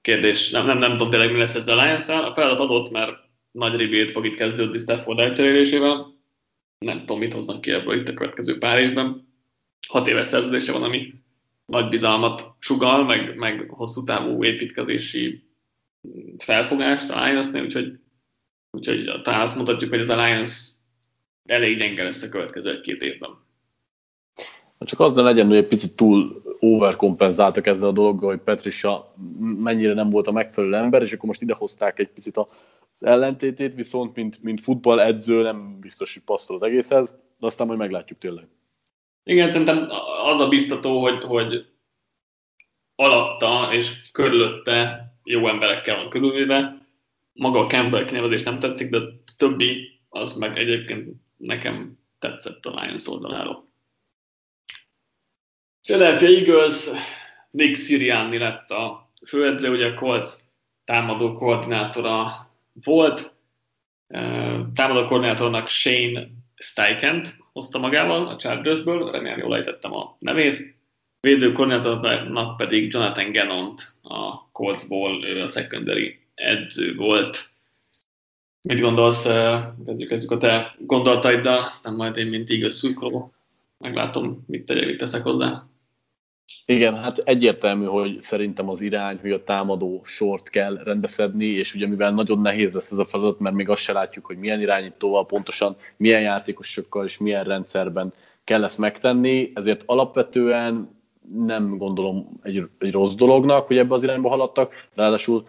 Kérdés, 0.00 0.50
nem, 0.50 0.66
nem, 0.66 0.78
nem 0.78 0.92
tudom 0.92 1.10
tényleg 1.10 1.32
mi 1.32 1.38
lesz 1.38 1.54
ezzel 1.54 1.78
a 1.78 1.84
lions 1.84 2.08
A 2.08 2.34
feladat 2.34 2.60
adott, 2.60 2.90
mert 2.90 3.18
nagy 3.50 3.80
rebuild 3.80 4.10
fog 4.10 4.26
itt 4.26 4.36
kezdődni 4.36 4.78
Stafford 4.78 5.18
elcserélésével. 5.18 6.16
Nem 6.78 6.98
tudom, 6.98 7.18
mit 7.18 7.32
hoznak 7.32 7.60
ki 7.60 7.70
ebből 7.70 8.00
itt 8.00 8.08
a 8.08 8.14
következő 8.14 8.58
pár 8.58 8.78
évben. 8.78 9.28
Hat 9.88 10.08
éves 10.08 10.26
szerződése 10.26 10.72
van, 10.72 10.82
ami 10.82 11.14
nagy 11.66 11.88
bizalmat 11.88 12.54
sugal, 12.58 13.04
meg, 13.04 13.36
meg 13.36 13.66
hosszú 13.68 14.04
távú 14.04 14.44
építkezési 14.44 15.47
felfogást 16.38 17.10
a 17.10 17.24
Lionsnél, 17.24 17.62
úgyhogy, 17.62 17.98
úgyhogy 18.70 19.20
talán 19.22 19.40
azt 19.40 19.56
mutatjuk, 19.56 19.90
hogy 19.90 20.00
az 20.00 20.10
Alliance 20.10 20.62
elég 21.44 21.78
gyenge 21.78 22.02
lesz 22.02 22.22
a 22.22 22.28
következő 22.28 22.70
egy-két 22.70 23.02
évben. 23.02 23.30
Csak 24.78 25.00
az 25.00 25.12
ne 25.12 25.22
legyen, 25.22 25.46
hogy 25.46 25.56
egy 25.56 25.66
picit 25.66 25.92
túl 25.92 26.42
overkompenzáltak 26.60 27.66
ezzel 27.66 27.88
a 27.88 27.92
dologgal, 27.92 28.28
hogy 28.28 28.40
Petrisa 28.40 29.14
mennyire 29.38 29.94
nem 29.94 30.10
volt 30.10 30.26
a 30.26 30.32
megfelelő 30.32 30.74
ember, 30.74 31.02
és 31.02 31.12
akkor 31.12 31.24
most 31.24 31.42
idehozták 31.42 31.98
egy 31.98 32.08
picit 32.08 32.36
az 32.36 32.46
ellentétét, 33.00 33.74
viszont 33.74 34.14
mint, 34.14 34.42
mint 34.42 34.60
futball 34.60 35.16
nem 35.26 35.80
biztos, 35.80 36.12
hogy 36.12 36.22
passzol 36.22 36.56
az 36.56 36.62
egészhez, 36.62 37.10
de 37.38 37.46
aztán 37.46 37.66
majd 37.66 37.78
meglátjuk 37.78 38.18
tényleg. 38.18 38.48
Igen, 39.24 39.50
szerintem 39.50 39.88
az 40.24 40.40
a 40.40 40.48
biztató, 40.48 41.00
hogy, 41.00 41.22
hogy 41.22 41.66
alatta 42.94 43.68
és 43.72 44.10
körülötte 44.12 45.07
jó 45.30 45.48
emberekkel 45.48 45.96
van 45.96 46.08
körülvéve. 46.08 46.86
Maga 47.32 47.58
a 47.58 47.66
Campbell 47.66 48.04
kinevezés 48.04 48.42
nem 48.42 48.58
tetszik, 48.58 48.90
de 48.90 48.98
többi 49.36 50.00
az 50.08 50.36
meg 50.36 50.58
egyébként 50.58 51.08
nekem 51.36 51.98
tetszett 52.18 52.66
a 52.66 52.80
Lions 52.80 53.06
oldaláról. 53.06 53.68
Philadelphia 55.82 56.28
Eagles, 56.28 56.88
Nick 57.50 57.76
Sirianni 57.76 58.38
lett 58.38 58.70
a 58.70 59.10
főedző, 59.26 59.70
ugye 59.70 59.86
a 59.86 59.94
Colts 59.94 60.28
támadó 60.84 61.32
koordinátora 61.32 62.46
volt. 62.84 63.32
Támadó 64.74 65.04
koordinátornak 65.04 65.68
Shane 65.68 66.28
Steikent 66.54 67.36
hozta 67.52 67.78
magával 67.78 68.28
a 68.28 68.36
Chargersből, 68.36 69.10
remélem 69.10 69.38
jól 69.38 69.56
ejtettem 69.56 69.94
a 69.94 70.16
nevét. 70.18 70.77
Védő 71.20 71.52
koordinátornak 71.52 72.56
pedig 72.56 72.92
Jonathan 72.92 73.32
Gannont 73.32 73.80
a 74.02 74.50
Coltsból, 74.52 75.24
ő 75.24 75.42
a 75.42 75.46
secondary 75.46 76.18
edző 76.34 76.94
volt. 76.94 77.50
Mit 78.62 78.80
gondolsz, 78.80 79.22
kezdjük, 79.84 80.08
kezdjük 80.08 80.30
a 80.30 80.36
te 80.36 80.74
gondolataiddal, 80.78 81.58
aztán 81.58 81.94
majd 81.94 82.16
én, 82.16 82.26
mint 82.26 82.48
igaz 82.48 82.74
szurkoló, 82.74 83.32
meglátom, 83.78 84.44
mit 84.46 84.66
tegyek, 84.66 84.86
mit 84.86 84.98
teszek 84.98 85.22
hozzá. 85.22 85.66
Igen, 86.66 86.96
hát 86.96 87.18
egyértelmű, 87.18 87.84
hogy 87.84 88.22
szerintem 88.22 88.68
az 88.68 88.80
irány, 88.80 89.18
hogy 89.20 89.32
a 89.32 89.44
támadó 89.44 90.02
sort 90.04 90.48
kell 90.48 90.82
rendbeszedni, 90.84 91.46
és 91.46 91.74
ugye 91.74 91.86
mivel 91.86 92.12
nagyon 92.12 92.40
nehéz 92.40 92.72
lesz 92.72 92.90
ez 92.90 92.98
a 92.98 93.06
feladat, 93.06 93.38
mert 93.38 93.54
még 93.54 93.68
azt 93.68 93.82
se 93.82 93.92
látjuk, 93.92 94.26
hogy 94.26 94.36
milyen 94.36 94.60
irányítóval 94.60 95.26
pontosan, 95.26 95.76
milyen 95.96 96.20
játékosokkal 96.20 97.04
és 97.04 97.18
milyen 97.18 97.44
rendszerben 97.44 98.12
kell 98.44 98.64
ezt 98.64 98.78
megtenni, 98.78 99.50
ezért 99.54 99.82
alapvetően 99.86 100.97
nem 101.34 101.76
gondolom 101.76 102.40
egy, 102.42 102.68
egy 102.78 102.92
rossz 102.92 103.14
dolognak, 103.14 103.66
hogy 103.66 103.78
ebbe 103.78 103.94
az 103.94 104.02
irányba 104.02 104.28
haladtak, 104.28 104.72
ráadásul 104.94 105.48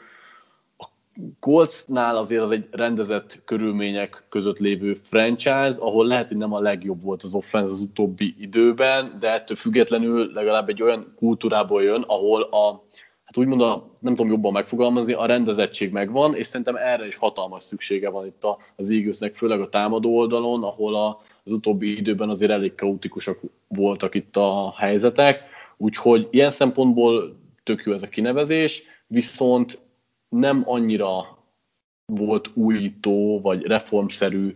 Coltsnál 1.39 2.17
azért 2.17 2.41
az 2.41 2.51
egy 2.51 2.67
rendezett 2.71 3.41
körülmények 3.45 4.23
között 4.29 4.57
lévő 4.57 4.93
franchise, 4.93 5.75
ahol 5.79 6.05
lehet, 6.05 6.27
hogy 6.27 6.37
nem 6.37 6.53
a 6.53 6.59
legjobb 6.59 7.03
volt 7.03 7.23
az 7.23 7.33
offense 7.33 7.71
az 7.71 7.79
utóbbi 7.79 8.35
időben, 8.39 9.17
de 9.19 9.31
ettől 9.31 9.57
függetlenül 9.57 10.31
legalább 10.33 10.69
egy 10.69 10.81
olyan 10.81 11.13
kultúrából 11.17 11.83
jön, 11.83 12.03
ahol 12.07 12.41
a, 12.41 12.83
hát 13.23 13.37
úgymond 13.37 13.61
a, 13.61 13.89
nem 13.99 14.15
tudom 14.15 14.31
jobban 14.31 14.51
megfogalmazni, 14.51 15.13
a 15.13 15.25
rendezettség 15.25 15.91
megvan, 15.91 16.35
és 16.35 16.45
szerintem 16.45 16.75
erre 16.75 17.07
is 17.07 17.15
hatalmas 17.15 17.63
szüksége 17.63 18.09
van 18.09 18.25
itt 18.25 18.47
az 18.75 18.91
Eaglesnek, 18.91 19.35
főleg 19.35 19.61
a 19.61 19.69
támadó 19.69 20.17
oldalon, 20.17 20.63
ahol 20.63 20.95
a, 20.95 21.21
az 21.43 21.51
utóbbi 21.51 21.97
időben 21.97 22.29
azért 22.29 22.51
elég 22.51 22.75
kaotikusak 22.75 23.39
voltak 23.67 24.15
itt 24.15 24.37
a 24.37 24.73
helyzetek, 24.77 25.43
úgyhogy 25.81 26.27
ilyen 26.31 26.51
szempontból 26.51 27.39
tök 27.63 27.83
jó 27.85 27.93
ez 27.93 28.03
a 28.03 28.09
kinevezés, 28.09 28.83
viszont 29.07 29.79
nem 30.29 30.63
annyira 30.65 31.37
volt 32.05 32.49
újító 32.53 33.41
vagy 33.41 33.65
reformszerű 33.65 34.53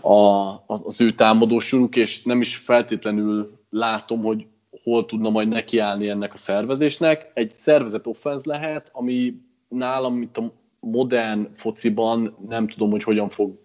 a, 0.00 0.50
az 0.66 1.00
ő 1.00 1.14
támadósoruk, 1.14 1.96
és 1.96 2.22
nem 2.22 2.40
is 2.40 2.56
feltétlenül 2.56 3.58
látom, 3.70 4.22
hogy 4.22 4.46
hol 4.82 5.06
tudna 5.06 5.30
majd 5.30 5.48
nekiállni 5.48 6.08
ennek 6.08 6.32
a 6.32 6.36
szervezésnek. 6.36 7.30
Egy 7.34 7.50
szervezet 7.50 8.06
offenz 8.06 8.44
lehet, 8.44 8.90
ami 8.92 9.34
nálam 9.68 10.22
itt 10.22 10.36
a 10.36 10.52
modern 10.80 11.48
fociban 11.54 12.36
nem 12.48 12.68
tudom, 12.68 12.90
hogy 12.90 13.02
hogyan 13.02 13.28
fog 13.28 13.58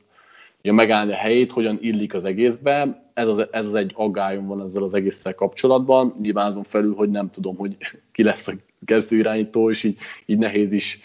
ja, 0.66 0.74
megállni 0.74 1.12
a 1.12 1.16
helyét, 1.16 1.52
hogyan 1.52 1.78
illik 1.82 2.14
az 2.14 2.26
egészbe. 2.26 3.04
Ez 3.14 3.28
az, 3.28 3.48
ez 3.52 3.66
az 3.66 3.74
egy 3.74 3.92
aggályom 3.96 4.48
van 4.48 4.62
ezzel 4.62 4.84
az 4.84 4.94
egésszel 4.94 5.36
kapcsolatban. 5.36 6.16
Nyilván 6.22 6.46
azon 6.46 6.64
felül, 6.64 6.96
hogy 6.96 7.10
nem 7.10 7.30
tudom, 7.30 7.58
hogy 7.58 7.78
ki 8.12 8.24
lesz 8.24 8.48
a 8.48 8.54
kezdőirányító, 8.86 9.70
és 9.70 9.84
így, 9.84 9.98
így 10.26 10.38
nehéz 10.38 10.72
is 10.72 11.00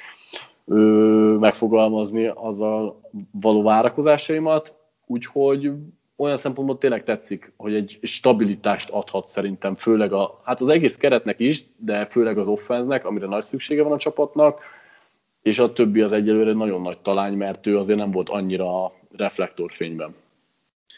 ö, 0.66 0.74
megfogalmazni 1.40 2.26
azzal 2.34 3.00
való 3.30 3.62
várakozásaimat. 3.62 4.74
Úgyhogy 5.06 5.72
olyan 6.16 6.36
szempontból 6.36 6.78
tényleg 6.78 7.04
tetszik, 7.04 7.52
hogy 7.56 7.74
egy 7.74 7.98
stabilitást 8.02 8.90
adhat 8.90 9.26
szerintem, 9.26 9.74
főleg 9.74 10.12
a, 10.12 10.40
hát 10.44 10.60
az 10.60 10.68
egész 10.68 10.96
keretnek 10.96 11.40
is, 11.40 11.62
de 11.76 12.04
főleg 12.04 12.38
az 12.38 12.46
offenznek, 12.46 13.04
amire 13.04 13.26
nagy 13.26 13.42
szüksége 13.42 13.82
van 13.82 13.92
a 13.92 13.98
csapatnak, 13.98 14.60
és 15.42 15.58
a 15.58 15.72
többi 15.72 16.00
az 16.00 16.12
egyelőre 16.12 16.52
nagyon 16.52 16.82
nagy 16.82 16.98
talány, 16.98 17.32
mert 17.32 17.66
ő 17.66 17.78
azért 17.78 17.98
nem 17.98 18.10
volt 18.10 18.28
annyira 18.28 18.92
reflektorfényben. 19.16 20.14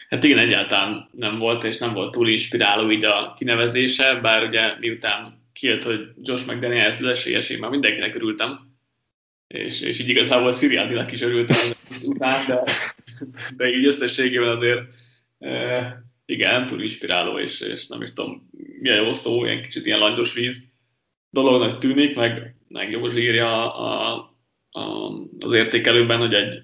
Hát 0.09 0.25
igen, 0.25 0.39
egyáltalán 0.39 1.09
nem 1.11 1.39
volt, 1.39 1.65
és 1.65 1.79
nem 1.79 1.95
volt 1.95 2.13
túl 2.13 2.29
inspiráló 2.29 2.91
így 2.91 3.05
a 3.05 3.35
kinevezése, 3.37 4.15
bár 4.15 4.47
ugye 4.47 4.79
miután 4.81 5.41
kijött, 5.53 5.83
hogy 5.83 6.09
Josh 6.23 6.47
McDaniels 6.47 6.99
az 6.99 7.07
esélyes, 7.07 7.49
én 7.49 7.59
már 7.59 7.71
mindenkinek 7.71 8.15
örültem, 8.15 8.71
és, 9.47 9.81
és 9.81 9.99
így 9.99 10.09
igazából 10.09 10.53
Siriadinak 10.53 11.13
is 11.13 11.21
örültem 11.21 11.71
után, 12.03 12.47
de, 12.47 12.63
de 13.57 13.69
így 13.69 13.87
összességében 13.87 14.57
azért 14.57 14.81
e, 15.39 16.03
igen, 16.27 16.53
nem 16.53 16.67
túl 16.67 16.83
inspiráló, 16.83 17.39
és, 17.39 17.61
és 17.61 17.87
nem 17.87 18.03
is 18.03 18.13
tudom, 18.13 18.51
milyen 18.81 19.05
jó 19.05 19.13
szó, 19.13 19.45
ilyen 19.45 19.63
kicsit 19.63 19.87
ilyen 19.87 19.99
langyos 19.99 20.35
víz 20.35 20.71
dolognak 21.31 21.79
tűnik, 21.79 22.17
meg, 22.17 22.55
meg 22.69 22.91
jól 22.91 23.13
írja 23.13 23.75
a, 23.75 24.15
a, 24.15 24.32
az 25.39 25.53
értékelőben, 25.53 26.19
hogy 26.19 26.35
egy 26.35 26.63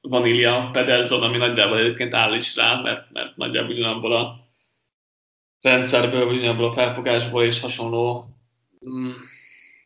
vanília 0.00 0.70
pedelzon, 0.72 1.22
ami 1.22 1.36
nagyjából 1.36 1.78
egyébként 1.78 2.14
áll 2.14 2.34
is 2.34 2.56
rá, 2.56 2.80
mert, 2.80 3.10
mert 3.12 3.36
nagyjából 3.36 3.70
ugyanabból 3.70 4.12
a 4.12 4.48
rendszerből, 5.60 6.26
ugyanabból 6.26 6.68
a 6.68 6.72
felfogásból 6.72 7.44
és 7.44 7.60
hasonló 7.60 8.26
mm, 8.88 9.10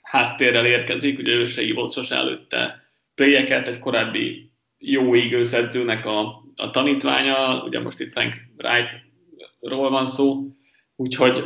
háttérrel 0.03 0.67
érkezik, 0.67 1.19
ugye 1.19 1.33
ő 1.33 1.47
se 1.47 1.63
hívott 1.63 1.93
sose 1.93 2.15
előtte 2.15 2.85
playeket, 3.15 3.69
egy 3.69 3.79
korábbi 3.79 4.53
jó 4.79 5.15
égőszedzőnek 5.15 6.07
a, 6.07 6.43
a 6.57 6.71
tanítványa, 6.71 7.63
ugye 7.63 7.81
most 7.81 8.01
itt 8.01 8.13
Frank 8.13 8.35
Wright-ról 8.57 9.91
van 9.91 10.07
szó, 10.07 10.57
úgyhogy 10.97 11.45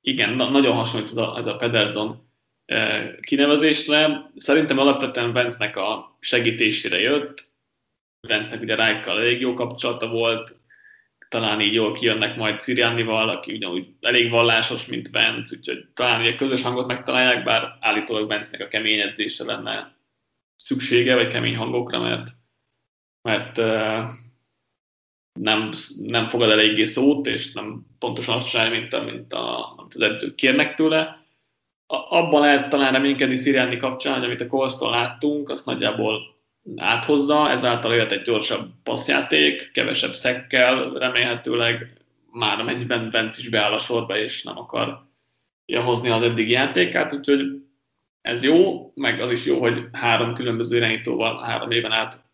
igen, 0.00 0.34
na, 0.34 0.50
nagyon 0.50 0.74
hasonlít 0.74 1.18
ez 1.36 1.46
a 1.46 1.56
Pederson 1.56 2.08
e, 2.10 2.18
kinevezésre. 3.20 4.30
Szerintem 4.36 4.78
alapvetően 4.78 5.32
Vence-nek 5.32 5.76
a 5.76 6.16
segítésére 6.20 7.00
jött, 7.00 7.50
Vence-nek 8.28 8.60
ugye 8.60 8.74
Rájkkal 8.74 9.20
elég 9.20 9.40
jó 9.40 9.54
kapcsolata 9.54 10.08
volt, 10.08 10.56
talán 11.28 11.60
így 11.60 11.74
jól 11.74 11.92
kijönnek 11.92 12.36
majd 12.36 12.60
Sziriánival, 12.60 13.28
aki 13.28 13.52
ugyanúgy 13.52 13.86
elég 14.00 14.30
vallásos, 14.30 14.86
mint 14.86 15.10
Vence, 15.10 15.56
úgyhogy 15.56 15.86
talán 15.94 16.20
ugye 16.20 16.34
közös 16.34 16.62
hangot 16.62 16.86
megtalálják, 16.86 17.44
bár 17.44 17.76
állítólag 17.80 18.28
Vence-nek 18.28 18.66
a 18.66 18.68
kemény 18.68 19.00
edzése 19.00 19.44
lenne 19.44 19.96
szüksége, 20.56 21.14
vagy 21.14 21.28
kemény 21.28 21.56
hangokra, 21.56 22.00
mert, 22.00 22.28
mert 23.22 23.56
nem, 25.40 25.70
nem 25.98 26.28
fogad 26.28 26.50
eléggé 26.50 26.84
szót, 26.84 27.26
és 27.26 27.52
nem 27.52 27.86
pontosan 27.98 28.34
azt 28.34 28.48
csinálja, 28.48 28.80
mint, 28.80 28.92
a, 28.92 29.02
mint, 29.02 29.32
a, 29.32 29.74
amit 29.78 29.94
az 29.94 30.00
edzők 30.00 30.34
kérnek 30.34 30.74
tőle. 30.74 31.21
Abban 31.92 32.40
lehet 32.40 32.68
talán 32.68 32.92
reménykedni 32.92 33.36
Sziriáni 33.36 33.76
kapcsán, 33.76 34.14
hogy 34.14 34.24
amit 34.24 34.40
a 34.40 34.46
Kolsztól 34.46 34.90
láttunk, 34.90 35.48
azt 35.48 35.66
nagyjából 35.66 36.20
áthozza, 36.76 37.50
ezáltal 37.50 37.94
jöhet 37.94 38.12
egy 38.12 38.22
gyorsabb 38.22 38.68
passzjáték, 38.82 39.70
kevesebb 39.72 40.12
szekkel, 40.12 40.92
remélhetőleg 40.92 41.92
már 42.30 42.60
amennyiben 42.60 43.10
Benz 43.10 43.38
is 43.38 43.48
beáll 43.48 43.72
a 43.72 43.78
sorba, 43.78 44.18
és 44.18 44.42
nem 44.42 44.58
akar 44.58 45.06
hozni 45.84 46.08
az 46.08 46.22
eddig 46.22 46.50
játékát, 46.50 47.14
úgyhogy 47.14 47.40
ez 48.20 48.42
jó, 48.42 48.92
meg 48.94 49.20
az 49.20 49.30
is 49.30 49.44
jó, 49.44 49.60
hogy 49.60 49.84
három 49.92 50.34
különböző 50.34 50.76
irányítóval 50.76 51.42
három 51.42 51.70
éven 51.70 51.92
át 51.92 52.24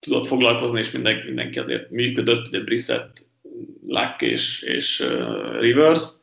tudott 0.00 0.26
foglalkozni, 0.26 0.78
és 0.78 0.90
mindenki, 0.90 1.26
mindenki 1.26 1.58
azért 1.58 1.90
működött, 1.90 2.48
ugye 2.48 2.60
Brissett, 2.60 3.26
Luck 3.86 4.22
és, 4.22 4.62
és 4.62 5.00
uh, 5.00 5.60
Rivers, 5.60 6.21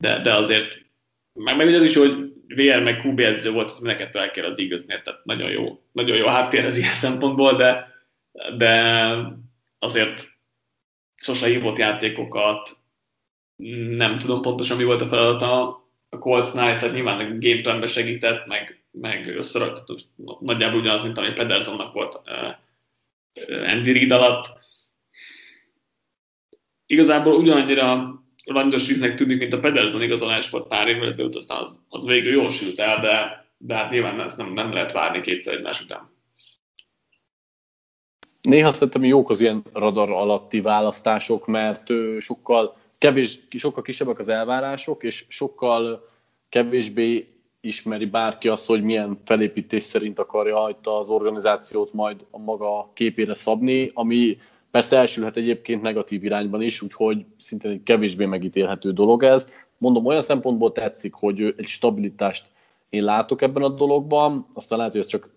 de, 0.00 0.20
de 0.22 0.34
azért, 0.34 0.84
meg, 1.32 1.56
meg 1.56 1.74
az 1.74 1.84
is, 1.84 1.96
hogy 1.96 2.32
VR 2.48 2.82
meg 2.82 3.04
QB 3.04 3.18
edző 3.18 3.50
volt, 3.50 3.80
neked 3.80 4.16
el 4.16 4.30
kell 4.30 4.44
az 4.44 4.58
igaznél, 4.58 5.02
tehát 5.02 5.24
nagyon 5.24 5.50
jó, 5.50 5.82
nagyon 5.92 6.16
jó 6.16 6.26
háttér 6.26 6.64
az 6.64 6.76
ilyen 6.76 6.92
szempontból, 6.92 7.56
de, 7.56 7.88
de 8.56 9.14
azért 9.78 10.28
sose 11.16 11.46
hívott 11.46 11.78
játékokat, 11.78 12.70
nem 13.96 14.18
tudom 14.18 14.42
pontosan 14.42 14.76
mi 14.76 14.84
volt 14.84 15.00
a 15.00 15.06
feladata 15.06 15.68
a 16.08 16.18
Colts-nál, 16.18 16.76
tehát 16.76 16.94
nyilván 16.94 17.20
a 17.20 17.38
gameplanbe 17.38 17.86
segített, 17.86 18.46
meg, 18.46 18.84
meg 18.90 19.36
összeraktott, 19.36 20.08
nagyjából 20.40 20.80
ugyanaz, 20.80 21.02
mint 21.02 21.18
ami 21.18 21.32
Pedersonnak 21.32 21.92
volt 21.92 22.20
Andy 23.48 23.92
Reid 23.92 24.10
alatt. 24.10 24.58
Igazából 26.86 27.34
ugyanannyira 27.34 28.19
langyos 28.52 28.86
víznek 28.86 29.14
tűnik, 29.14 29.38
mint 29.38 29.52
a 29.52 29.58
Pedersen 29.58 30.02
igazolás 30.02 30.50
volt 30.50 30.66
pár 30.66 30.88
évvel 30.88 31.08
ezelőtt, 31.08 31.34
aztán 31.34 31.62
az, 31.62 31.80
az 31.88 32.06
végül 32.06 32.32
jól 32.32 32.50
sült 32.50 32.78
el, 32.78 33.00
de, 33.00 33.46
de 33.58 33.74
hát 33.74 33.90
nyilván 33.90 34.20
ezt 34.20 34.36
nem, 34.36 34.52
nem 34.52 34.72
lehet 34.72 34.92
várni 34.92 35.20
kétszer 35.20 35.54
egymás 35.54 35.82
után. 35.82 36.10
Néha 38.42 38.72
szerintem 38.72 39.04
jók 39.04 39.30
az 39.30 39.40
ilyen 39.40 39.62
radar 39.72 40.10
alatti 40.10 40.60
választások, 40.60 41.46
mert 41.46 41.92
sokkal, 42.18 42.76
kevés, 42.98 43.38
sokkal 43.50 43.82
kisebbek 43.82 44.18
az 44.18 44.28
elvárások, 44.28 45.02
és 45.02 45.24
sokkal 45.28 46.08
kevésbé 46.48 47.28
ismeri 47.60 48.06
bárki 48.06 48.48
azt, 48.48 48.66
hogy 48.66 48.82
milyen 48.82 49.20
felépítés 49.24 49.82
szerint 49.82 50.18
akarja 50.18 50.56
hajta 50.56 50.98
az 50.98 51.08
organizációt 51.08 51.92
majd 51.92 52.26
a 52.30 52.38
maga 52.38 52.90
képére 52.94 53.34
szabni, 53.34 53.90
ami 53.94 54.38
persze 54.70 54.96
elsülhet 54.96 55.36
egyébként 55.36 55.82
negatív 55.82 56.24
irányban 56.24 56.62
is, 56.62 56.82
úgyhogy 56.82 57.24
szintén 57.36 57.70
egy 57.70 57.82
kevésbé 57.82 58.24
megítélhető 58.24 58.92
dolog 58.92 59.22
ez. 59.22 59.48
Mondom, 59.78 60.06
olyan 60.06 60.20
szempontból 60.20 60.72
tetszik, 60.72 61.14
hogy 61.14 61.54
egy 61.56 61.66
stabilitást 61.66 62.44
én 62.88 63.04
látok 63.04 63.42
ebben 63.42 63.62
a 63.62 63.68
dologban, 63.68 64.46
aztán 64.54 64.78
lehet, 64.78 64.92
hogy 64.92 65.00
ez 65.00 65.06
csak 65.06 65.30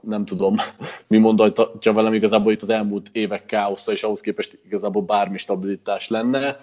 nem 0.00 0.24
tudom, 0.24 0.56
mi 1.08 1.18
mondhatja 1.18 1.92
velem 1.92 2.14
igazából 2.14 2.52
itt 2.52 2.62
az 2.62 2.70
elmúlt 2.70 3.08
évek 3.12 3.46
káosza, 3.46 3.92
és 3.92 4.02
ahhoz 4.02 4.20
képest 4.20 4.58
igazából 4.64 5.02
bármi 5.02 5.38
stabilitás 5.38 6.08
lenne, 6.08 6.60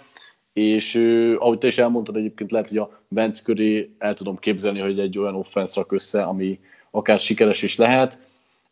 és 0.54 0.96
ahogy 1.40 1.58
te 1.58 1.68
is 1.68 1.78
elmondtad, 1.78 2.16
egyébként 2.16 2.52
lehet, 2.52 2.68
hogy 2.68 2.78
a 2.78 3.02
Vence 3.08 3.44
köré 3.44 3.96
el 3.98 4.14
tudom 4.14 4.38
képzelni, 4.38 4.80
hogy 4.80 5.00
egy 5.00 5.18
olyan 5.18 5.36
offensz 5.36 5.76
rak 5.76 5.92
össze, 5.92 6.24
ami 6.24 6.60
akár 6.92 7.20
sikeres 7.20 7.62
is 7.62 7.76
lehet. 7.76 8.18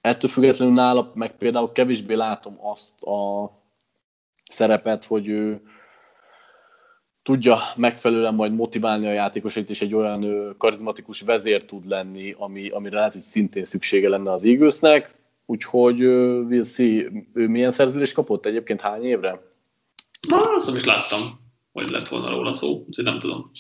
Ettől 0.06 0.30
függetlenül 0.30 0.74
nála 0.74 1.12
meg 1.16 1.38
például 1.38 1.72
kevésbé 1.72 2.14
látom 2.14 2.58
azt 2.62 3.04
a 3.04 3.52
szerepet, 4.50 5.04
hogy 5.04 5.28
ő 5.28 5.62
tudja 7.24 7.58
megfelelően 7.76 8.34
majd 8.34 8.54
motiválni 8.54 9.08
a 9.08 9.12
játékosait, 9.12 9.70
és 9.70 9.82
egy 9.82 9.94
olyan 9.94 10.56
karizmatikus 10.58 11.22
vezér 11.22 11.66
tud 11.66 11.88
lenni, 11.88 12.36
ami, 12.38 12.70
amire 12.70 12.96
lehet, 12.96 13.14
hogy 13.14 13.22
szintén 13.22 13.64
szüksége 13.64 14.10
lenne 14.10 14.32
az 14.32 14.44
Eaglesnek. 14.44 15.16
Úgyhogy 15.46 15.98
we'll 16.50 16.74
see. 16.74 17.12
Ő 17.34 17.48
milyen 17.48 17.72
szerződést 17.72 18.14
kapott 18.14 18.46
egyébként 18.46 18.82
hány 18.82 19.04
évre? 19.04 19.42
Na, 20.28 20.38
azt 20.38 20.76
is 20.76 20.86
láttam, 20.86 21.40
hogy 21.72 21.90
lett 21.90 22.08
volna 22.08 22.30
róla 22.30 22.54
szó, 22.54 22.84
úgyhogy 22.88 23.04
nem 23.04 23.20
tudom. 23.20 23.52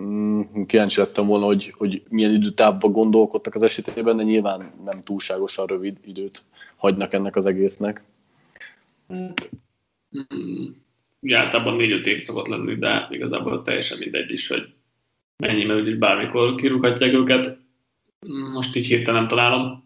Mm, 0.00 0.40
kíváncsi 0.66 1.00
lettem 1.00 1.26
volna, 1.26 1.44
hogy, 1.44 1.74
hogy 1.76 2.02
milyen 2.08 2.34
időtávban 2.34 2.92
gondolkodtak 2.92 3.54
az 3.54 3.62
esetében, 3.62 4.16
de 4.16 4.22
nyilván 4.22 4.72
nem 4.84 5.02
túlságosan 5.02 5.66
rövid 5.66 5.98
időt 6.04 6.44
hagynak 6.76 7.12
ennek 7.12 7.36
az 7.36 7.46
egésznek. 7.46 8.02
Mm 9.12 9.28
ugye 11.20 11.38
általában 11.38 11.76
négy-öt 11.76 12.06
év 12.06 12.20
szokott 12.20 12.46
lenni, 12.46 12.74
de 12.74 13.06
igazából 13.10 13.62
teljesen 13.62 13.98
mindegy 13.98 14.32
is, 14.32 14.48
hogy 14.48 14.72
mennyi, 15.36 15.64
mert 15.64 15.80
úgyis 15.80 15.96
bármikor 15.96 16.54
kirúghatják 16.54 17.12
őket. 17.12 17.58
Most 18.52 18.76
így 18.76 18.86
hirtelen 18.86 19.28
találom. 19.28 19.76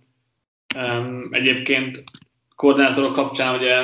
Egyébként 1.30 2.04
koordinátorok 2.56 3.12
kapcsán 3.12 3.58
ugye 3.58 3.82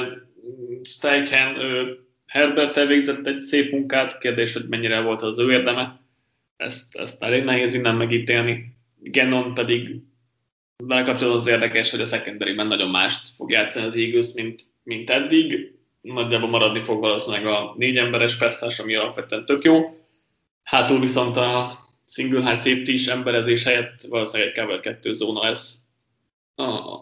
Steichen, 0.83 1.64
ő 1.64 1.99
Herbert 2.26 2.76
elvégzett 2.76 3.26
egy 3.26 3.41
szép 3.41 3.72
munkát, 3.72 4.18
kérdés, 4.18 4.53
hogy 4.53 4.68
mennyire 4.68 5.01
volt 5.01 5.22
az 5.22 5.39
ő 5.39 5.51
érdeme. 5.51 6.01
Ezt, 6.59 6.97
ezt 6.97 7.23
elég 7.23 7.45
nehéz 7.45 7.75
innen 7.75 7.97
megítélni. 7.97 8.77
Gennon 9.01 9.55
pedig 9.55 9.97
vele 10.77 11.03
kapcsolatban 11.03 11.41
az 11.41 11.47
érdekes, 11.47 11.91
hogy 11.91 12.01
a 12.01 12.07
secondary 12.07 12.53
nagyon 12.53 12.91
mást 12.91 13.29
fog 13.37 13.51
játszani 13.51 13.87
az 13.87 13.97
Eagles, 13.97 14.33
mint, 14.35 14.63
mint 14.83 15.11
eddig 15.11 15.73
nagyjából 16.01 16.49
maradni 16.49 16.85
fog 16.85 17.01
valószínűleg 17.01 17.47
a 17.47 17.75
négy 17.77 17.97
emberes 17.97 18.37
persztás, 18.37 18.79
ami 18.79 18.95
alapvetően 18.95 19.45
tök 19.45 19.65
jó. 19.65 20.01
Hátul 20.63 21.01
viszont 21.01 21.37
a 21.37 21.79
single 22.07 22.41
high 22.41 22.57
safety 22.57 22.89
is 22.89 23.07
emberezés 23.07 23.65
helyett 23.65 24.03
valószínűleg 24.03 24.53
egy 24.53 24.63
cover 24.63 24.81
2 24.81 25.15
zóna 25.15 25.47
ez 25.47 25.87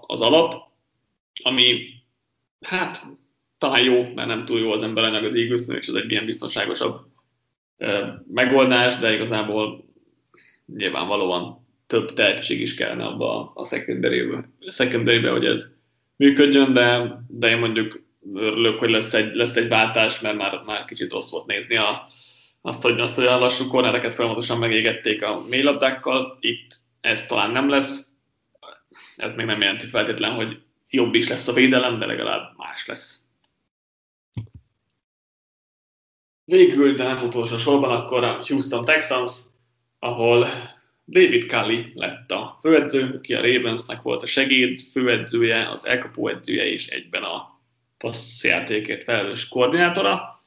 az 0.07 0.21
alap, 0.21 0.55
ami 1.43 1.89
hát 2.61 3.07
talán 3.59 3.83
jó, 3.83 4.13
mert 4.15 4.29
nem 4.29 4.45
túl 4.45 4.59
jó 4.59 4.71
az 4.73 4.83
emberanyag 4.83 5.25
az 5.25 5.35
eagles 5.35 5.63
és 5.69 5.87
ez 5.87 5.95
egy 5.95 6.11
ilyen 6.11 6.25
biztonságosabb 6.25 7.15
megoldás, 8.33 8.97
de 8.97 9.14
igazából 9.14 9.85
nyilvánvalóan 10.77 11.66
több 11.87 12.12
tehetség 12.12 12.61
is 12.61 12.74
kellene 12.74 13.05
abba 13.05 13.53
a 13.55 13.64
secondary-be, 14.70 15.31
hogy 15.31 15.45
ez 15.45 15.66
működjön, 16.16 16.72
de, 16.72 17.18
de 17.29 17.49
én 17.49 17.59
mondjuk 17.59 18.05
örülök, 18.35 18.79
hogy 18.79 18.91
lesz 18.91 19.14
egy, 19.14 19.35
lesz 19.35 19.57
egy 19.57 19.68
váltás, 19.68 20.20
mert 20.20 20.37
már, 20.37 20.62
már 20.66 20.85
kicsit 20.85 21.12
rossz 21.12 21.31
volt 21.31 21.47
nézni 21.47 21.77
a, 21.77 22.07
azt, 22.61 22.83
hogy, 22.83 23.01
azt, 23.01 23.14
hogy 23.14 23.27
a 23.27 23.39
lassú 23.39 23.66
kornereket 23.66 24.14
folyamatosan 24.14 24.59
megégették 24.59 25.24
a 25.24 25.43
mélylabdákkal. 25.49 26.37
Itt 26.41 26.77
ez 27.01 27.27
talán 27.27 27.51
nem 27.51 27.68
lesz. 27.68 28.09
Ez 29.16 29.31
még 29.37 29.47
nem 29.47 29.61
jelenti 29.61 29.87
feltétlen, 29.87 30.33
hogy 30.33 30.59
jobb 30.89 31.14
is 31.14 31.29
lesz 31.29 31.49
a 31.49 31.53
védelem, 31.53 31.99
de 31.99 32.07
legalább 32.07 32.57
más 32.57 32.87
lesz. 32.87 33.26
Végül, 36.47 36.94
de 36.94 37.05
nem 37.05 37.22
utolsó 37.22 37.57
sorban, 37.57 37.90
akkor 37.90 38.24
a 38.24 38.38
Houston 38.47 38.84
Texans, 38.84 39.30
ahol 39.99 40.47
David 41.05 41.47
Kelly 41.47 41.92
lett 41.94 42.30
a 42.30 42.59
főedző, 42.61 43.12
aki 43.14 43.34
a 43.34 43.40
Ravensnek 43.40 44.03
volt 44.03 44.22
a 44.22 44.26
segéd 44.26 44.80
főedzője, 44.80 45.70
az 45.70 45.86
elkapó 45.86 46.28
edzője 46.28 46.64
és 46.64 46.86
egyben 46.86 47.22
a 47.22 47.61
passzjátékért 47.99 49.05
felelős 49.05 49.49
koordinátora. 49.49 50.40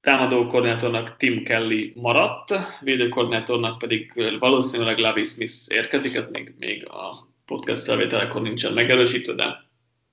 Támadó 0.00 0.46
koordinátornak 0.46 1.16
Tim 1.16 1.42
Kelly 1.42 1.92
maradt, 1.94 2.54
védőkoordinátornak 2.80 3.78
pedig 3.78 4.12
valószínűleg 4.38 4.98
Lavi 4.98 5.22
Smith 5.22 5.54
érkezik, 5.68 6.14
ez 6.14 6.26
még, 6.26 6.54
még 6.58 6.88
a 6.88 7.28
podcast 7.46 7.84
felvételekor 7.84 8.42
nincsen 8.42 8.72
megerősítve, 8.72 9.34
de, 9.34 9.70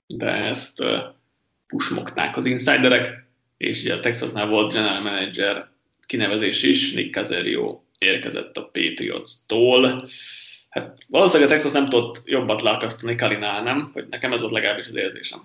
de 0.07 0.31
ezt 0.31 0.83
pusmoknák 1.67 2.37
az 2.37 2.45
insiderek, 2.45 3.30
és 3.61 3.81
ugye 3.81 3.93
a 3.93 3.99
Texasnál 3.99 4.47
volt 4.47 4.73
general 4.73 5.01
manager 5.01 5.69
kinevezés 6.05 6.63
is, 6.63 6.93
Nick 6.93 7.13
Caserio 7.13 7.81
érkezett 7.97 8.57
a 8.57 8.69
Patriots-tól. 8.71 10.07
Hát 10.69 10.97
valószínűleg 11.07 11.49
a 11.49 11.53
Texas 11.53 11.71
nem 11.71 11.89
tudott 11.89 12.21
jobbat 12.25 12.61
leakasztani 12.61 13.15
Kalinál, 13.15 13.63
nem? 13.63 13.89
Hogy 13.93 14.07
nekem 14.09 14.33
ez 14.33 14.41
volt 14.41 14.53
legalábbis 14.53 14.87
az 14.87 14.95
érzésem. 14.95 15.39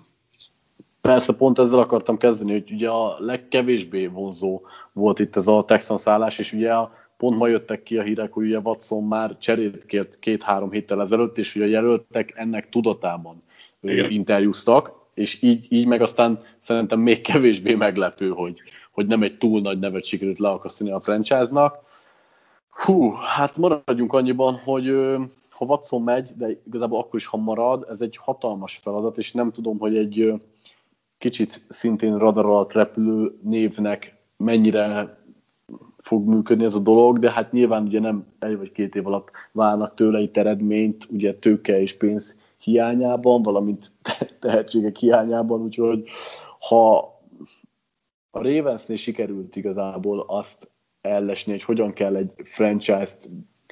Persze, 1.01 1.33
pont 1.33 1.59
ezzel 1.59 1.79
akartam 1.79 2.17
kezdeni, 2.17 2.51
hogy 2.51 2.71
ugye 2.71 2.89
a 2.89 3.15
legkevésbé 3.19 4.05
vonzó 4.07 4.61
volt 4.93 5.19
itt 5.19 5.35
ez 5.35 5.47
a 5.47 5.63
Texan 5.63 5.97
szállás, 5.97 6.39
és 6.39 6.53
ugye 6.53 6.71
pont 7.17 7.37
ma 7.37 7.47
jöttek 7.47 7.83
ki 7.83 7.97
a 7.97 8.03
hírek, 8.03 8.33
hogy 8.33 8.45
ugye 8.45 8.59
Watson 8.59 9.03
már 9.03 9.37
cserét 9.37 9.85
kért 9.85 10.19
két-három 10.19 10.71
héttel 10.71 11.01
ezelőtt, 11.01 11.37
és 11.37 11.55
ugye 11.55 11.65
a 11.65 11.69
jelöltek 11.69 12.33
ennek 12.35 12.69
tudatában 12.69 13.43
Igen. 13.81 14.09
interjúztak, 14.09 15.06
és 15.17 15.41
így, 15.41 15.65
így 15.69 15.85
meg 15.85 16.01
aztán 16.01 16.43
szerintem 16.61 16.99
még 16.99 17.21
kevésbé 17.21 17.75
meglepő, 17.75 18.29
hogy, 18.29 18.61
hogy 18.91 19.07
nem 19.07 19.23
egy 19.23 19.37
túl 19.37 19.61
nagy 19.61 19.79
nevet 19.79 20.05
sikerült 20.05 20.39
leakasztani 20.39 20.91
a 20.91 20.99
franchise-nak. 20.99 21.75
Hú, 22.69 23.09
hát 23.09 23.57
maradjunk 23.57 24.13
annyiban, 24.13 24.55
hogy 24.55 24.85
ha 25.49 25.65
Watson 25.65 26.01
megy, 26.01 26.31
de 26.35 26.61
igazából 26.67 26.99
akkor 26.99 27.19
is, 27.19 27.25
ha 27.25 27.37
marad, 27.37 27.85
ez 27.89 28.01
egy 28.01 28.17
hatalmas 28.17 28.79
feladat, 28.83 29.17
és 29.17 29.31
nem 29.31 29.51
tudom, 29.51 29.79
hogy 29.79 29.97
egy 29.97 30.33
kicsit 31.17 31.61
szintén 31.69 32.17
radar 32.17 32.45
alatt 32.45 32.73
repülő 32.73 33.37
névnek 33.41 34.15
mennyire 34.37 35.17
fog 35.97 36.27
működni 36.27 36.63
ez 36.63 36.73
a 36.73 36.79
dolog, 36.79 37.19
de 37.19 37.31
hát 37.31 37.51
nyilván 37.51 37.83
ugye 37.83 37.99
nem 37.99 38.25
egy 38.39 38.57
vagy 38.57 38.71
két 38.71 38.95
év 38.95 39.07
alatt 39.07 39.31
válnak 39.51 39.93
tőle 39.93 40.19
itt 40.19 40.37
eredményt, 40.37 41.07
ugye 41.09 41.35
tőke 41.35 41.81
és 41.81 41.93
pénz 41.93 42.35
hiányában, 42.57 43.41
valamint 43.41 43.91
tehetségek 44.39 44.95
hiányában, 44.95 45.61
úgyhogy 45.61 46.09
ha 46.59 46.97
a 48.31 48.41
Ravensnél 48.41 48.97
sikerült 48.97 49.55
igazából 49.55 50.25
azt 50.27 50.69
ellesni, 51.01 51.51
hogy 51.51 51.63
hogyan 51.63 51.93
kell 51.93 52.15
egy 52.15 52.31
franchise-t 52.43 53.29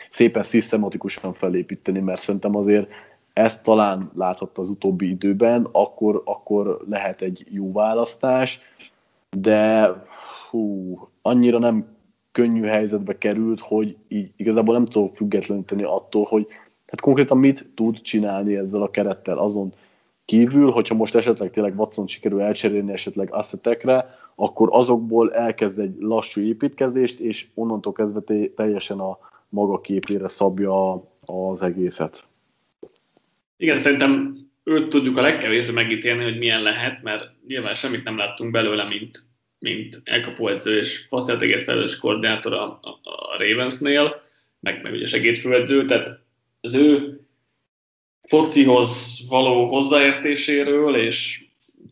szépen 0.09 0.43
szisztematikusan 0.43 1.33
felépíteni, 1.33 1.99
mert 1.99 2.21
szerintem 2.21 2.55
azért 2.55 2.89
ezt 3.33 3.63
talán 3.63 4.11
láthatta 4.15 4.61
az 4.61 4.69
utóbbi 4.69 5.09
időben, 5.09 5.67
akkor, 5.71 6.21
akkor 6.25 6.85
lehet 6.89 7.21
egy 7.21 7.45
jó 7.49 7.71
választás, 7.71 8.59
de 9.37 9.91
hú, 10.49 10.97
annyira 11.21 11.59
nem 11.59 11.95
könnyű 12.31 12.61
helyzetbe 12.61 13.17
került, 13.17 13.59
hogy 13.59 13.97
így 14.07 14.31
igazából 14.35 14.73
nem 14.73 14.85
tudom 14.85 15.07
függetleníteni 15.07 15.83
attól, 15.83 16.23
hogy 16.23 16.47
hát 16.87 17.01
konkrétan 17.01 17.37
mit 17.37 17.69
tud 17.75 18.01
csinálni 18.01 18.55
ezzel 18.55 18.81
a 18.81 18.89
kerettel 18.89 19.37
azon 19.37 19.73
kívül, 20.25 20.71
hogyha 20.71 20.95
most 20.95 21.15
esetleg 21.15 21.51
tényleg 21.51 21.79
Watson 21.79 22.07
sikerül 22.07 22.41
elcserélni 22.41 22.91
esetleg 22.91 23.33
assetekre, 23.33 24.17
akkor 24.35 24.69
azokból 24.71 25.33
elkezd 25.33 25.79
egy 25.79 25.95
lassú 25.99 26.41
építkezést, 26.41 27.19
és 27.19 27.47
onnantól 27.53 27.93
kezdve 27.93 28.47
teljesen 28.55 28.99
a 28.99 29.17
maga 29.49 29.81
képére 29.81 30.27
szabja 30.27 30.93
az 31.25 31.61
egészet. 31.61 32.23
Igen, 33.57 33.77
szerintem 33.77 34.37
őt 34.63 34.89
tudjuk 34.89 35.17
a 35.17 35.21
legkevésbé 35.21 35.73
megítélni, 35.73 36.23
hogy 36.23 36.37
milyen 36.37 36.61
lehet, 36.61 37.03
mert 37.03 37.31
nyilván 37.47 37.75
semmit 37.75 38.03
nem 38.03 38.17
láttunk 38.17 38.51
belőle, 38.51 38.83
mint, 38.83 39.25
mint 39.59 40.01
elkapóedző 40.03 40.77
és 40.77 41.07
passzjátékért 41.07 41.63
felelős 41.63 41.97
koordinátor 41.97 42.53
a, 42.53 42.63
a, 42.63 42.89
a 43.03 43.37
Ravensnél, 43.37 44.21
meg, 44.59 44.81
meg 44.83 44.93
ugye 44.93 45.05
segédfőedző, 45.05 45.85
tehát 45.85 46.24
az 46.65 46.73
ő 46.73 47.19
focihoz 48.27 49.19
való 49.29 49.65
hozzáértéséről, 49.65 50.95
és 50.95 51.43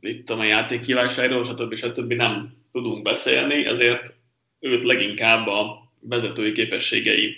itt 0.02 0.30
a 0.30 0.44
játék 0.44 0.82
kívánságról, 0.82 1.44
stb. 1.44 1.76
stb. 1.76 2.14
nem 2.14 2.54
tudunk 2.72 3.02
beszélni, 3.02 3.66
ezért 3.66 4.14
őt 4.60 4.84
leginkább 4.84 5.48
a 5.48 5.92
vezetői 6.00 6.52
képességei 6.52 7.38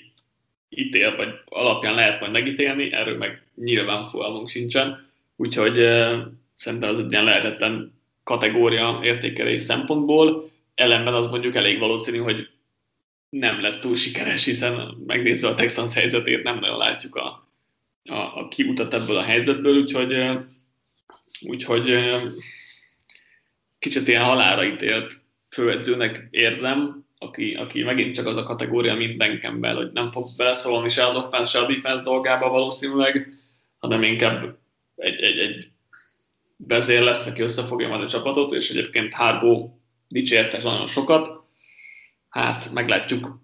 ítél, 0.70 1.16
vagy 1.16 1.30
alapján 1.46 1.96
lehet 1.96 2.20
majd 2.20 2.32
megítélni, 2.32 2.94
erről 2.94 3.18
meg 3.18 3.44
nyilván 3.56 4.10
fogalmunk 4.10 4.50
sincsen, 4.50 5.10
úgyhogy 5.36 5.80
uh, 5.80 6.18
szerintem 6.56 6.90
az 6.90 7.00
egy 7.00 7.12
ilyen 7.12 7.24
lehetetlen 7.24 7.94
kategória 8.24 9.00
értékelés 9.04 9.62
szempontból, 9.62 10.50
ellenben 10.76 11.14
az 11.14 11.28
mondjuk 11.28 11.56
elég 11.56 11.80
valószínű, 11.80 12.18
hogy 12.18 12.50
nem 13.40 13.62
lesz 13.62 13.80
túl 13.80 13.96
sikeres, 13.96 14.46
hiszen 14.46 14.98
megnézve 15.06 15.48
a 15.48 15.54
Texans 15.54 15.94
helyzetét 15.94 16.44
nem 16.44 16.60
nagyon 16.60 16.78
látjuk 16.78 17.16
a, 17.16 17.50
a, 18.04 18.16
a 18.16 18.48
kiutat 18.48 18.94
ebből 18.94 19.18
a 19.18 19.24
helyzetből, 19.24 19.78
úgyhogy, 19.78 20.38
úgyhogy 21.42 22.00
kicsit 23.80 24.08
ilyen 24.08 24.24
halára 24.24 24.66
ítélt 24.66 25.22
főedzőnek 25.52 26.28
érzem, 26.32 27.06
aki, 27.18 27.54
aki 27.54 27.84
megint 27.84 28.16
csak 28.16 28.26
az 28.26 28.38
a 28.38 28.44
kategória 28.44 28.96
minden 28.96 29.40
Campbell, 29.40 29.76
hogy 29.76 29.92
nem 29.92 30.12
fog 30.12 30.30
beleszólni 30.38 30.90
se 30.90 31.08
az 31.08 31.16
offense, 31.16 31.52
se 31.52 31.60
a 31.60 31.68
defense 31.68 32.04
dolgába 32.04 32.50
valószínűleg, 32.50 33.34
hanem 33.78 34.04
inkább 34.04 34.58
egy, 34.96 35.22
egy, 35.22 35.38
egy 35.38 35.68
vezér 36.58 37.02
lesz, 37.02 37.26
aki 37.26 37.42
összefogja 37.42 37.88
majd 37.88 38.02
a 38.02 38.08
csapatot, 38.08 38.52
és 38.52 38.70
egyébként 38.70 39.14
Harbo 39.14 39.70
dicsértek 40.08 40.64
nagyon 40.64 40.88
sokat. 40.88 41.35
Hát 42.36 42.74
meglátjuk, 42.74 43.40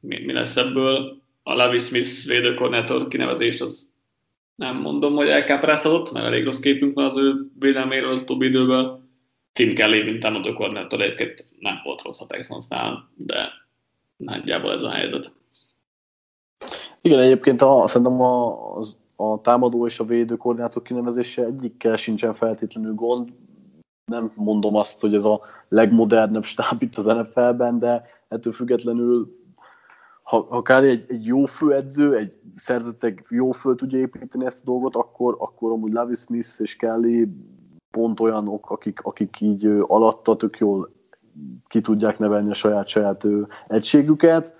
mi, 0.00 0.18
mi 0.24 0.32
lesz 0.32 0.56
ebből. 0.56 1.22
A 1.42 1.54
Levi 1.54 1.78
Smith 1.78 2.26
védőkoordinátor 2.26 3.08
kinevezést 3.08 3.60
az 3.60 3.92
nem 4.54 4.76
mondom, 4.76 5.14
hogy 5.14 5.28
elkápráztatott, 5.28 6.12
mert 6.12 6.26
elég 6.26 6.44
rossz 6.44 6.60
képünk 6.60 6.94
van 6.94 7.04
az 7.04 7.16
ő 7.16 7.50
védelméről 7.58 8.12
az 8.12 8.20
utóbbi 8.20 8.46
időből. 8.46 9.00
Tim 9.52 9.74
Kelly, 9.74 10.02
mint 10.02 10.20
támadó 10.20 10.52
koordinátor 10.52 11.00
egyébként 11.00 11.44
nem 11.58 11.80
volt 11.84 12.02
rossz 12.02 12.20
a 12.20 12.26
Texansnál, 12.26 13.10
de 13.16 13.48
nagyjából 14.16 14.72
ez 14.72 14.82
a 14.82 14.90
helyzet. 14.90 15.32
Igen, 17.00 17.18
egyébként 17.18 17.62
a, 17.62 17.86
szerintem 17.86 18.20
a, 18.20 18.76
az, 18.76 18.96
a 19.16 19.40
támadó 19.40 19.86
és 19.86 19.98
a 19.98 20.04
védő 20.04 20.36
koordinátor 20.36 20.82
kinevezése 20.82 21.44
egyikkel 21.44 21.96
sincsen 21.96 22.32
feltétlenül 22.32 22.94
gond. 22.94 23.32
Nem 24.12 24.32
mondom 24.34 24.74
azt, 24.74 25.00
hogy 25.00 25.14
ez 25.14 25.24
a 25.24 25.40
legmodernebb 25.68 26.44
stáb 26.44 26.82
itt 26.82 26.96
az 26.96 27.04
NFL-ben, 27.04 27.78
de 27.78 28.04
ettől 28.28 28.52
függetlenül 28.52 29.40
ha, 30.22 30.46
ha 30.48 30.62
Kári 30.62 30.88
egy, 30.88 31.04
egy 31.08 31.26
jó 31.26 31.44
főedző, 31.44 32.16
egy 32.16 32.32
szerzetek 32.56 33.26
jó 33.28 33.50
föl 33.50 33.74
tudja 33.74 33.98
építeni 33.98 34.44
ezt 34.44 34.60
a 34.60 34.64
dolgot, 34.64 34.96
akkor, 34.96 35.36
akkor 35.38 35.70
amúgy 35.70 35.92
Lavi 35.92 36.14
Smith 36.14 36.48
és 36.58 36.76
Kelly 36.76 37.28
pont 37.90 38.20
olyanok, 38.20 38.70
akik, 38.70 39.00
akik 39.02 39.40
így 39.40 39.66
alatta 39.80 40.36
tök 40.36 40.58
jól 40.58 40.92
ki 41.68 41.80
tudják 41.80 42.18
nevelni 42.18 42.50
a 42.50 42.54
saját-saját 42.54 43.26
egységüket. 43.68 44.54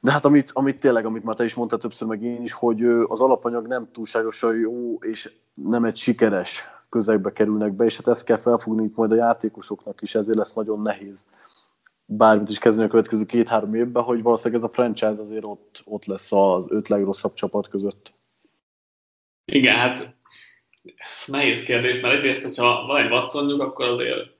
De 0.00 0.12
hát 0.12 0.24
amit, 0.24 0.50
amit 0.52 0.80
tényleg, 0.80 1.04
amit 1.04 1.24
már 1.24 1.36
te 1.36 1.44
is 1.44 1.54
mondtál 1.54 1.78
többször, 1.78 2.08
meg 2.08 2.22
én 2.22 2.42
is, 2.42 2.52
hogy 2.52 2.84
az 2.84 3.20
alapanyag 3.20 3.66
nem 3.66 3.88
túlságosan 3.92 4.56
jó, 4.56 4.98
és 4.98 5.32
nem 5.54 5.84
egy 5.84 5.96
sikeres 5.96 6.79
közegbe 6.90 7.32
kerülnek 7.32 7.72
be, 7.72 7.84
és 7.84 7.96
hát 7.96 8.08
ezt 8.08 8.24
kell 8.24 8.36
felfogni 8.36 8.84
itt 8.84 8.96
majd 8.96 9.12
a 9.12 9.16
játékosoknak 9.16 10.02
is, 10.02 10.14
ezért 10.14 10.38
lesz 10.38 10.52
nagyon 10.52 10.82
nehéz 10.82 11.26
bármit 12.12 12.48
is 12.48 12.58
kezdeni 12.58 12.86
a 12.86 12.90
következő 12.90 13.24
két-három 13.24 13.74
évben, 13.74 14.02
hogy 14.02 14.22
valószínűleg 14.22 14.62
ez 14.62 14.68
a 14.68 14.72
franchise 14.72 15.22
azért 15.22 15.44
ott, 15.44 15.82
ott 15.84 16.04
lesz 16.04 16.32
az 16.32 16.66
öt 16.70 16.88
legrosszabb 16.88 17.34
csapat 17.34 17.68
között. 17.68 18.12
Igen, 19.44 19.76
hát 19.76 20.14
nehéz 21.26 21.62
kérdés, 21.62 22.00
mert 22.00 22.14
egyrészt, 22.14 22.42
hogyha 22.42 22.86
van 22.86 23.04
egy 23.04 23.10
Watsonjuk, 23.10 23.60
akkor 23.60 23.88
azért 23.88 24.38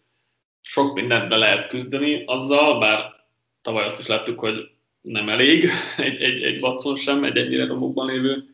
sok 0.60 0.94
mindent 0.94 1.28
be 1.28 1.36
lehet 1.36 1.68
küzdeni 1.68 2.24
azzal, 2.24 2.78
bár 2.78 3.00
tavaly 3.62 3.84
azt 3.84 4.00
is 4.00 4.06
láttuk, 4.06 4.40
hogy 4.40 4.70
nem 5.00 5.28
elég 5.28 5.68
egy, 5.96 6.22
egy, 6.22 6.42
egy 6.42 6.62
Watson 6.62 6.96
sem, 6.96 7.24
egy 7.24 7.36
ennyire 7.36 7.66
romokban 7.66 8.06
lévő 8.06 8.44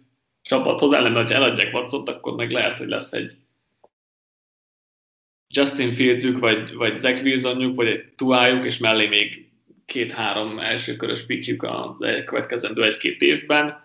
csapathoz, 0.43 0.93
ellenben, 0.93 1.27
ha 1.27 1.35
eladják 1.35 1.75
Watsont, 1.75 2.09
akkor 2.09 2.35
meg 2.35 2.51
lehet, 2.51 2.79
hogy 2.79 2.89
lesz 2.89 3.13
egy 3.13 3.33
Justin 5.49 5.93
Fieldsük, 5.93 6.39
vagy, 6.39 6.75
vagy 6.75 6.97
Zach 6.97 7.23
Wilsonjuk, 7.23 7.77
vagy 7.77 7.87
egy 7.87 8.05
tuájuk, 8.17 8.65
és 8.65 8.79
mellé 8.79 9.07
még 9.07 9.49
két-három 9.85 10.59
elsőkörös 10.59 11.23
pikjük 11.23 11.63
a 11.63 11.97
következendő 12.25 12.85
egy-két 12.85 13.21
évben, 13.21 13.85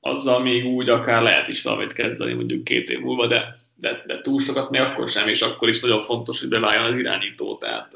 azzal 0.00 0.40
még 0.40 0.64
úgy 0.64 0.88
akár 0.88 1.22
lehet 1.22 1.48
is 1.48 1.62
valamit 1.62 1.92
kezdeni 1.92 2.32
mondjuk 2.32 2.64
két 2.64 2.90
év 2.90 2.98
múlva, 2.98 3.26
de, 3.26 3.60
de, 3.74 4.02
de 4.06 4.20
túl 4.20 4.40
sokat 4.40 4.70
még 4.70 4.80
akkor 4.80 5.08
sem, 5.08 5.28
és 5.28 5.40
akkor 5.40 5.68
is 5.68 5.80
nagyon 5.80 6.02
fontos, 6.02 6.40
hogy 6.40 6.48
beváljon 6.48 6.84
az 6.84 6.96
irányító, 6.96 7.56
tehát 7.56 7.92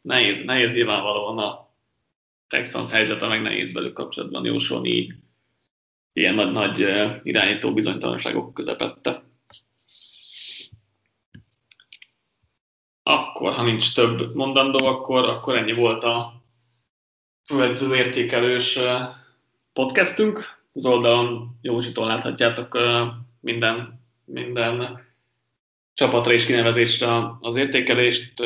nehéz, 0.00 0.44
nehéz 0.44 0.74
nyilvánvalóan 0.74 1.38
a 1.38 1.68
Texans 2.48 2.90
helyzete, 2.90 3.26
meg 3.26 3.42
nehéz 3.42 3.72
velük 3.72 3.92
kapcsolatban 3.92 4.44
jósolni 4.44 4.90
így 4.90 5.12
ilyen 6.12 6.34
nagy, 6.34 6.52
nagy 6.52 6.78
irányító 7.22 7.72
bizonytalanságok 7.72 8.54
közepette. 8.54 9.22
Akkor, 13.06 13.54
ha 13.54 13.62
nincs 13.62 13.94
több 13.94 14.34
mondandó, 14.34 14.86
akkor, 14.86 15.28
akkor 15.28 15.56
ennyi 15.56 15.72
volt 15.72 16.04
a 16.04 16.42
következő 17.46 17.96
értékelős 17.96 18.78
podcastünk. 19.72 20.62
Az 20.72 20.86
oldalon 20.86 21.58
Józsitól 21.62 22.06
láthatjátok 22.06 22.78
minden, 23.40 24.00
minden 24.24 25.04
csapatra 25.94 26.32
és 26.32 26.46
kinevezésre 26.46 27.36
az 27.40 27.56
értékelést, 27.56 28.42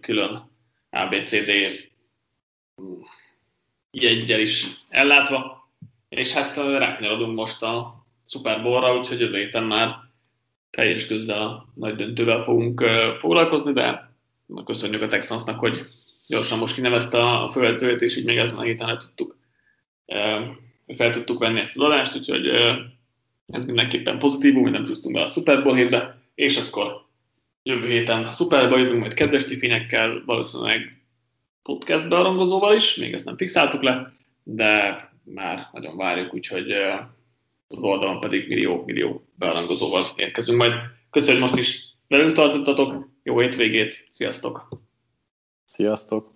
külön 0.00 0.50
ABCD 0.90 1.50
jegygyel 3.90 4.40
is 4.40 4.66
ellátva, 4.88 5.68
és 6.08 6.32
hát 6.32 6.56
rákanyarodunk 6.56 7.36
most 7.36 7.62
a 7.62 8.04
Super 8.26 8.62
Bowl-ra, 8.62 8.98
úgyhogy 8.98 9.20
jövő 9.20 9.36
héten 9.36 9.64
már 9.64 10.05
teljes 10.76 11.06
közzel 11.06 11.38
a 11.38 11.68
nagy 11.74 11.94
döntővel 11.94 12.42
fogunk 12.44 12.80
foglalkozni, 13.18 13.72
de 13.72 14.10
köszönjük 14.64 15.02
a 15.02 15.06
Texansnak, 15.06 15.58
hogy 15.58 15.84
gyorsan 16.26 16.58
most 16.58 16.74
kinevezte 16.74 17.18
a 17.18 17.48
főedzőjét, 17.48 18.02
és 18.02 18.16
így 18.16 18.24
még 18.24 18.36
ezen 18.36 18.58
a 18.58 18.62
héten 18.62 18.88
el 18.88 18.96
tudtuk, 18.96 19.36
fel 20.96 21.10
tudtuk 21.10 21.38
venni 21.38 21.60
ezt 21.60 21.76
az 21.76 21.82
adást, 21.82 22.16
úgyhogy 22.16 22.46
ez 23.46 23.64
mindenképpen 23.64 24.18
pozitívum, 24.18 24.62
hogy 24.62 24.70
nem 24.70 24.84
csúsztunk 24.84 25.14
be 25.14 25.22
a 25.22 25.28
Super 25.28 25.62
Bowl 25.62 25.76
hétbe, 25.76 26.18
és 26.34 26.56
akkor 26.56 27.04
jövő 27.62 27.88
héten 27.88 28.24
a 28.24 28.30
Super 28.30 28.68
Bowl 28.68 28.80
jövünk 28.80 29.00
majd 29.00 29.14
kedves 29.14 29.44
tifényekkel, 29.44 30.22
valószínűleg 30.26 31.02
podcast 31.62 32.08
bearangozóval 32.08 32.74
is, 32.74 32.96
még 32.96 33.12
ezt 33.12 33.24
nem 33.24 33.36
fixáltuk 33.36 33.82
le, 33.82 34.12
de 34.42 35.04
már 35.22 35.68
nagyon 35.72 35.96
várjuk, 35.96 36.34
úgyhogy 36.34 36.74
az 37.68 37.82
oldalon 37.82 38.20
pedig 38.20 38.48
millió-millió 38.48 39.26
bearangozóval 39.34 40.02
érkezünk 40.16 40.58
majd. 40.58 40.72
Köszönöm, 41.10 41.40
hogy 41.40 41.50
most 41.50 41.62
is 41.62 41.96
velünk 42.08 42.34
tartottatok, 42.34 43.08
jó 43.22 43.38
hétvégét, 43.38 44.04
sziasztok! 44.08 44.68
Sziasztok! 45.64 46.35